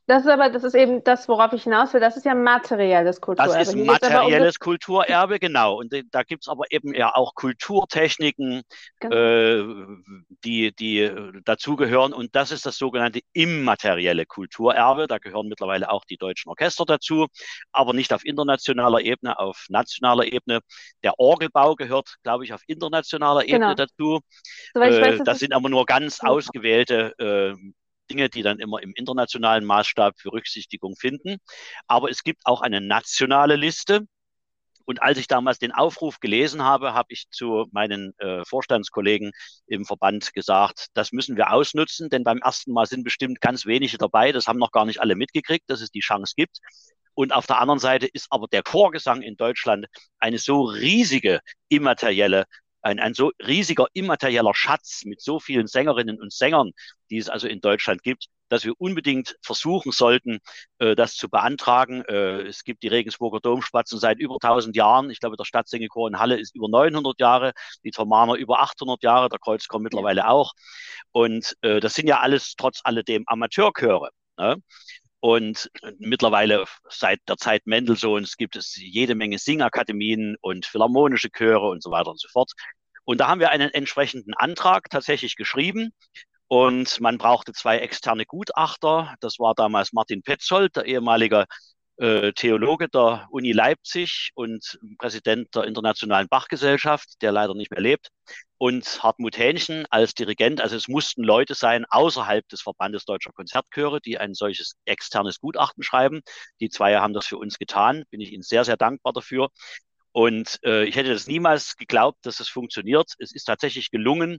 Das 0.09 0.25
ist, 0.25 0.31
aber, 0.31 0.51
das 0.51 0.63
ist 0.63 0.75
eben 0.75 1.03
das, 1.03 1.29
worauf 1.29 1.53
ich 1.53 1.65
hinaus 1.65 1.93
will. 1.93 2.01
Das 2.01 2.17
ist 2.17 2.25
ja 2.25 2.35
materielles 2.35 3.21
Kulturerbe. 3.21 3.59
Das 3.59 3.69
ist 3.69 3.75
materielles 3.75 4.61
Kulturerbe, 4.61 5.41
genau. 5.41 5.79
Und 5.81 5.93
da 6.13 6.23
gibt 6.23 6.45
es 6.45 6.49
aber 6.49 6.65
eben 6.71 6.95
ja 6.95 7.13
auch 7.15 7.35
Kulturtechniken, 7.35 8.63
genau. 9.01 9.17
äh, 9.17 9.65
die, 10.45 10.73
die 10.77 11.11
dazugehören. 11.45 12.13
Und 12.13 12.37
das 12.37 12.53
ist 12.53 12.67
das 12.67 12.79
sogenannte 12.79 13.21
immaterielle 13.33 14.27
Kulturerbe. 14.27 15.09
Da 15.09 15.19
gehören 15.19 15.49
mittlerweile 15.49 15.91
auch 15.91 16.05
die 16.05 16.19
deutschen 16.19 16.51
Orchester 16.51 16.85
dazu, 16.85 17.27
aber 17.73 17.93
nicht 17.93 18.13
auf 18.13 18.25
internationaler 18.25 19.01
Ebene, 19.01 19.37
auf 19.41 19.67
nationaler 19.71 20.33
Ebene. 20.33 20.61
Der 21.03 21.19
Orgelbau 21.19 21.75
gehört, 21.75 22.15
glaube 22.23 22.45
ich, 22.45 22.53
auf 22.53 22.63
internationaler 22.69 23.43
Ebene 23.43 23.59
genau. 23.59 23.75
dazu. 23.75 24.21
So, 24.73 24.81
äh, 24.81 25.01
weiß, 25.01 25.21
das 25.25 25.41
sind 25.41 25.53
aber 25.53 25.69
nur 25.69 25.85
ganz 25.85 26.21
ausgewählte 26.21 27.13
äh, 27.19 27.73
Dinge, 28.07 28.29
die 28.29 28.43
dann 28.43 28.59
immer 28.59 28.83
im 28.83 28.93
internationalen 28.95 29.65
Maßstab 29.65 30.15
Berücksichtigung 30.23 30.97
finden. 30.97 31.39
Aber 31.87 32.11
es 32.11 32.23
gibt 32.23 32.43
auch 32.45 32.61
eine 32.61 32.81
nationale 32.81 33.57
Liste. 33.57 34.07
Und 34.87 35.03
als 35.03 35.19
ich 35.19 35.27
damals 35.27 35.59
den 35.59 35.73
Aufruf 35.73 36.21
gelesen 36.21 36.63
habe, 36.63 36.95
habe 36.95 37.09
ich 37.11 37.29
zu 37.31 37.67
meinen 37.73 38.15
äh, 38.19 38.45
Vorstandskollegen 38.45 39.33
im 39.67 39.85
Verband 39.85 40.33
gesagt, 40.33 40.87
das 40.95 41.11
müssen 41.11 41.37
wir 41.37 41.53
ausnutzen, 41.53 42.09
denn 42.09 42.23
beim 42.23 42.39
ersten 42.39 42.73
Mal 42.73 42.87
sind 42.87 43.03
bestimmt 43.03 43.41
ganz 43.41 43.67
wenige 43.67 43.99
dabei. 43.99 44.31
Das 44.31 44.47
haben 44.47 44.61
noch 44.61 44.71
gar 44.71 44.85
nicht 44.85 45.01
alle 45.01 45.17
mitgekriegt, 45.17 45.69
dass 45.69 45.81
es 45.81 45.91
die 45.91 46.01
Chance 46.01 46.35
gibt. 46.37 46.61
Und 47.15 47.33
auf 47.33 47.47
der 47.47 47.61
anderen 47.61 47.81
Seite 47.81 48.07
ist 48.07 48.29
aber 48.31 48.47
der 48.47 48.63
Chorgesang 48.63 49.23
in 49.23 49.37
Deutschland 49.37 49.87
eine 50.21 50.39
so 50.39 50.63
riesige 50.63 51.41
immaterielle 51.69 52.45
ein, 52.87 53.01
ein 53.01 53.15
so 53.15 53.33
riesiger 53.45 53.87
immaterieller 53.95 54.55
Schatz 54.55 55.03
mit 55.05 55.21
so 55.21 55.41
vielen 55.41 55.67
Sängerinnen 55.67 56.21
und 56.21 56.33
Sängern, 56.33 56.71
die 57.11 57.19
es 57.19 57.29
also 57.29 57.49
in 57.49 57.61
Deutschland 57.61 58.03
gibt, 58.05 58.27
dass 58.49 58.65
wir 58.65 58.75
unbedingt 58.81 59.37
versuchen 59.43 59.91
sollten, 59.91 60.39
äh, 60.79 60.95
das 60.95 61.17
zu 61.17 61.29
beantragen. 61.29 62.05
Äh, 62.05 62.43
es 62.43 62.63
gibt 62.63 62.85
die 62.85 62.89
Regensburger 62.89 63.41
Domspatzen 63.41 63.99
seit 63.99 64.21
über 64.21 64.39
1000 64.41 64.77
Jahren. 64.77 65.11
Ich 65.11 65.19
glaube, 65.19 65.37
der 65.37 65.45
Stadtsängechor 65.45 66.09
in 66.09 66.21
Halle 66.21 66.39
ist 66.39 66.55
über 66.55 66.69
900 66.69 67.19
Jahre, 67.19 67.53
die 67.85 67.91
Thomaner 67.91 68.35
über 68.35 68.61
800 68.61 69.03
Jahre, 69.03 69.29
der 69.29 69.41
Kreuzchor 69.41 69.81
mittlerweile 69.81 70.29
auch. 70.29 70.53
Und 71.11 71.57
äh, 71.63 71.81
das 71.81 71.95
sind 71.95 72.07
ja 72.07 72.21
alles 72.21 72.55
trotz 72.57 72.81
alledem 72.85 73.25
Amateurchöre. 73.27 74.11
Ne? 74.39 74.63
Und 75.21 75.71
mittlerweile 75.99 76.65
seit 76.89 77.21
der 77.29 77.37
Zeit 77.37 77.67
Mendelssohns 77.67 78.37
gibt 78.37 78.55
es 78.55 78.77
jede 78.77 79.15
Menge 79.17 79.39
Singakademien 79.39 80.37
und 80.41 80.67
philharmonische 80.67 81.31
Chöre 81.31 81.69
und 81.69 81.83
so 81.83 81.91
weiter 81.91 82.11
und 82.11 82.21
so 82.21 82.29
fort. 82.29 82.53
Und 83.07 83.21
da 83.21 83.29
haben 83.29 83.41
wir 83.41 83.51
einen 83.51 83.71
entsprechenden 83.71 84.35
Antrag 84.35 84.91
tatsächlich 84.91 85.37
geschrieben. 85.37 85.93
Und 86.49 87.01
man 87.01 87.19
brauchte 87.19 87.53
zwei 87.53 87.79
externe 87.79 88.27
Gutachter. 88.27 89.15
Das 89.21 89.39
war 89.39 89.55
damals 89.55 89.93
Martin 89.93 90.23
Petzold, 90.23 90.77
der 90.77 90.85
ehemalige 90.85 91.47
äh, 91.99 92.33
Theologe 92.33 92.89
der 92.89 93.27
Uni 93.31 93.53
Leipzig 93.53 94.31
und 94.35 94.79
Präsident 94.99 95.55
der 95.55 95.65
Internationalen 95.65 96.29
Bachgesellschaft, 96.29 97.23
der 97.23 97.33
leider 97.33 97.55
nicht 97.55 97.71
mehr 97.71 97.81
lebt, 97.81 98.11
und 98.59 99.03
Hartmut 99.03 99.39
Hähnchen 99.39 99.87
als 99.91 100.15
Dirigent. 100.15 100.61
Also 100.61 100.77
es 100.77 100.89
mussten 100.89 101.23
Leute 101.23 101.55
sein 101.55 101.85
außerhalb 101.89 102.47
des 102.49 102.63
Verbandes 102.63 103.05
Deutscher 103.05 103.33
Konzertchöre, 103.33 104.01
die 104.01 104.19
ein 104.19 104.35
solches 104.35 104.77
externes 104.85 105.41
Gutachten 105.41 105.83
schreiben. 105.83 106.21
Die 106.61 106.69
zwei 106.69 106.97
haben 106.97 107.15
das 107.15 107.27
für 107.27 107.39
uns 107.39 107.59
getan. 107.59 108.05
Bin 108.11 108.21
ich 108.21 108.33
Ihnen 108.33 108.43
sehr, 108.43 108.65
sehr 108.65 108.77
dankbar 108.77 109.13
dafür. 109.13 109.49
Und 110.17 110.61
äh, 110.65 110.85
ich 110.85 110.97
hätte 110.97 111.11
das 111.11 111.27
niemals 111.27 111.77
geglaubt, 111.77 112.25
dass 112.25 112.41
es 112.41 112.49
funktioniert. 112.49 113.13
Es 113.19 113.35
ist 113.35 113.45
tatsächlich 113.45 113.91
gelungen, 113.91 114.39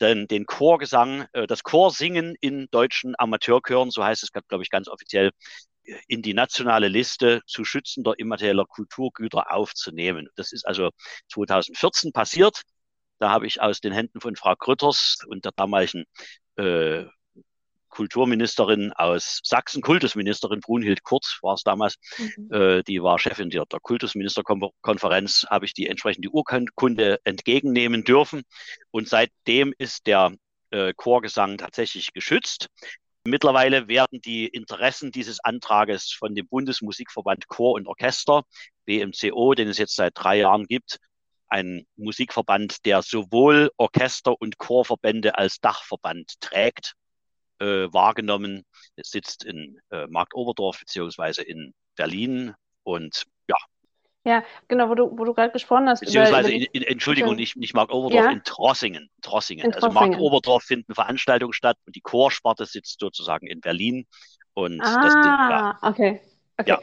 denn 0.00 0.28
den 0.28 0.46
Chorgesang, 0.46 1.26
äh, 1.32 1.48
das 1.48 1.64
Chorsingen 1.64 2.36
in 2.40 2.68
deutschen 2.70 3.16
Amateurchören, 3.18 3.90
so 3.90 4.04
heißt 4.04 4.22
es, 4.22 4.30
glaube 4.30 4.62
ich, 4.62 4.70
ganz 4.70 4.86
offiziell, 4.86 5.32
in 6.06 6.22
die 6.22 6.34
nationale 6.34 6.86
Liste 6.86 7.42
zu 7.46 7.64
schützender 7.64 8.16
immaterieller 8.16 8.64
Kulturgüter 8.64 9.52
aufzunehmen. 9.52 10.28
Das 10.36 10.52
ist 10.52 10.64
also 10.64 10.90
2014 11.32 12.12
passiert. 12.12 12.62
Da 13.18 13.30
habe 13.30 13.48
ich 13.48 13.60
aus 13.60 13.80
den 13.80 13.92
Händen 13.92 14.20
von 14.20 14.36
Frau 14.36 14.54
Grütters 14.54 15.18
und 15.26 15.44
der 15.44 15.52
damaligen 15.56 16.04
äh, 16.58 17.06
Kulturministerin 17.98 18.92
aus 18.92 19.40
Sachsen, 19.42 19.82
Kultusministerin 19.82 20.60
Brunhild 20.60 21.02
Kurz 21.02 21.40
war 21.42 21.54
es 21.54 21.64
damals, 21.64 21.96
mhm. 22.16 22.52
äh, 22.52 22.82
die 22.84 23.02
war 23.02 23.18
Chefin 23.18 23.50
der, 23.50 23.66
der 23.66 23.80
Kultusministerkonferenz, 23.80 25.48
habe 25.50 25.64
ich 25.64 25.74
die 25.74 25.88
entsprechende 25.88 26.28
Urkunde 26.28 27.18
entgegennehmen 27.24 28.04
dürfen. 28.04 28.42
Und 28.92 29.08
seitdem 29.08 29.74
ist 29.78 30.06
der 30.06 30.32
äh, 30.70 30.94
Chorgesang 30.94 31.58
tatsächlich 31.58 32.12
geschützt. 32.12 32.68
Mittlerweile 33.24 33.88
werden 33.88 34.20
die 34.20 34.46
Interessen 34.46 35.10
dieses 35.10 35.40
Antrages 35.42 36.14
von 36.16 36.36
dem 36.36 36.46
Bundesmusikverband 36.46 37.48
Chor 37.48 37.72
und 37.72 37.88
Orchester, 37.88 38.44
BMCO, 38.84 39.54
den 39.54 39.66
es 39.66 39.78
jetzt 39.78 39.96
seit 39.96 40.12
drei 40.14 40.38
Jahren 40.38 40.66
gibt, 40.66 40.98
ein 41.48 41.84
Musikverband, 41.96 42.84
der 42.86 43.02
sowohl 43.02 43.72
Orchester- 43.76 44.40
und 44.40 44.56
Chorverbände 44.56 45.36
als 45.36 45.58
Dachverband 45.58 46.40
trägt, 46.40 46.94
äh, 47.60 47.92
wahrgenommen. 47.92 48.64
Es 48.96 49.10
sitzt 49.10 49.44
in 49.44 49.80
äh, 49.90 50.06
Marktoberdorf 50.06 50.80
beziehungsweise 50.80 51.42
in 51.42 51.74
Berlin 51.96 52.54
und 52.84 53.24
ja, 53.48 53.56
ja, 54.28 54.42
genau, 54.66 54.90
wo 54.90 54.94
du, 54.94 55.18
wo 55.18 55.24
du 55.24 55.32
gerade 55.32 55.52
gesprochen 55.52 55.88
hast. 55.88 56.00
Beziehungsweise, 56.00 56.50
über, 56.50 56.56
in, 56.56 56.66
in, 56.72 56.82
Entschuldigung, 56.82 57.34
nicht, 57.34 57.56
nicht 57.56 57.74
Mark 57.74 57.90
Oberdorf, 57.90 58.24
ja? 58.26 58.30
in 58.30 58.42
Trossingen. 58.44 59.08
Trossingen. 59.22 59.64
In 59.64 59.74
also 59.74 59.90
Mark 59.90 60.18
Oberdorf 60.18 60.64
finden 60.64 60.94
Veranstaltungen 60.94 61.54
statt 61.54 61.78
und 61.86 61.96
die 61.96 62.02
Chorsparte 62.02 62.66
sitzt 62.66 63.00
sozusagen 63.00 63.46
in 63.46 63.62
Berlin. 63.62 64.06
Und 64.52 64.82
ah, 64.82 65.02
das, 65.02 65.14
ja. 65.14 65.78
okay. 65.80 66.20
okay. 66.58 66.70
Ja. 66.70 66.80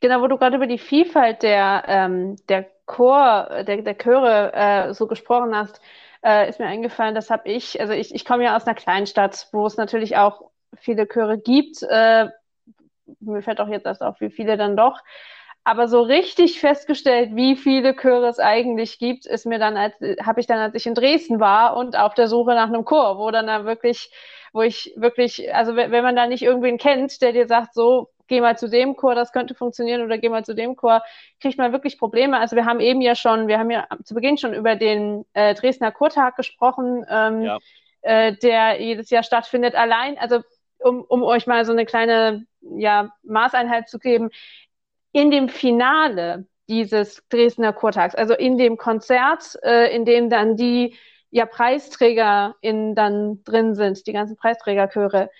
Genau, 0.00 0.20
wo 0.20 0.26
du 0.26 0.36
gerade 0.36 0.56
über 0.56 0.66
die 0.66 0.76
Vielfalt 0.76 1.42
der, 1.42 1.84
ähm, 1.86 2.36
der 2.48 2.68
Chor, 2.84 3.48
der, 3.66 3.80
der 3.80 3.96
Chöre 3.96 4.52
äh, 4.52 4.92
so 4.92 5.06
gesprochen 5.06 5.56
hast, 5.56 5.80
äh, 6.24 6.48
ist 6.48 6.58
mir 6.58 6.66
eingefallen, 6.66 7.14
das 7.14 7.30
habe 7.30 7.48
ich, 7.48 7.80
also 7.80 7.92
ich, 7.92 8.14
ich 8.14 8.24
komme 8.24 8.44
ja 8.44 8.56
aus 8.56 8.66
einer 8.66 8.74
Kleinstadt, 8.74 9.48
wo 9.52 9.66
es 9.66 9.76
natürlich 9.76 10.16
auch 10.16 10.50
viele 10.74 11.06
Chöre 11.06 11.38
gibt. 11.38 11.82
Äh, 11.82 12.28
mir 13.20 13.42
fällt 13.42 13.60
auch 13.60 13.68
jetzt 13.68 13.86
erst 13.86 14.02
auf, 14.02 14.20
wie 14.20 14.30
viele 14.30 14.56
dann 14.56 14.76
doch. 14.76 15.00
Aber 15.64 15.88
so 15.88 16.02
richtig 16.02 16.60
festgestellt, 16.60 17.30
wie 17.34 17.56
viele 17.56 17.96
Chöre 17.96 18.28
es 18.28 18.38
eigentlich 18.38 18.98
gibt, 18.98 19.24
ist 19.26 19.46
mir 19.46 19.58
dann, 19.58 19.76
als 19.76 19.94
habe 20.22 20.40
ich 20.40 20.46
dann, 20.46 20.58
als 20.58 20.74
ich 20.74 20.86
in 20.86 20.94
Dresden 20.94 21.40
war 21.40 21.76
und 21.76 21.96
auf 21.96 22.14
der 22.14 22.28
Suche 22.28 22.54
nach 22.54 22.68
einem 22.68 22.84
Chor, 22.84 23.18
wo 23.18 23.30
dann 23.30 23.46
da 23.46 23.64
wirklich, 23.64 24.12
wo 24.52 24.60
ich 24.60 24.92
wirklich, 24.96 25.54
also 25.54 25.74
wenn 25.74 25.90
man 25.90 26.16
da 26.16 26.26
nicht 26.26 26.42
irgendwen 26.42 26.76
kennt, 26.76 27.22
der 27.22 27.32
dir 27.32 27.46
sagt, 27.48 27.72
so, 27.74 28.10
geh 28.28 28.40
mal 28.40 28.56
zu 28.56 28.68
dem 28.68 28.96
Chor, 28.96 29.14
das 29.14 29.32
könnte 29.32 29.54
funktionieren, 29.54 30.02
oder 30.02 30.18
geh 30.18 30.28
mal 30.28 30.44
zu 30.44 30.54
dem 30.54 30.76
Chor, 30.76 31.02
kriegt 31.40 31.58
man 31.58 31.72
wirklich 31.72 31.98
Probleme. 31.98 32.38
Also 32.38 32.56
wir 32.56 32.64
haben 32.64 32.80
eben 32.80 33.00
ja 33.00 33.14
schon, 33.14 33.48
wir 33.48 33.58
haben 33.58 33.70
ja 33.70 33.86
zu 34.04 34.14
Beginn 34.14 34.38
schon 34.38 34.54
über 34.54 34.76
den 34.76 35.24
äh, 35.32 35.54
Dresdner 35.54 35.92
Chortag 35.92 36.36
gesprochen, 36.36 37.04
ähm, 37.08 37.42
ja. 37.42 37.58
äh, 38.02 38.36
der 38.36 38.80
jedes 38.80 39.10
Jahr 39.10 39.22
stattfindet. 39.22 39.74
Allein, 39.74 40.18
also 40.18 40.40
um, 40.78 41.02
um 41.02 41.22
euch 41.22 41.46
mal 41.46 41.64
so 41.64 41.72
eine 41.72 41.86
kleine 41.86 42.46
ja, 42.60 43.10
Maßeinheit 43.22 43.88
zu 43.88 43.98
geben, 43.98 44.30
in 45.12 45.30
dem 45.30 45.48
Finale 45.48 46.46
dieses 46.68 47.22
Dresdner 47.28 47.72
Chortags, 47.72 48.14
also 48.14 48.34
in 48.34 48.58
dem 48.58 48.76
Konzert, 48.76 49.58
äh, 49.62 49.94
in 49.94 50.04
dem 50.04 50.30
dann 50.30 50.56
die 50.56 50.96
ja 51.30 51.46
Preisträger 51.46 52.56
in, 52.60 52.94
dann 52.94 53.42
drin 53.44 53.74
sind, 53.74 54.06
die 54.06 54.12
ganzen 54.12 54.36
Preisträgerchöre, 54.36 55.30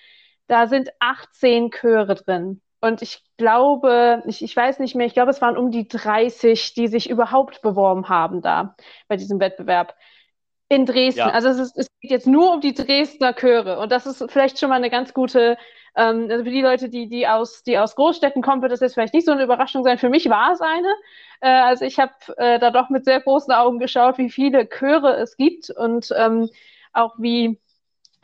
da 0.47 0.67
sind 0.67 0.89
18 0.99 1.71
Chöre 1.71 2.15
drin. 2.15 2.61
Und 2.85 3.01
ich 3.01 3.23
glaube, 3.37 4.23
ich, 4.27 4.43
ich 4.43 4.55
weiß 4.55 4.79
nicht 4.79 4.95
mehr, 4.95 5.07
ich 5.07 5.13
glaube, 5.13 5.31
es 5.31 5.41
waren 5.41 5.57
um 5.57 5.71
die 5.71 5.87
30, 5.87 6.73
die 6.73 6.87
sich 6.87 7.09
überhaupt 7.09 7.61
beworben 7.61 8.09
haben 8.09 8.41
da 8.41 8.75
bei 9.07 9.17
diesem 9.17 9.39
Wettbewerb 9.39 9.95
in 10.69 10.85
Dresden. 10.85 11.19
Ja. 11.19 11.29
Also 11.29 11.49
es, 11.49 11.59
ist, 11.59 11.77
es, 11.77 11.87
geht 11.99 12.11
jetzt 12.11 12.27
nur 12.27 12.53
um 12.53 12.61
die 12.61 12.73
Dresdner 12.73 13.33
Chöre. 13.33 13.79
Und 13.79 13.91
das 13.91 14.05
ist 14.05 14.23
vielleicht 14.31 14.59
schon 14.59 14.69
mal 14.69 14.75
eine 14.75 14.89
ganz 14.89 15.13
gute 15.13 15.57
ähm, 15.95 16.27
also 16.29 16.43
für 16.43 16.51
die 16.51 16.61
Leute, 16.61 16.89
die, 16.89 17.07
die, 17.07 17.27
aus, 17.27 17.63
die 17.63 17.77
aus 17.77 17.95
Großstädten 17.95 18.41
kommen, 18.41 18.61
wird 18.61 18.71
das 18.71 18.81
jetzt 18.81 18.93
vielleicht 18.93 19.13
nicht 19.13 19.25
so 19.25 19.31
eine 19.31 19.43
Überraschung 19.43 19.83
sein. 19.83 19.97
Für 19.97 20.09
mich 20.09 20.29
war 20.29 20.51
es 20.51 20.61
eine. 20.61 20.93
Äh, 21.41 21.49
also 21.49 21.85
ich 21.85 21.99
habe 21.99 22.13
äh, 22.37 22.59
da 22.59 22.71
doch 22.71 22.89
mit 22.89 23.05
sehr 23.05 23.21
großen 23.21 23.53
Augen 23.53 23.79
geschaut, 23.79 24.17
wie 24.17 24.29
viele 24.29 24.67
Chöre 24.67 25.15
es 25.17 25.37
gibt 25.37 25.69
und 25.69 26.09
ähm, 26.17 26.49
auch 26.93 27.15
wie 27.17 27.59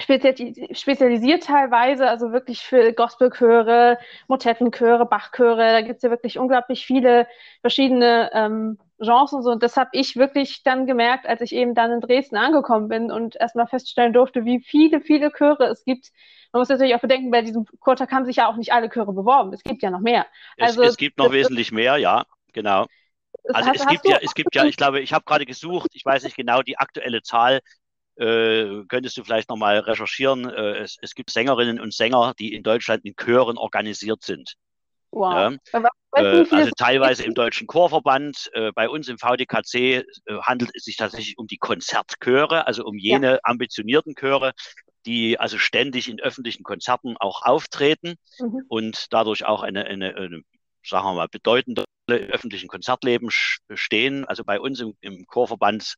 spezialisiert 0.02 1.43
teilweise, 1.43 2.08
also 2.08 2.32
wirklich 2.32 2.62
für 2.62 2.93
Gospelchöre, 2.93 3.97
Motettenchöre, 4.28 5.06
Bachchöre, 5.06 5.72
da 5.72 5.82
gibt 5.82 5.97
es 5.97 6.04
ja 6.04 6.10
wirklich 6.10 6.38
unglaublich 6.39 6.86
viele 6.86 7.28
verschiedene 7.62 8.30
ähm, 8.34 8.78
Genres 8.99 9.34
und 9.34 9.43
so. 9.43 9.52
Und 9.52 9.64
das 9.64 9.78
habe 9.78 9.89
ich 9.93 10.16
wirklich 10.16 10.64
dann 10.64 10.86
gemerkt, 10.86 11.28
als 11.28 11.41
ich 11.41 11.54
eben 11.54 11.74
dann 11.74 11.91
in 11.91 12.02
Dresden 12.02 12.38
angekommen 12.38 12.88
bin 12.88 13.12
und 13.12 13.36
erstmal 13.36 13.68
feststellen 13.68 14.14
durfte, 14.14 14.45
wie 14.45 14.60
viele, 14.60 15.02
viele 15.02 15.32
Chöre 15.32 15.66
es 15.66 15.84
gibt. 15.84 16.12
Man 16.52 16.62
muss 16.62 16.70
natürlich 16.70 16.95
auch 16.95 17.02
bedenken, 17.02 17.32
bei 17.32 17.41
diesem 17.41 17.66
Chortag 17.80 18.12
haben 18.12 18.26
sich 18.26 18.38
ja 18.38 18.47
auch 18.47 18.58
nicht 18.58 18.74
alle 18.74 18.89
Chöre 18.89 19.14
beworben. 19.14 19.54
Es 19.54 19.64
gibt 19.64 19.82
ja 19.82 19.89
noch 19.89 20.02
mehr. 20.02 20.26
Also, 20.60 20.82
es, 20.82 20.91
es 20.91 20.97
gibt 20.97 21.18
noch 21.18 21.32
wesentlich 21.32 21.72
mehr, 21.72 21.97
ja, 21.97 22.26
genau. 22.54 22.88
Also 23.54 23.70
hast, 23.70 23.82
es 23.82 23.88
gibt 23.88 24.08
ja, 24.08 24.18
es 24.22 24.34
gibt 24.34 24.56
ja, 24.56 24.66
ich 24.66 24.78
glaube, 24.78 24.99
ich 24.99 25.14
habe 25.14 25.24
gerade 25.26 25.45
gesucht, 25.45 25.91
ich 25.93 26.06
weiß 26.06 26.24
nicht 26.24 26.36
genau 26.36 26.62
die 26.62 26.78
aktuelle 26.78 27.22
Zahl, 27.22 27.62
äh, 28.22 28.86
könntest 28.88 29.17
du 29.17 29.24
vielleicht 29.24 29.49
nochmal 29.49 29.80
recherchieren. 29.80 30.47
Äh, 30.47 30.80
es, 30.80 30.97
es, 31.01 31.15
gibt 31.15 31.32
Sängerinnen 31.32 31.80
und 31.80 31.93
Sänger, 31.93 32.34
die 32.38 32.53
in 32.53 32.63
Deutschland 32.63 33.03
in 33.03 33.15
Chören 33.15 33.57
organisiert 33.57 34.24
sind. 34.24 34.53
Wow. 35.11 35.57
Ja? 35.74 35.82
Äh, 36.13 36.45
also 36.49 36.72
teilweise 36.78 37.24
im 37.24 37.34
Deutschen 37.34 37.67
Chorverband, 37.67 38.49
äh, 38.53 38.72
bei 38.74 38.89
uns 38.89 39.07
im 39.07 39.17
VDKC 39.17 39.76
äh, 39.76 40.03
handelt 40.41 40.72
es 40.74 40.84
sich 40.84 40.97
tatsächlich 40.97 41.38
um 41.38 41.47
die 41.47 41.57
Konzertchöre, 41.57 42.67
also 42.67 42.86
um 42.86 42.97
jene 42.97 43.34
ja. 43.34 43.39
ambitionierten 43.43 44.15
Chöre, 44.15 44.53
die 45.05 45.39
also 45.39 45.57
ständig 45.57 46.09
in 46.09 46.19
öffentlichen 46.19 46.63
Konzerten 46.63 47.15
auch 47.17 47.41
auftreten 47.43 48.15
mhm. 48.39 48.63
und 48.67 49.07
dadurch 49.09 49.45
auch 49.45 49.63
eine, 49.63 49.86
eine, 49.86 50.15
eine, 50.15 50.41
sagen 50.84 51.05
wir 51.07 51.13
mal, 51.13 51.28
bedeutende 51.28 51.86
im 52.07 52.30
öffentlichen 52.30 52.67
Konzertleben 52.67 53.30
stehen. 53.74 54.26
Also 54.26 54.43
bei 54.43 54.59
uns 54.59 54.80
im, 54.80 54.95
im 55.01 55.26
Chorverband 55.28 55.95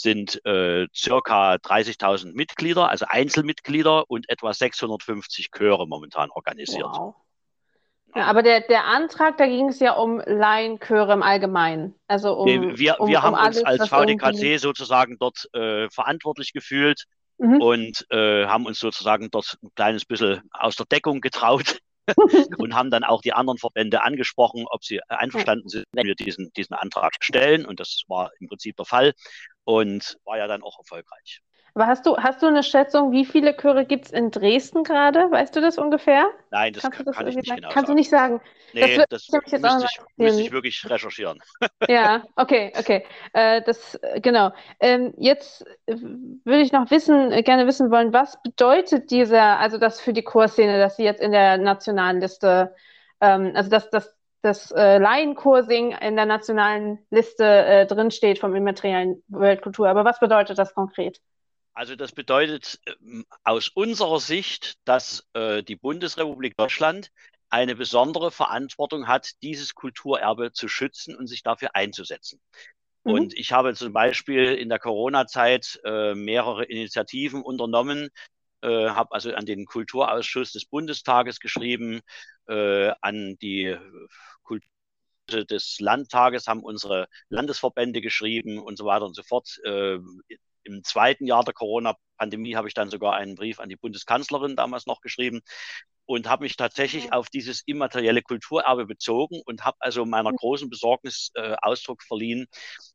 sind 0.00 0.44
äh, 0.44 0.86
circa 0.94 1.54
30.000 1.54 2.32
Mitglieder, 2.34 2.88
also 2.88 3.06
Einzelmitglieder 3.08 4.04
und 4.08 4.28
etwa 4.28 4.52
650 4.52 5.50
Chöre 5.50 5.86
momentan 5.86 6.30
organisiert. 6.30 6.84
Wow. 6.84 7.14
Ja, 8.14 8.24
aber 8.24 8.42
der, 8.42 8.62
der 8.62 8.86
Antrag, 8.86 9.36
da 9.36 9.46
ging 9.46 9.68
es 9.68 9.78
ja 9.78 9.92
um 9.92 10.20
Laienchöre 10.24 11.12
im 11.12 11.22
Allgemeinen. 11.22 11.94
Also 12.08 12.32
um, 12.34 12.46
wir 12.46 12.76
wir 12.76 13.00
um, 13.00 13.22
haben 13.22 13.34
um 13.34 13.46
uns 13.46 13.64
alles, 13.64 13.80
als 13.80 13.88
VDKC 13.88 14.58
sozusagen 14.58 15.16
dort 15.18 15.48
äh, 15.52 15.88
verantwortlich 15.90 16.52
gefühlt 16.52 17.04
mhm. 17.38 17.60
und 17.60 18.06
äh, 18.10 18.46
haben 18.46 18.66
uns 18.66 18.80
sozusagen 18.80 19.30
dort 19.30 19.58
ein 19.62 19.70
kleines 19.76 20.04
bisschen 20.04 20.42
aus 20.50 20.74
der 20.74 20.86
Deckung 20.86 21.20
getraut 21.20 21.78
und 22.58 22.74
haben 22.74 22.90
dann 22.90 23.04
auch 23.04 23.22
die 23.22 23.32
anderen 23.32 23.58
Verbände 23.58 24.02
angesprochen, 24.02 24.66
ob 24.68 24.84
sie 24.84 25.00
einverstanden 25.08 25.68
sind, 25.68 25.84
wenn 25.92 26.06
wir 26.06 26.14
diesen, 26.14 26.50
diesen 26.56 26.74
Antrag 26.74 27.14
stellen. 27.20 27.64
Und 27.66 27.80
das 27.80 28.02
war 28.08 28.30
im 28.40 28.48
Prinzip 28.48 28.76
der 28.76 28.86
Fall 28.86 29.12
und 29.64 30.18
war 30.24 30.38
ja 30.38 30.46
dann 30.46 30.62
auch 30.62 30.78
erfolgreich. 30.78 31.40
Aber 31.74 31.86
hast 31.86 32.06
du, 32.06 32.16
hast 32.16 32.42
du 32.42 32.46
eine 32.46 32.62
Schätzung, 32.62 33.12
wie 33.12 33.24
viele 33.24 33.56
Chöre 33.56 33.84
gibt 33.84 34.06
es 34.06 34.10
in 34.10 34.30
Dresden 34.30 34.82
gerade? 34.84 35.30
Weißt 35.30 35.54
du 35.54 35.60
das 35.60 35.78
ungefähr? 35.78 36.26
Nein, 36.50 36.72
das, 36.72 36.82
kann, 36.82 37.04
das 37.04 37.16
kann 37.16 37.26
ich 37.28 37.36
nicht 37.36 37.54
genau 37.54 37.68
Kannst 37.68 37.74
sagen. 37.74 37.86
du 37.86 37.94
nicht 37.94 38.10
sagen? 38.10 38.40
Nee, 38.72 38.96
das, 38.96 39.28
das 39.28 39.28
müsste, 39.30 39.56
ich, 39.56 40.00
müsste 40.16 40.42
ich 40.42 40.52
wirklich 40.52 40.88
recherchieren. 40.88 41.40
Ja, 41.88 42.22
okay, 42.36 42.72
okay. 42.78 43.04
Äh, 43.32 43.62
das, 43.62 43.98
genau. 44.16 44.52
Ähm, 44.78 45.14
jetzt 45.16 45.64
würde 45.86 46.60
ich 46.60 46.72
noch 46.72 46.90
wissen, 46.90 47.32
äh, 47.32 47.42
gerne 47.42 47.66
wissen 47.66 47.90
wollen, 47.90 48.12
was 48.12 48.40
bedeutet 48.42 49.10
dieser, 49.10 49.58
also 49.58 49.78
das 49.78 50.00
für 50.00 50.12
die 50.12 50.22
Chorszene, 50.22 50.78
dass 50.78 50.96
sie 50.96 51.04
jetzt 51.04 51.20
in 51.20 51.32
der 51.32 51.58
nationalen 51.58 52.20
Liste, 52.20 52.74
ähm, 53.20 53.52
also 53.54 53.70
dass 53.70 53.90
das 53.90 54.16
das 54.42 54.70
äh, 54.70 54.98
Laienkursing 54.98 55.92
in 55.92 56.16
der 56.16 56.26
nationalen 56.26 56.98
Liste 57.10 57.44
äh, 57.44 57.86
drinsteht 57.86 58.38
vom 58.38 58.54
immateriellen 58.54 59.22
Weltkultur. 59.28 59.88
Aber 59.88 60.04
was 60.04 60.18
bedeutet 60.18 60.58
das 60.58 60.74
konkret? 60.74 61.20
Also 61.74 61.96
das 61.96 62.12
bedeutet 62.12 62.80
ähm, 62.86 63.24
aus 63.44 63.68
unserer 63.68 64.20
Sicht, 64.20 64.78
dass 64.84 65.26
äh, 65.34 65.62
die 65.62 65.76
Bundesrepublik 65.76 66.56
Deutschland 66.56 67.10
eine 67.48 67.74
besondere 67.74 68.30
Verantwortung 68.30 69.08
hat, 69.08 69.32
dieses 69.42 69.74
Kulturerbe 69.74 70.52
zu 70.52 70.68
schützen 70.68 71.16
und 71.16 71.26
sich 71.26 71.42
dafür 71.42 71.74
einzusetzen. 71.74 72.40
Mhm. 73.04 73.12
Und 73.12 73.34
ich 73.34 73.52
habe 73.52 73.74
zum 73.74 73.92
Beispiel 73.92 74.54
in 74.54 74.68
der 74.68 74.78
Corona-Zeit 74.78 75.80
äh, 75.84 76.14
mehrere 76.14 76.64
Initiativen 76.64 77.42
unternommen, 77.42 78.10
äh, 78.62 78.90
habe 78.90 79.12
also 79.12 79.32
an 79.34 79.46
den 79.46 79.64
Kulturausschuss 79.64 80.52
des 80.52 80.64
Bundestages 80.66 81.40
geschrieben, 81.40 82.00
äh, 82.46 82.92
an 83.00 83.36
die 83.40 83.76
Kultur 84.42 84.68
des 85.48 85.78
Landtages 85.80 86.46
haben 86.46 86.62
unsere 86.62 87.08
Landesverbände 87.28 88.00
geschrieben 88.00 88.58
und 88.58 88.76
so 88.76 88.84
weiter 88.84 89.06
und 89.06 89.14
so 89.14 89.22
fort. 89.22 89.60
Äh, 89.64 89.98
im 90.64 90.84
zweiten 90.84 91.26
Jahr 91.26 91.44
der 91.44 91.54
Corona-Pandemie 91.54 92.56
habe 92.56 92.68
ich 92.68 92.74
dann 92.74 92.90
sogar 92.90 93.14
einen 93.14 93.34
Brief 93.34 93.60
an 93.60 93.68
die 93.68 93.76
Bundeskanzlerin 93.76 94.56
damals 94.56 94.86
noch 94.86 95.00
geschrieben 95.00 95.40
und 96.10 96.28
habe 96.28 96.42
mich 96.42 96.56
tatsächlich 96.56 97.12
auf 97.12 97.28
dieses 97.28 97.62
immaterielle 97.66 98.22
Kulturerbe 98.22 98.84
bezogen 98.84 99.40
und 99.46 99.64
habe 99.64 99.76
also 99.78 100.04
meiner 100.04 100.32
mhm. 100.32 100.36
großen 100.36 100.68
Besorgnis 100.68 101.30
äh, 101.34 101.54
Ausdruck 101.62 102.02
verliehen, 102.02 102.48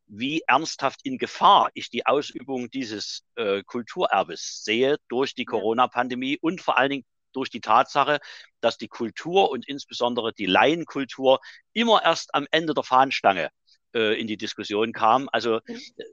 wie 0.06 0.42
ernsthaft 0.48 1.00
in 1.04 1.18
Gefahr 1.18 1.70
ich 1.76 1.90
die 1.90 2.06
Ausübung 2.06 2.70
dieses 2.70 3.24
äh, 3.36 3.64
Kulturerbes 3.64 4.64
sehe 4.66 4.98
durch 5.08 5.34
die 5.34 5.46
Corona-Pandemie 5.46 6.38
und 6.42 6.60
vor 6.62 6.78
allen 6.78 6.90
Dingen 6.90 7.06
durch 7.32 7.50
die 7.50 7.62
Tatsache, 7.62 8.20
dass 8.60 8.78
die 8.78 8.88
Kultur 8.90 9.50
und 9.50 9.66
insbesondere 9.66 10.34
die 10.34 10.46
Laienkultur 10.46 11.40
immer 11.74 12.04
erst 12.04 12.36
am 12.36 12.48
Ende 12.52 12.74
der 12.74 12.84
Fahnenstange 12.84 13.50
äh, 13.96 14.20
in 14.20 14.28
die 14.28 14.38
Diskussion 14.38 14.92
kam. 14.92 15.30
Also 15.32 15.62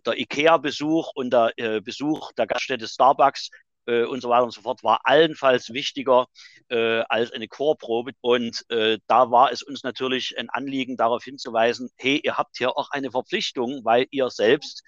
der 0.06 0.18
IKEA-Besuch 0.18 1.10
und 1.14 1.32
der 1.32 1.52
äh, 1.56 1.80
Besuch 1.80 2.32
der 2.32 2.46
Gaststätte 2.46 2.88
Starbucks 2.88 3.50
äh, 3.86 4.04
und 4.04 4.20
so 4.20 4.28
weiter 4.28 4.44
und 4.44 4.52
so 4.52 4.62
fort 4.62 4.82
war 4.82 5.00
allenfalls 5.04 5.72
wichtiger 5.72 6.26
äh, 6.68 7.02
als 7.08 7.32
eine 7.32 7.48
Chorprobe. 7.48 8.12
Und 8.20 8.64
äh, 8.70 8.98
da 9.06 9.30
war 9.30 9.52
es 9.52 9.62
uns 9.62 9.82
natürlich 9.82 10.38
ein 10.38 10.48
Anliegen, 10.48 10.96
darauf 10.96 11.24
hinzuweisen, 11.24 11.90
hey, 11.96 12.20
ihr 12.22 12.36
habt 12.36 12.56
hier 12.56 12.76
auch 12.76 12.90
eine 12.90 13.10
Verpflichtung, 13.10 13.84
weil 13.84 14.06
ihr 14.10 14.30
selbst 14.30 14.82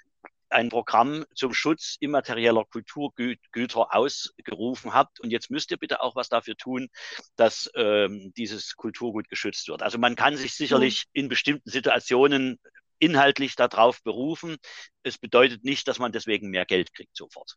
ein 0.51 0.69
Programm 0.69 1.25
zum 1.35 1.53
Schutz 1.53 1.97
immaterieller 1.99 2.65
Kulturgüter 2.65 3.95
ausgerufen 3.95 4.95
habt. 4.95 5.19
Und 5.21 5.31
jetzt 5.31 5.51
müsst 5.51 5.73
ihr 5.73 5.79
bitte 5.79 6.01
auch 6.01 6.15
was 6.15 6.29
dafür 6.29 6.57
tun, 6.57 6.89
dass 7.35 7.71
ähm, 7.75 8.33
dieses 8.37 8.77
Kulturgut 8.77 9.29
geschützt 9.29 9.67
wird. 9.69 9.83
Also 9.83 9.99
man 9.99 10.15
kann 10.15 10.37
sich 10.37 10.55
sicherlich 10.55 11.07
in 11.13 11.29
bestimmten 11.29 11.69
Situationen 11.69 12.61
inhaltlich 13.05 13.57
darauf 13.57 14.03
berufen. 14.03 14.57
Es 15.03 15.19
bedeutet 15.19 15.65
nicht, 15.65 15.87
dass 15.89 15.99
man 15.99 16.13
deswegen 16.13 16.51
mehr 16.51 16.65
Geld 16.65 16.95
kriegt 16.95 17.17
sofort. 17.17 17.57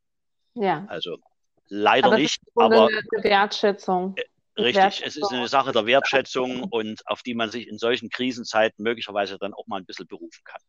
Ja. 0.53 0.85
Also 0.87 1.17
leider 1.67 2.07
aber 2.07 2.17
nicht. 2.17 2.41
aber 2.55 2.87
eine 2.87 3.23
Wertschätzung. 3.23 4.15
Äh, 4.15 4.61
richtig, 4.61 4.83
Wertschätzung. 4.83 5.07
es 5.07 5.17
ist 5.17 5.33
eine 5.33 5.47
Sache 5.47 5.71
der 5.71 5.85
Wertschätzung 5.85 6.63
und 6.63 7.07
auf 7.07 7.21
die 7.21 7.35
man 7.35 7.49
sich 7.49 7.67
in 7.67 7.77
solchen 7.77 8.09
Krisenzeiten 8.09 8.83
möglicherweise 8.83 9.37
dann 9.37 9.53
auch 9.53 9.67
mal 9.67 9.77
ein 9.77 9.85
bisschen 9.85 10.07
berufen 10.07 10.41
kann. 10.43 10.61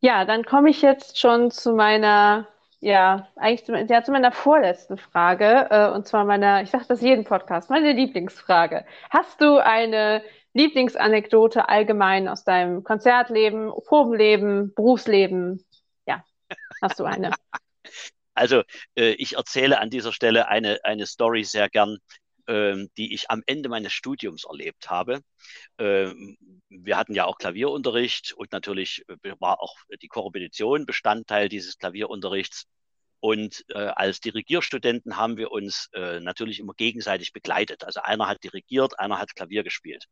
Ja, 0.00 0.24
dann 0.24 0.44
komme 0.44 0.70
ich 0.70 0.80
jetzt 0.80 1.18
schon 1.18 1.50
zu 1.50 1.72
meiner, 1.72 2.46
ja, 2.80 3.28
eigentlich 3.34 3.64
zu, 3.64 3.74
ja, 3.74 4.04
zu 4.04 4.12
meiner 4.12 4.30
vorletzten 4.30 4.96
Frage, 4.96 5.66
äh, 5.70 5.90
und 5.90 6.06
zwar 6.06 6.24
meiner, 6.24 6.62
ich 6.62 6.70
sage 6.70 6.84
das 6.88 7.00
jeden 7.00 7.24
Podcast, 7.24 7.68
meine 7.68 7.92
Lieblingsfrage. 7.92 8.86
Hast 9.10 9.40
du 9.40 9.58
eine 9.58 10.22
Lieblingsanekdote 10.54 11.68
allgemein 11.68 12.28
aus 12.28 12.44
deinem 12.44 12.84
Konzertleben, 12.84 13.70
Probenleben, 13.86 14.74
Berufsleben? 14.74 15.64
Ja, 16.06 16.24
hast 16.82 16.98
du 16.98 17.04
eine? 17.04 17.30
Also 18.34 18.62
äh, 18.94 19.14
ich 19.14 19.34
erzähle 19.34 19.80
an 19.80 19.90
dieser 19.90 20.12
Stelle 20.12 20.46
eine, 20.46 20.78
eine 20.84 21.06
Story 21.06 21.42
sehr 21.42 21.68
gern, 21.68 21.98
ähm, 22.46 22.88
die 22.96 23.12
ich 23.12 23.30
am 23.30 23.42
Ende 23.46 23.68
meines 23.68 23.92
Studiums 23.92 24.44
erlebt 24.44 24.88
habe. 24.88 25.22
Ähm, 25.76 26.38
wir 26.68 26.96
hatten 26.96 27.14
ja 27.14 27.24
auch 27.24 27.38
Klavierunterricht 27.38 28.34
und 28.34 28.52
natürlich 28.52 29.04
äh, 29.08 29.34
war 29.40 29.60
auch 29.60 29.74
die 30.00 30.06
Korrepetition 30.06 30.86
Bestandteil 30.86 31.48
dieses 31.48 31.78
Klavierunterrichts. 31.78 32.66
Und 33.20 33.64
äh, 33.70 33.78
als 33.78 34.20
Dirigierstudenten 34.20 35.16
haben 35.16 35.36
wir 35.36 35.50
uns 35.50 35.88
äh, 35.92 36.20
natürlich 36.20 36.60
immer 36.60 36.74
gegenseitig 36.74 37.32
begleitet. 37.32 37.84
Also 37.84 38.00
einer 38.02 38.28
hat 38.28 38.44
dirigiert, 38.44 38.98
einer 38.98 39.18
hat 39.18 39.34
Klavier 39.34 39.64
gespielt. 39.64 40.06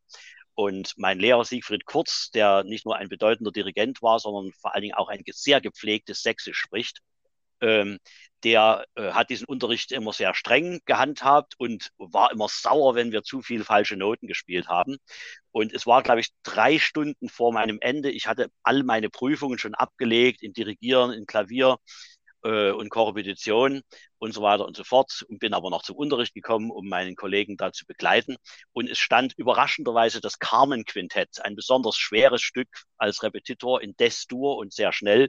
Und 0.55 0.95
mein 0.97 1.19
Lehrer 1.19 1.45
Siegfried 1.45 1.85
Kurz, 1.85 2.31
der 2.31 2.65
nicht 2.65 2.87
nur 2.87 2.97
ein 2.97 3.09
bedeutender 3.09 3.53
Dirigent 3.53 4.03
war, 4.03 4.19
sondern 4.19 4.53
vor 4.55 4.75
allen 4.75 4.83
Dingen 4.83 4.95
auch 4.95 5.09
ein 5.09 5.23
sehr 5.31 5.61
gepflegtes 5.61 6.23
Sächsisch 6.23 6.59
spricht, 6.59 7.01
ähm, 7.61 7.99
der 8.45 8.85
äh, 8.95 9.13
hat 9.13 9.31
diesen 9.31 9.47
Unterricht 9.47 9.93
immer 9.93 10.13
sehr 10.13 10.35
streng 10.35 10.81
gehandhabt 10.85 11.55
und 11.59 11.91
war 11.99 12.31
immer 12.33 12.49
sauer, 12.49 12.95
wenn 12.95 13.13
wir 13.13 13.23
zu 13.23 13.43
viel 13.43 13.65
falsche 13.65 13.97
Noten 13.97 14.29
gespielt 14.29 14.69
haben. 14.69 14.99
Und 15.53 15.73
es 15.73 15.87
war, 15.87 16.03
glaube 16.03 16.21
ich, 16.21 16.29
drei 16.43 16.79
Stunden 16.79 17.29
vor 17.29 17.53
meinem 17.53 17.79
Ende. 17.81 18.11
Ich 18.11 18.27
hatte 18.27 18.51
all 18.63 18.83
meine 18.83 19.11
Prüfungen 19.11 19.59
schon 19.59 19.75
abgelegt 19.75 20.43
in 20.43 20.53
Dirigieren, 20.53 21.13
in 21.13 21.27
Klavier, 21.27 21.79
äh, 22.43 22.71
und 22.71 22.91
Korrepetition 22.91 23.83
und 24.19 24.33
so 24.33 24.43
weiter 24.43 24.67
und 24.67 24.77
so 24.77 24.85
fort 24.85 25.25
und 25.29 25.39
bin 25.39 25.55
aber 25.55 25.71
noch 25.71 25.83
zum 25.83 25.97
Unterricht 25.97 26.35
gekommen, 26.35 26.71
um 26.71 26.89
meinen 26.89 27.17
Kollegen 27.17 27.57
da 27.57 27.73
zu 27.73 27.85
begleiten. 27.87 28.37
Und 28.73 28.89
es 28.89 28.99
stand 28.99 29.35
überraschenderweise 29.37 30.21
das 30.21 30.39
Carmen-Quintett, 30.39 31.45
ein 31.45 31.57
besonders 31.57 31.97
schweres 31.97 32.43
Stück 32.43 32.69
als 32.97 33.23
Repetitor 33.23 33.83
in 33.83 33.97
Des-Dur 33.97 34.57
und 34.57 34.73
sehr 34.73 34.93
schnell 34.93 35.29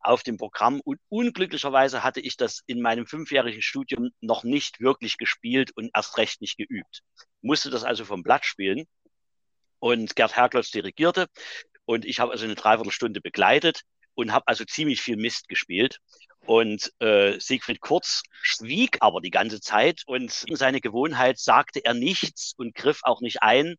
auf 0.00 0.22
dem 0.22 0.36
Programm. 0.36 0.80
Und 0.84 0.98
unglücklicherweise 1.08 2.02
hatte 2.02 2.20
ich 2.20 2.36
das 2.36 2.62
in 2.66 2.80
meinem 2.80 3.06
fünfjährigen 3.06 3.62
Studium 3.62 4.10
noch 4.20 4.44
nicht 4.44 4.80
wirklich 4.80 5.16
gespielt 5.18 5.70
und 5.76 5.90
erst 5.94 6.18
recht 6.18 6.40
nicht 6.40 6.56
geübt. 6.56 7.02
Musste 7.42 7.70
das 7.70 7.84
also 7.84 8.04
vom 8.04 8.22
Blatt 8.22 8.44
spielen. 8.44 8.86
Und 9.78 10.16
Gerd 10.16 10.36
Herklotz 10.36 10.70
dirigierte. 10.70 11.26
Und 11.84 12.04
ich 12.04 12.18
habe 12.18 12.32
also 12.32 12.44
eine 12.44 12.54
Dreiviertelstunde 12.54 13.20
begleitet 13.20 13.82
und 14.14 14.32
habe 14.32 14.48
also 14.48 14.64
ziemlich 14.64 15.00
viel 15.00 15.16
Mist 15.16 15.48
gespielt. 15.48 15.98
Und 16.46 16.92
äh, 17.00 17.38
Siegfried 17.40 17.80
Kurz 17.80 18.22
schwieg 18.42 18.98
aber 19.00 19.20
die 19.20 19.30
ganze 19.30 19.60
Zeit 19.60 20.02
und 20.06 20.44
in 20.46 20.56
seine 20.56 20.80
Gewohnheit 20.80 21.38
sagte 21.38 21.84
er 21.84 21.94
nichts 21.94 22.54
und 22.56 22.74
griff 22.74 23.00
auch 23.02 23.20
nicht 23.20 23.42
ein. 23.42 23.74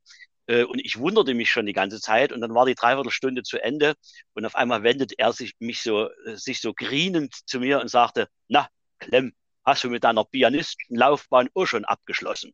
Äh, 0.47 0.63
und 0.63 0.80
ich 0.84 0.99
wunderte 0.99 1.34
mich 1.34 1.49
schon 1.49 1.65
die 1.65 1.74
ganze 1.74 2.01
Zeit. 2.01 2.32
Und 2.32 2.41
dann 2.41 2.53
war 2.53 2.65
die 2.65 2.76
Dreiviertelstunde 2.76 3.43
zu 3.43 3.57
Ende 3.57 3.95
und 4.34 4.45
auf 4.45 4.55
einmal 4.55 4.84
wendet 4.84 5.13
er 5.18 5.32
sich 5.34 5.53
mich 5.59 5.82
so, 5.82 6.09
äh, 6.09 6.36
sich 6.36 6.59
so 6.61 6.74
grinend 6.74 7.34
zu 7.47 7.59
mir 7.59 7.80
und 7.80 7.89
sagte, 7.89 8.28
na, 8.49 8.68
Clem, 8.99 9.34
hast 9.65 9.84
du 9.84 9.89
mit 9.89 10.03
deiner 10.03 10.26
Pianistenlaufbahn 10.26 11.49
auch 11.53 11.65
schon 11.65 11.86
abgeschlossen? 11.86 12.53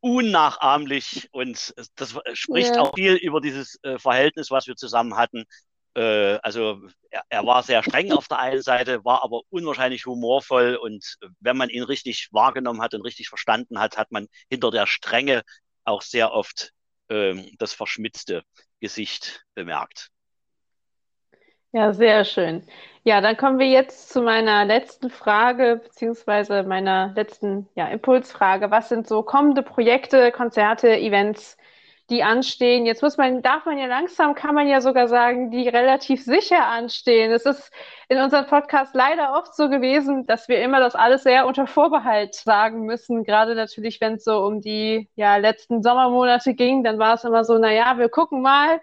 unnachahmlich 0.00 1.28
und 1.32 1.74
das 1.96 2.14
spricht 2.34 2.74
ja. 2.74 2.82
auch 2.82 2.94
viel 2.94 3.14
über 3.14 3.40
dieses 3.40 3.78
äh, 3.82 3.98
Verhältnis, 3.98 4.50
was 4.50 4.66
wir 4.66 4.76
zusammen 4.76 5.16
hatten. 5.16 5.44
Äh, 5.94 6.38
also 6.42 6.82
er, 7.10 7.22
er, 7.28 7.46
war 7.46 7.62
sehr 7.62 7.82
streng 7.82 8.12
auf 8.12 8.28
der 8.28 8.38
einen 8.38 8.62
Seite, 8.62 9.04
war 9.04 9.22
aber 9.24 9.42
unwahrscheinlich 9.48 10.06
humorvoll 10.06 10.76
und 10.76 11.16
wenn 11.40 11.56
man 11.56 11.70
ihn 11.70 11.82
richtig 11.82 12.28
wahrgenommen 12.32 12.82
hat 12.82 12.94
und 12.94 13.02
richtig 13.02 13.28
verstanden 13.28 13.78
hat, 13.78 13.96
hat 13.96 14.12
man 14.12 14.28
hinter 14.50 14.70
der 14.70 14.86
Strenge 14.86 15.42
auch 15.84 16.02
sehr 16.02 16.32
oft 16.32 16.72
ähm, 17.08 17.50
das 17.58 17.72
Verschmitzte 17.72 18.42
Gesicht 18.80 19.44
bemerkt. 19.54 20.10
Ja, 21.72 21.92
sehr 21.92 22.24
schön. 22.24 22.66
Ja, 23.04 23.20
dann 23.20 23.36
kommen 23.36 23.58
wir 23.58 23.68
jetzt 23.68 24.08
zu 24.10 24.22
meiner 24.22 24.64
letzten 24.64 25.10
Frage, 25.10 25.80
beziehungsweise 25.84 26.62
meiner 26.64 27.12
letzten 27.14 27.68
ja, 27.74 27.86
Impulsfrage. 27.88 28.70
Was 28.70 28.88
sind 28.88 29.06
so 29.06 29.22
kommende 29.22 29.62
Projekte, 29.62 30.32
Konzerte, 30.32 30.96
Events, 30.96 31.56
die 32.10 32.22
anstehen. 32.22 32.86
Jetzt 32.86 33.02
muss 33.02 33.16
man, 33.16 33.42
darf 33.42 33.64
man 33.66 33.78
ja 33.78 33.86
langsam, 33.86 34.34
kann 34.34 34.54
man 34.54 34.68
ja 34.68 34.80
sogar 34.80 35.08
sagen, 35.08 35.50
die 35.50 35.68
relativ 35.68 36.22
sicher 36.24 36.66
anstehen. 36.66 37.32
Es 37.32 37.44
ist 37.46 37.72
in 38.08 38.18
unserem 38.20 38.46
Podcast 38.46 38.94
leider 38.94 39.32
oft 39.36 39.54
so 39.56 39.68
gewesen, 39.68 40.26
dass 40.26 40.48
wir 40.48 40.60
immer 40.62 40.78
das 40.80 40.94
alles 40.94 41.24
sehr 41.24 41.46
unter 41.46 41.66
Vorbehalt 41.66 42.34
sagen 42.34 42.82
müssen. 42.82 43.24
Gerade 43.24 43.54
natürlich, 43.56 44.00
wenn 44.00 44.14
es 44.14 44.24
so 44.24 44.44
um 44.44 44.60
die 44.60 45.08
ja, 45.16 45.36
letzten 45.36 45.82
Sommermonate 45.82 46.54
ging, 46.54 46.84
dann 46.84 46.98
war 46.98 47.14
es 47.14 47.24
immer 47.24 47.44
so, 47.44 47.58
na 47.58 47.72
ja, 47.72 47.98
wir 47.98 48.08
gucken 48.08 48.40
mal, 48.42 48.80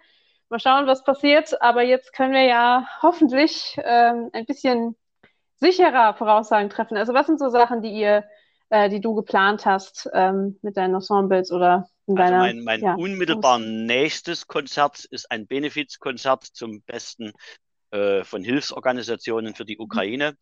mal 0.54 0.60
schauen, 0.60 0.88
was 0.88 1.04
passiert. 1.04 1.62
Aber 1.62 1.84
jetzt 1.84 2.14
können 2.14 2.34
wir 2.34 2.46
ja 2.46 2.88
hoffentlich 3.02 3.78
ähm, 3.84 4.30
ein 4.32 4.46
bisschen 4.46 4.96
sicherer 5.56 6.14
Voraussagen 6.14 6.70
treffen. 6.70 6.98
Also 6.98 7.14
was 7.14 7.28
sind 7.28 7.40
so 7.40 7.50
Sachen, 7.50 7.82
die 7.82 7.92
ihr, 7.92 8.24
äh, 8.70 8.90
die 8.90 9.02
du 9.02 9.16
geplant 9.16 9.66
hast 9.66 10.10
ähm, 10.14 10.58
mit 10.62 10.78
deinen 10.78 10.96
Ensembles 10.96 11.52
oder 11.52 11.90
also 12.06 12.34
mein, 12.34 12.64
mein 12.64 12.82
ja, 12.82 12.96
unmittelbar 12.96 13.60
nächstes 13.60 14.48
Konzert 14.48 15.06
ist 15.06 15.32
ein 15.32 15.48
Benefizkonzert 15.48 16.44
zum 16.44 16.82
besten 16.82 17.32
von 18.24 18.44
Hilfsorganisationen 18.44 19.56
für 19.56 19.66
die 19.66 19.76
mhm. 19.76 19.84
Ukraine. 19.84 20.38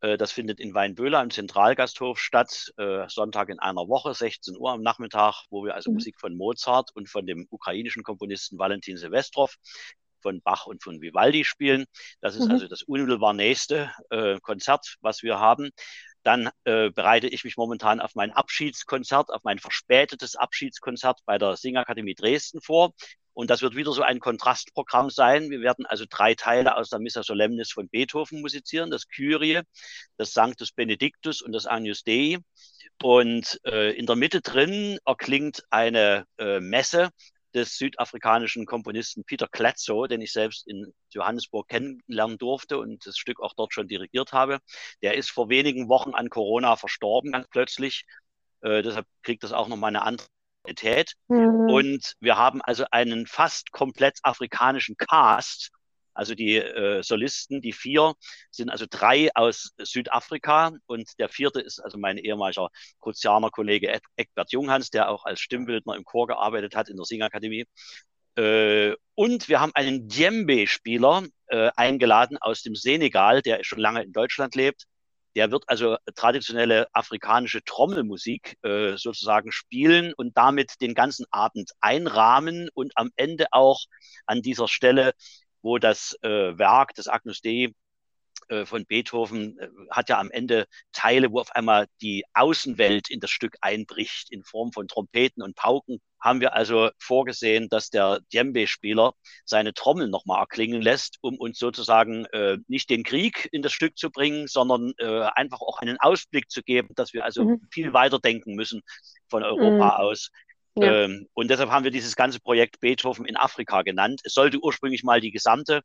Äh, 0.00 0.16
das 0.16 0.32
findet 0.32 0.60
in 0.60 0.74
Weinböhler 0.74 1.22
im 1.22 1.30
Zentralgasthof 1.30 2.18
statt, 2.18 2.72
äh, 2.76 3.08
Sonntag 3.08 3.48
in 3.48 3.58
einer 3.58 3.88
Woche, 3.88 4.14
16 4.14 4.56
Uhr 4.56 4.72
am 4.72 4.82
Nachmittag, 4.82 5.44
wo 5.50 5.64
wir 5.64 5.74
also 5.74 5.90
mhm. 5.90 5.96
Musik 5.96 6.18
von 6.18 6.36
Mozart 6.36 6.90
und 6.94 7.08
von 7.08 7.26
dem 7.26 7.46
ukrainischen 7.50 8.02
Komponisten 8.02 8.58
Valentin 8.58 8.96
Silvestrov 8.96 9.56
von 10.22 10.40
Bach 10.40 10.66
und 10.66 10.82
von 10.82 11.00
Vivaldi 11.02 11.44
spielen. 11.44 11.84
Das 12.20 12.34
ist 12.34 12.46
mhm. 12.46 12.52
also 12.52 12.68
das 12.68 12.82
unmittelbar 12.82 13.34
nächste 13.34 13.92
äh, 14.10 14.40
Konzert, 14.40 14.96
was 15.00 15.22
wir 15.22 15.38
haben. 15.38 15.70
Dann 16.22 16.48
äh, 16.64 16.90
bereite 16.90 17.28
ich 17.28 17.44
mich 17.44 17.58
momentan 17.58 18.00
auf 18.00 18.14
mein 18.14 18.32
Abschiedskonzert, 18.32 19.28
auf 19.28 19.42
mein 19.44 19.58
verspätetes 19.58 20.36
Abschiedskonzert 20.36 21.20
bei 21.26 21.36
der 21.36 21.56
Singakademie 21.56 22.14
Dresden 22.14 22.62
vor. 22.62 22.94
Und 23.34 23.50
das 23.50 23.62
wird 23.62 23.76
wieder 23.76 23.92
so 23.92 24.02
ein 24.02 24.20
Kontrastprogramm 24.20 25.10
sein. 25.10 25.50
Wir 25.50 25.60
werden 25.60 25.86
also 25.86 26.04
drei 26.08 26.34
Teile 26.34 26.76
aus 26.76 26.88
der 26.88 27.00
Missa 27.00 27.22
Solemnis 27.22 27.72
von 27.72 27.88
Beethoven 27.88 28.40
musizieren, 28.40 28.90
das 28.90 29.08
Kyrie, 29.08 29.60
das 30.16 30.32
Sanctus 30.32 30.72
Benedictus 30.72 31.42
und 31.42 31.52
das 31.52 31.66
Agnus 31.66 32.04
Dei. 32.04 32.38
Und 33.02 33.60
äh, 33.64 33.90
in 33.92 34.06
der 34.06 34.16
Mitte 34.16 34.40
drin 34.40 34.98
erklingt 35.04 35.64
eine 35.70 36.26
äh, 36.38 36.60
Messe 36.60 37.10
des 37.54 37.76
südafrikanischen 37.76 38.66
Komponisten 38.66 39.24
Peter 39.24 39.48
Kletzow, 39.48 40.08
den 40.08 40.20
ich 40.20 40.32
selbst 40.32 40.66
in 40.66 40.92
Johannesburg 41.10 41.68
kennenlernen 41.68 42.38
durfte 42.38 42.78
und 42.78 43.06
das 43.06 43.16
Stück 43.16 43.40
auch 43.40 43.54
dort 43.54 43.72
schon 43.72 43.88
dirigiert 43.88 44.32
habe. 44.32 44.58
Der 45.02 45.14
ist 45.14 45.30
vor 45.30 45.48
wenigen 45.48 45.88
Wochen 45.88 46.14
an 46.14 46.30
Corona 46.30 46.76
verstorben, 46.76 47.32
ganz 47.32 47.48
plötzlich. 47.48 48.04
Äh, 48.62 48.82
deshalb 48.82 49.06
kriegt 49.22 49.44
das 49.44 49.52
auch 49.52 49.68
nochmal 49.68 49.88
eine 49.88 50.02
andere 50.02 50.26
Qualität. 50.64 51.14
Mhm. 51.28 51.68
Und 51.70 52.14
wir 52.20 52.36
haben 52.36 52.62
also 52.62 52.84
einen 52.90 53.26
fast 53.26 53.70
komplett 53.72 54.18
afrikanischen 54.22 54.96
Cast 54.96 55.70
also 56.14 56.34
die 56.34 56.56
äh, 56.56 57.02
Solisten, 57.02 57.60
die 57.60 57.72
vier, 57.72 58.14
sind 58.50 58.70
also 58.70 58.86
drei 58.88 59.30
aus 59.34 59.72
Südafrika 59.78 60.72
und 60.86 61.10
der 61.18 61.28
vierte 61.28 61.60
ist 61.60 61.80
also 61.80 61.98
mein 61.98 62.18
ehemaliger 62.18 62.68
Kruzianer 63.00 63.50
Kollege 63.50 64.00
Eckbert 64.16 64.52
Junghans, 64.52 64.90
der 64.90 65.10
auch 65.10 65.24
als 65.24 65.40
Stimmbildner 65.40 65.96
im 65.96 66.04
Chor 66.04 66.28
gearbeitet 66.28 66.76
hat 66.76 66.88
in 66.88 66.96
der 66.96 67.04
Singakademie. 67.04 67.66
Äh, 68.36 68.94
und 69.16 69.48
wir 69.48 69.60
haben 69.60 69.72
einen 69.74 70.08
Djembe-Spieler 70.08 71.24
äh, 71.48 71.70
eingeladen 71.76 72.38
aus 72.38 72.62
dem 72.62 72.76
Senegal, 72.76 73.42
der 73.42 73.64
schon 73.64 73.80
lange 73.80 74.02
in 74.02 74.12
Deutschland 74.12 74.54
lebt. 74.54 74.84
Der 75.34 75.50
wird 75.50 75.64
also 75.66 75.96
traditionelle 76.14 76.86
afrikanische 76.92 77.62
Trommelmusik 77.64 78.56
äh, 78.62 78.96
sozusagen 78.96 79.52
spielen 79.52 80.12
und 80.14 80.36
damit 80.36 80.80
den 80.80 80.94
ganzen 80.94 81.26
Abend 81.30 81.72
einrahmen 81.80 82.68
und 82.74 82.92
am 82.96 83.10
Ende 83.16 83.46
auch 83.50 83.80
an 84.26 84.42
dieser 84.42 84.68
Stelle 84.68 85.12
wo 85.64 85.78
das 85.78 86.16
äh, 86.22 86.58
Werk 86.58 86.94
des 86.94 87.08
Agnus 87.08 87.40
Dei 87.40 87.72
äh, 88.48 88.66
von 88.66 88.84
Beethoven 88.84 89.58
äh, 89.58 89.68
hat 89.90 90.10
ja 90.10 90.20
am 90.20 90.30
Ende 90.30 90.66
Teile, 90.92 91.32
wo 91.32 91.40
auf 91.40 91.52
einmal 91.52 91.86
die 92.02 92.24
Außenwelt 92.34 93.10
in 93.10 93.18
das 93.18 93.30
Stück 93.30 93.56
einbricht 93.62 94.30
in 94.30 94.44
Form 94.44 94.72
von 94.72 94.86
Trompeten 94.86 95.42
und 95.42 95.56
Pauken. 95.56 96.00
Haben 96.24 96.40
wir 96.40 96.54
also 96.54 96.88
vorgesehen, 96.98 97.68
dass 97.68 97.90
der 97.90 98.20
Djembe-Spieler 98.32 99.12
seine 99.44 99.74
Trommel 99.74 100.08
nochmal 100.08 100.40
erklingen 100.40 100.80
lässt, 100.80 101.18
um 101.20 101.36
uns 101.36 101.58
sozusagen 101.58 102.24
äh, 102.32 102.56
nicht 102.66 102.88
den 102.88 103.04
Krieg 103.04 103.48
in 103.52 103.60
das 103.60 103.74
Stück 103.74 103.98
zu 103.98 104.10
bringen, 104.10 104.46
sondern 104.46 104.94
äh, 104.98 105.20
einfach 105.34 105.60
auch 105.60 105.78
einen 105.80 105.98
Ausblick 106.00 106.50
zu 106.50 106.62
geben, 106.62 106.88
dass 106.96 107.12
wir 107.12 107.24
also 107.24 107.44
mhm. 107.44 107.60
viel 107.70 107.92
weiter 107.92 108.18
denken 108.18 108.54
müssen 108.54 108.80
von 109.28 109.42
Europa 109.42 109.84
mhm. 109.84 110.04
aus 110.04 110.30
ja. 110.76 111.04
Ähm, 111.04 111.28
und 111.34 111.50
deshalb 111.50 111.70
haben 111.70 111.84
wir 111.84 111.92
dieses 111.92 112.16
ganze 112.16 112.40
Projekt 112.40 112.80
Beethoven 112.80 113.26
in 113.26 113.36
Afrika 113.36 113.82
genannt. 113.82 114.20
Es 114.24 114.34
sollte 114.34 114.58
ursprünglich 114.60 115.04
mal 115.04 115.20
die 115.20 115.30
gesamte 115.30 115.82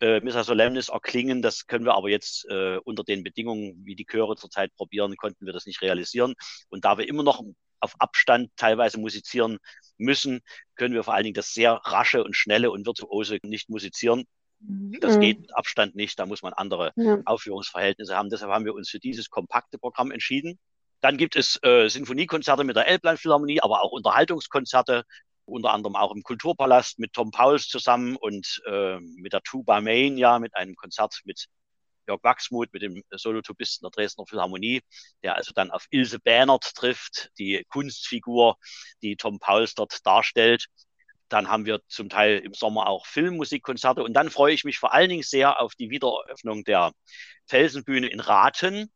äh, 0.00 0.20
Missa 0.20 0.44
Solemnis 0.44 0.88
erklingen. 0.88 1.42
Das 1.42 1.66
können 1.66 1.84
wir 1.84 1.94
aber 1.94 2.08
jetzt 2.08 2.46
äh, 2.48 2.78
unter 2.84 3.04
den 3.04 3.22
Bedingungen, 3.22 3.84
wie 3.84 3.94
die 3.94 4.06
Chöre 4.06 4.36
zurzeit 4.36 4.74
probieren, 4.76 5.16
konnten 5.16 5.44
wir 5.44 5.52
das 5.52 5.66
nicht 5.66 5.82
realisieren. 5.82 6.34
Und 6.70 6.86
da 6.86 6.96
wir 6.96 7.06
immer 7.06 7.22
noch 7.22 7.42
auf 7.80 7.94
Abstand 7.98 8.50
teilweise 8.56 8.98
musizieren 8.98 9.58
müssen, 9.98 10.40
können 10.76 10.94
wir 10.94 11.04
vor 11.04 11.14
allen 11.14 11.24
Dingen 11.24 11.34
das 11.34 11.52
sehr 11.52 11.72
rasche 11.72 12.24
und 12.24 12.36
schnelle 12.36 12.70
und 12.70 12.86
virtuose 12.86 13.38
nicht 13.42 13.68
musizieren. 13.68 14.24
Das 14.60 15.16
mhm. 15.16 15.20
geht 15.20 15.40
mit 15.40 15.56
Abstand 15.56 15.94
nicht, 15.94 16.18
da 16.18 16.26
muss 16.26 16.42
man 16.42 16.52
andere 16.52 16.92
ja. 16.96 17.18
Aufführungsverhältnisse 17.24 18.14
haben. 18.14 18.28
Deshalb 18.28 18.52
haben 18.52 18.66
wir 18.66 18.74
uns 18.74 18.90
für 18.90 18.98
dieses 18.98 19.30
kompakte 19.30 19.78
Programm 19.78 20.10
entschieden. 20.10 20.58
Dann 21.00 21.16
gibt 21.16 21.34
es 21.34 21.58
äh, 21.62 21.88
Sinfoniekonzerte 21.88 22.62
mit 22.64 22.76
der 22.76 22.86
Elbland 22.86 23.18
aber 23.24 23.82
auch 23.82 23.92
Unterhaltungskonzerte, 23.92 25.04
unter 25.46 25.72
anderem 25.72 25.96
auch 25.96 26.14
im 26.14 26.22
Kulturpalast 26.22 26.98
mit 26.98 27.14
Tom 27.14 27.30
Pauls 27.30 27.68
zusammen 27.68 28.16
und 28.16 28.60
äh, 28.66 29.00
mit 29.00 29.32
der 29.32 29.40
Tuba 29.42 29.80
Mania, 29.80 30.38
mit 30.38 30.54
einem 30.54 30.76
Konzert 30.76 31.20
mit 31.24 31.46
Jörg 32.10 32.22
Wachsmuth, 32.22 32.72
mit 32.72 32.82
dem 32.82 33.02
Solotubisten 33.10 33.84
der 33.84 33.90
Dresdner 33.90 34.26
Philharmonie, 34.26 34.82
der 35.22 35.36
also 35.36 35.52
dann 35.54 35.70
auf 35.70 35.86
Ilse 35.90 36.18
Bähnert 36.18 36.74
trifft, 36.74 37.30
die 37.38 37.64
Kunstfigur, 37.68 38.56
die 39.02 39.16
Tom 39.16 39.38
Pauls 39.38 39.74
dort 39.74 40.04
darstellt. 40.04 40.66
Dann 41.28 41.48
haben 41.48 41.64
wir 41.64 41.80
zum 41.86 42.08
Teil 42.08 42.38
im 42.38 42.54
Sommer 42.54 42.88
auch 42.88 43.06
Filmmusikkonzerte. 43.06 44.02
Und 44.02 44.14
dann 44.14 44.30
freue 44.30 44.52
ich 44.52 44.64
mich 44.64 44.78
vor 44.78 44.92
allen 44.92 45.10
Dingen 45.10 45.22
sehr 45.22 45.60
auf 45.60 45.74
die 45.76 45.90
Wiedereröffnung 45.90 46.64
der 46.64 46.92
Felsenbühne 47.46 48.08
in 48.08 48.18
Raten, 48.18 48.90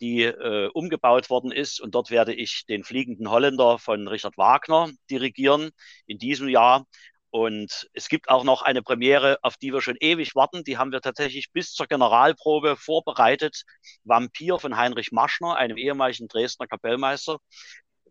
die 0.00 0.22
äh, 0.22 0.68
umgebaut 0.72 1.30
worden 1.30 1.50
ist. 1.50 1.80
Und 1.80 1.94
dort 1.94 2.10
werde 2.10 2.32
ich 2.32 2.64
den 2.66 2.84
Fliegenden 2.84 3.28
Holländer 3.28 3.78
von 3.78 4.06
Richard 4.06 4.38
Wagner 4.38 4.90
dirigieren 5.10 5.70
in 6.06 6.18
diesem 6.18 6.48
Jahr. 6.48 6.86
Und 7.30 7.88
es 7.92 8.08
gibt 8.08 8.28
auch 8.28 8.42
noch 8.42 8.62
eine 8.62 8.82
Premiere, 8.82 9.38
auf 9.42 9.56
die 9.56 9.72
wir 9.72 9.80
schon 9.80 9.96
ewig 10.00 10.34
warten. 10.34 10.64
Die 10.64 10.78
haben 10.78 10.90
wir 10.92 11.00
tatsächlich 11.00 11.52
bis 11.52 11.72
zur 11.72 11.86
Generalprobe 11.86 12.76
vorbereitet. 12.76 13.62
Vampir 14.04 14.58
von 14.58 14.76
Heinrich 14.76 15.12
Maschner, 15.12 15.56
einem 15.56 15.76
ehemaligen 15.76 16.26
Dresdner 16.26 16.66
Kapellmeister, 16.66 17.38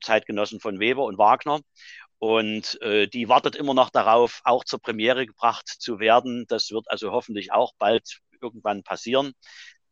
Zeitgenossen 0.02 0.62
von 0.62 0.80
Weber 0.80 1.04
und 1.04 1.18
Wagner. 1.18 1.60
Und 2.18 2.82
äh, 2.82 3.08
die 3.08 3.30
wartet 3.30 3.56
immer 3.56 3.74
noch 3.74 3.90
darauf, 3.90 4.42
auch 4.44 4.64
zur 4.64 4.80
Premiere 4.80 5.26
gebracht 5.26 5.68
zu 5.68 6.00
werden. 6.00 6.46
Das 6.48 6.72
wird 6.72 6.90
also 6.90 7.12
hoffentlich 7.12 7.52
auch 7.52 7.74
bald 7.78 8.20
irgendwann 8.42 8.84
passieren. 8.84 9.34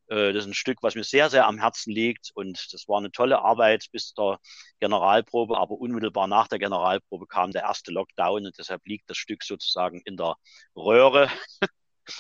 Äh, 0.08 0.34
das 0.34 0.44
ist 0.44 0.52
ein 0.52 0.54
Stück, 0.54 0.80
was 0.82 0.96
mir 0.96 1.04
sehr, 1.04 1.30
sehr 1.30 1.48
am 1.48 1.60
Herzen 1.60 1.92
liegt. 1.92 2.32
Und 2.34 2.74
das 2.74 2.88
war 2.88 2.98
eine 3.00 3.12
tolle 3.12 3.40
Arbeit 3.40 3.86
bis 3.92 4.14
zur 4.14 4.40
Generalprobe. 4.80 5.58
Aber 5.58 5.76
unmittelbar 5.76 6.28
nach 6.28 6.48
der 6.48 6.60
Generalprobe 6.60 7.28
kam 7.28 7.52
der 7.52 7.64
erste 7.64 7.92
Lockdown 7.92 8.46
und 8.46 8.58
deshalb 8.58 8.86
liegt 8.86 9.10
das 9.10 9.18
Stück 9.18 9.44
sozusagen 9.44 10.02
in 10.06 10.18
der 10.18 10.36
Röhre, 10.76 11.30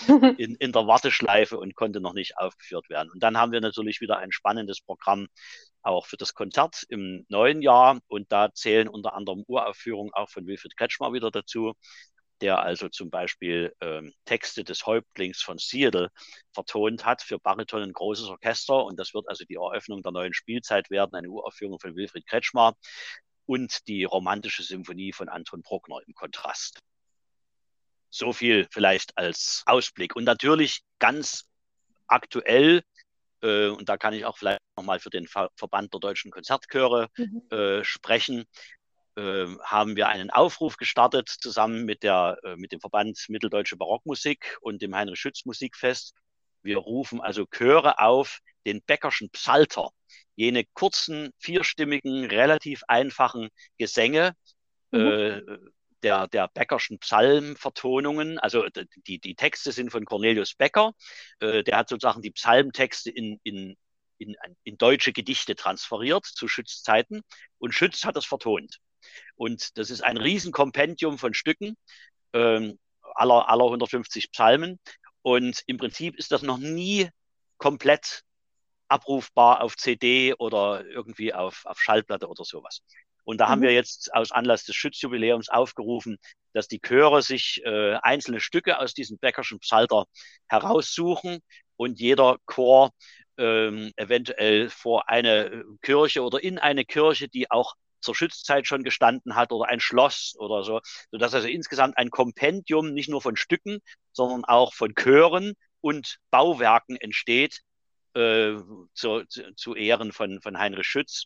in, 0.37 0.55
in 0.55 0.71
der 0.71 0.87
Warteschleife 0.87 1.57
und 1.57 1.75
konnte 1.75 2.01
noch 2.01 2.13
nicht 2.13 2.37
aufgeführt 2.37 2.89
werden. 2.89 3.09
Und 3.11 3.23
dann 3.23 3.37
haben 3.37 3.51
wir 3.51 3.61
natürlich 3.61 4.01
wieder 4.01 4.17
ein 4.17 4.31
spannendes 4.31 4.81
Programm 4.81 5.27
auch 5.81 6.05
für 6.05 6.17
das 6.17 6.33
Konzert 6.33 6.83
im 6.89 7.25
neuen 7.29 7.61
Jahr. 7.61 7.99
Und 8.07 8.31
da 8.31 8.53
zählen 8.53 8.89
unter 8.89 9.13
anderem 9.13 9.43
Uraufführungen 9.47 10.13
auch 10.13 10.29
von 10.29 10.45
Wilfried 10.45 10.75
Kretschmer 10.75 11.13
wieder 11.13 11.31
dazu 11.31 11.73
der 12.41 12.59
also 12.59 12.89
zum 12.89 13.09
Beispiel 13.09 13.73
ähm, 13.81 14.13
Texte 14.25 14.63
des 14.63 14.85
Häuptlings 14.85 15.41
von 15.41 15.57
Seattle 15.57 16.09
vertont 16.53 17.05
hat 17.05 17.21
für 17.21 17.39
Bariton 17.39 17.83
ein 17.83 17.93
großes 17.93 18.27
Orchester. 18.27 18.85
Und 18.85 18.99
das 18.99 19.13
wird 19.13 19.27
also 19.27 19.45
die 19.45 19.55
Eröffnung 19.55 20.03
der 20.03 20.11
neuen 20.11 20.33
Spielzeit 20.33 20.89
werden, 20.89 21.15
eine 21.15 21.29
Uraufführung 21.29 21.79
von 21.79 21.95
Wilfried 21.95 22.27
Kretschmar 22.27 22.75
und 23.45 23.87
die 23.87 24.03
romantische 24.03 24.63
Symphonie 24.63 25.13
von 25.13 25.29
Anton 25.29 25.61
Bruckner 25.61 25.99
im 26.05 26.13
Kontrast. 26.13 26.79
So 28.09 28.33
viel 28.33 28.67
vielleicht 28.71 29.17
als 29.17 29.63
Ausblick. 29.65 30.15
Und 30.15 30.23
natürlich 30.23 30.81
ganz 30.99 31.49
aktuell, 32.07 32.83
äh, 33.41 33.67
und 33.67 33.89
da 33.89 33.97
kann 33.97 34.13
ich 34.13 34.25
auch 34.25 34.37
vielleicht 34.37 34.61
nochmal 34.77 34.99
für 34.99 35.09
den 35.09 35.27
Ver 35.27 35.49
Verband 35.55 35.93
der 35.93 35.99
deutschen 35.99 36.31
Konzertchöre 36.31 37.09
mhm. 37.17 37.41
äh, 37.51 37.83
sprechen, 37.83 38.45
haben 39.19 39.95
wir 39.95 40.09
einen 40.09 40.29
Aufruf 40.29 40.77
gestartet 40.77 41.27
zusammen 41.27 41.85
mit, 41.85 42.03
der, 42.03 42.37
äh, 42.43 42.55
mit 42.55 42.71
dem 42.71 42.79
Verband 42.79 43.25
Mitteldeutsche 43.29 43.77
Barockmusik 43.77 44.57
und 44.61 44.81
dem 44.81 44.95
Heinrich 44.95 45.19
Schütz 45.19 45.45
Musikfest. 45.45 46.13
Wir 46.61 46.77
rufen 46.77 47.21
also 47.21 47.45
Chöre 47.45 47.99
auf, 47.99 48.39
den 48.65 48.81
Bäckerschen 48.81 49.29
Psalter, 49.31 49.91
jene 50.35 50.65
kurzen, 50.73 51.31
vierstimmigen, 51.39 52.25
relativ 52.25 52.83
einfachen 52.87 53.49
Gesänge, 53.77 54.35
mhm. 54.91 54.99
äh, 54.99 55.41
der, 56.03 56.27
der 56.27 56.47
Bäckerschen 56.49 56.99
Psalmvertonungen. 56.99 58.37
Also 58.37 58.65
die, 59.07 59.19
die 59.19 59.35
Texte 59.35 59.71
sind 59.71 59.91
von 59.91 60.05
Cornelius 60.05 60.53
Becker. 60.53 60.93
Äh, 61.39 61.63
der 61.63 61.77
hat 61.77 61.89
sozusagen 61.89 62.21
die 62.21 62.31
Psalmtexte 62.31 63.09
in, 63.09 63.39
in, 63.43 63.75
in, 64.19 64.35
in 64.63 64.77
deutsche 64.77 65.13
Gedichte 65.13 65.55
transferiert 65.55 66.25
zu 66.25 66.47
Schütz 66.47 66.83
Zeiten 66.83 67.21
und 67.57 67.73
Schütz 67.73 68.03
hat 68.03 68.15
das 68.15 68.25
vertont. 68.25 68.79
Und 69.35 69.77
das 69.77 69.89
ist 69.89 70.01
ein 70.01 70.17
Riesenkompendium 70.17 71.17
von 71.17 71.33
Stücken, 71.33 71.77
ähm, 72.33 72.79
aller, 73.15 73.49
aller 73.49 73.65
150 73.65 74.31
Psalmen. 74.31 74.79
Und 75.21 75.61
im 75.67 75.77
Prinzip 75.77 76.15
ist 76.15 76.31
das 76.31 76.41
noch 76.41 76.57
nie 76.57 77.09
komplett 77.57 78.23
abrufbar 78.87 79.61
auf 79.61 79.75
CD 79.75 80.33
oder 80.37 80.85
irgendwie 80.85 81.33
auf, 81.33 81.65
auf 81.65 81.81
Schallplatte 81.81 82.27
oder 82.27 82.45
sowas. 82.45 82.81
Und 83.23 83.39
da 83.39 83.47
mhm. 83.47 83.49
haben 83.49 83.61
wir 83.63 83.73
jetzt 83.73 84.13
aus 84.13 84.31
Anlass 84.31 84.63
des 84.63 84.75
Schützjubiläums 84.75 85.49
aufgerufen, 85.49 86.17
dass 86.53 86.67
die 86.67 86.79
Chöre 86.79 87.21
sich 87.21 87.61
äh, 87.65 87.95
einzelne 87.95 88.39
Stücke 88.39 88.79
aus 88.79 88.93
diesem 88.93 89.17
Bäckerschen 89.17 89.59
Psalter 89.59 90.05
heraussuchen 90.47 91.39
und 91.75 91.99
jeder 91.99 92.37
Chor 92.45 92.91
ähm, 93.37 93.91
eventuell 93.97 94.69
vor 94.69 95.09
eine 95.09 95.65
Kirche 95.81 96.23
oder 96.23 96.41
in 96.41 96.57
eine 96.57 96.85
Kirche, 96.85 97.27
die 97.27 97.51
auch 97.51 97.75
zur 97.99 98.15
Schützzeit 98.15 98.67
schon 98.67 98.83
gestanden 98.83 99.35
hat 99.35 99.51
oder 99.51 99.69
ein 99.69 99.79
Schloss 99.79 100.35
oder 100.37 100.63
so, 100.63 100.81
sodass 101.11 101.33
also 101.33 101.47
insgesamt 101.47 101.97
ein 101.97 102.09
Kompendium 102.09 102.93
nicht 102.93 103.09
nur 103.09 103.21
von 103.21 103.35
Stücken, 103.35 103.79
sondern 104.11 104.45
auch 104.45 104.73
von 104.73 104.93
Chören 104.95 105.53
und 105.81 106.17
Bauwerken 106.31 106.95
entsteht 106.97 107.61
äh, 108.13 108.55
zu, 108.93 109.23
zu, 109.55 109.75
Ehren 109.75 110.11
von, 110.11 110.41
von 110.41 110.57
Heinrich 110.57 110.87
Schütz. 110.87 111.25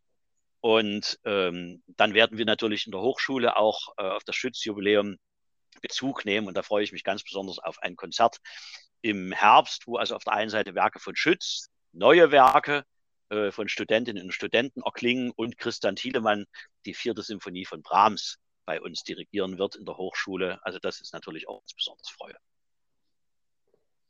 Und 0.59 1.19
ähm, 1.25 1.81
dann 1.87 2.13
werden 2.13 2.37
wir 2.37 2.45
natürlich 2.45 2.85
in 2.85 2.91
der 2.91 3.01
Hochschule 3.01 3.57
auch 3.57 3.93
äh, 3.97 4.03
auf 4.03 4.23
das 4.23 4.35
Schützjubiläum 4.35 5.17
Bezug 5.81 6.25
nehmen. 6.25 6.47
Und 6.47 6.55
da 6.55 6.61
freue 6.61 6.83
ich 6.83 6.91
mich 6.91 7.03
ganz 7.03 7.23
besonders 7.23 7.59
auf 7.59 7.81
ein 7.81 7.95
Konzert 7.95 8.37
im 9.01 9.31
Herbst, 9.31 9.87
wo 9.87 9.97
also 9.97 10.15
auf 10.15 10.23
der 10.23 10.33
einen 10.33 10.49
Seite 10.49 10.75
Werke 10.75 10.99
von 10.99 11.15
Schütz, 11.15 11.69
neue 11.91 12.31
Werke 12.31 12.83
äh, 13.31 13.51
von 13.51 13.69
Studentinnen 13.69 14.25
und 14.25 14.33
Studenten 14.33 14.81
erklingen 14.81 15.31
und 15.31 15.57
Christian 15.57 15.95
Thielemann 15.95 16.45
die 16.85 16.93
vierte 16.93 17.23
Symphonie 17.23 17.65
von 17.65 17.81
Brahms 17.81 18.37
bei 18.65 18.81
uns 18.81 19.03
dirigieren 19.03 19.57
wird 19.57 19.75
in 19.75 19.85
der 19.85 19.97
Hochschule. 19.97 20.59
Also 20.63 20.79
das 20.79 20.99
ist 21.01 21.13
natürlich 21.13 21.47
auch 21.47 21.61
ganz 21.61 21.73
besonders 21.73 22.09
Freude. 22.09 22.37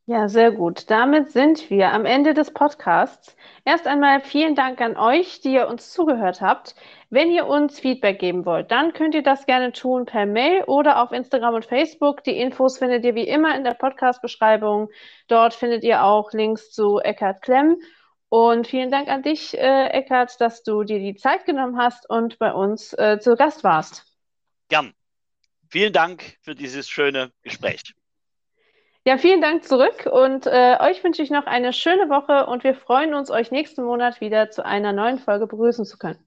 Ja, 0.07 0.27
sehr 0.27 0.51
gut. 0.51 0.89
Damit 0.89 1.31
sind 1.31 1.69
wir 1.69 1.91
am 1.93 2.05
Ende 2.05 2.33
des 2.33 2.51
Podcasts. 2.51 3.37
Erst 3.63 3.87
einmal 3.87 4.19
vielen 4.21 4.55
Dank 4.55 4.81
an 4.81 4.97
euch, 4.97 5.39
die 5.41 5.53
ihr 5.53 5.67
uns 5.67 5.91
zugehört 5.91 6.41
habt. 6.41 6.75
Wenn 7.11 7.29
ihr 7.29 7.45
uns 7.45 7.79
Feedback 7.79 8.17
geben 8.19 8.45
wollt, 8.45 8.71
dann 8.71 8.93
könnt 8.93 9.13
ihr 9.13 9.23
das 9.23 9.45
gerne 9.45 9.71
tun 9.71 10.05
per 10.05 10.25
Mail 10.25 10.63
oder 10.63 11.01
auf 11.01 11.11
Instagram 11.11 11.53
und 11.53 11.65
Facebook. 11.65 12.23
Die 12.23 12.37
Infos 12.37 12.79
findet 12.79 13.05
ihr 13.05 13.13
wie 13.13 13.27
immer 13.27 13.55
in 13.55 13.63
der 13.63 13.75
Podcast-Beschreibung. 13.75 14.89
Dort 15.27 15.53
findet 15.53 15.83
ihr 15.83 16.03
auch 16.03 16.33
Links 16.33 16.71
zu 16.71 16.99
Eckhard 16.99 17.43
Klemm. 17.43 17.77
Und 18.33 18.65
vielen 18.65 18.89
Dank 18.89 19.09
an 19.09 19.23
dich, 19.23 19.57
äh, 19.57 19.87
Eckhard, 19.87 20.39
dass 20.39 20.63
du 20.63 20.85
dir 20.85 20.99
die 20.99 21.15
Zeit 21.15 21.43
genommen 21.43 21.77
hast 21.77 22.09
und 22.09 22.39
bei 22.39 22.53
uns 22.53 22.93
äh, 22.93 23.19
zu 23.19 23.35
Gast 23.35 23.65
warst. 23.65 24.05
Gern. 24.69 24.93
Vielen 25.69 25.91
Dank 25.91 26.37
für 26.41 26.55
dieses 26.55 26.87
schöne 26.87 27.33
Gespräch. 27.41 27.81
Ja, 29.05 29.17
vielen 29.17 29.41
Dank 29.41 29.65
zurück 29.65 30.05
und 30.09 30.47
äh, 30.47 30.77
euch 30.79 31.03
wünsche 31.03 31.21
ich 31.21 31.29
noch 31.29 31.45
eine 31.45 31.73
schöne 31.73 32.07
Woche 32.07 32.45
und 32.45 32.63
wir 32.63 32.73
freuen 32.73 33.13
uns, 33.15 33.29
euch 33.29 33.51
nächsten 33.51 33.83
Monat 33.83 34.21
wieder 34.21 34.49
zu 34.49 34.63
einer 34.63 34.93
neuen 34.93 35.19
Folge 35.19 35.45
begrüßen 35.45 35.83
zu 35.83 35.97
können. 35.97 36.25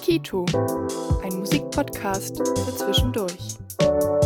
Kito, 0.00 0.46
Musikpodcast 1.56 2.36
für 2.36 2.76
zwischendurch. 2.76 4.25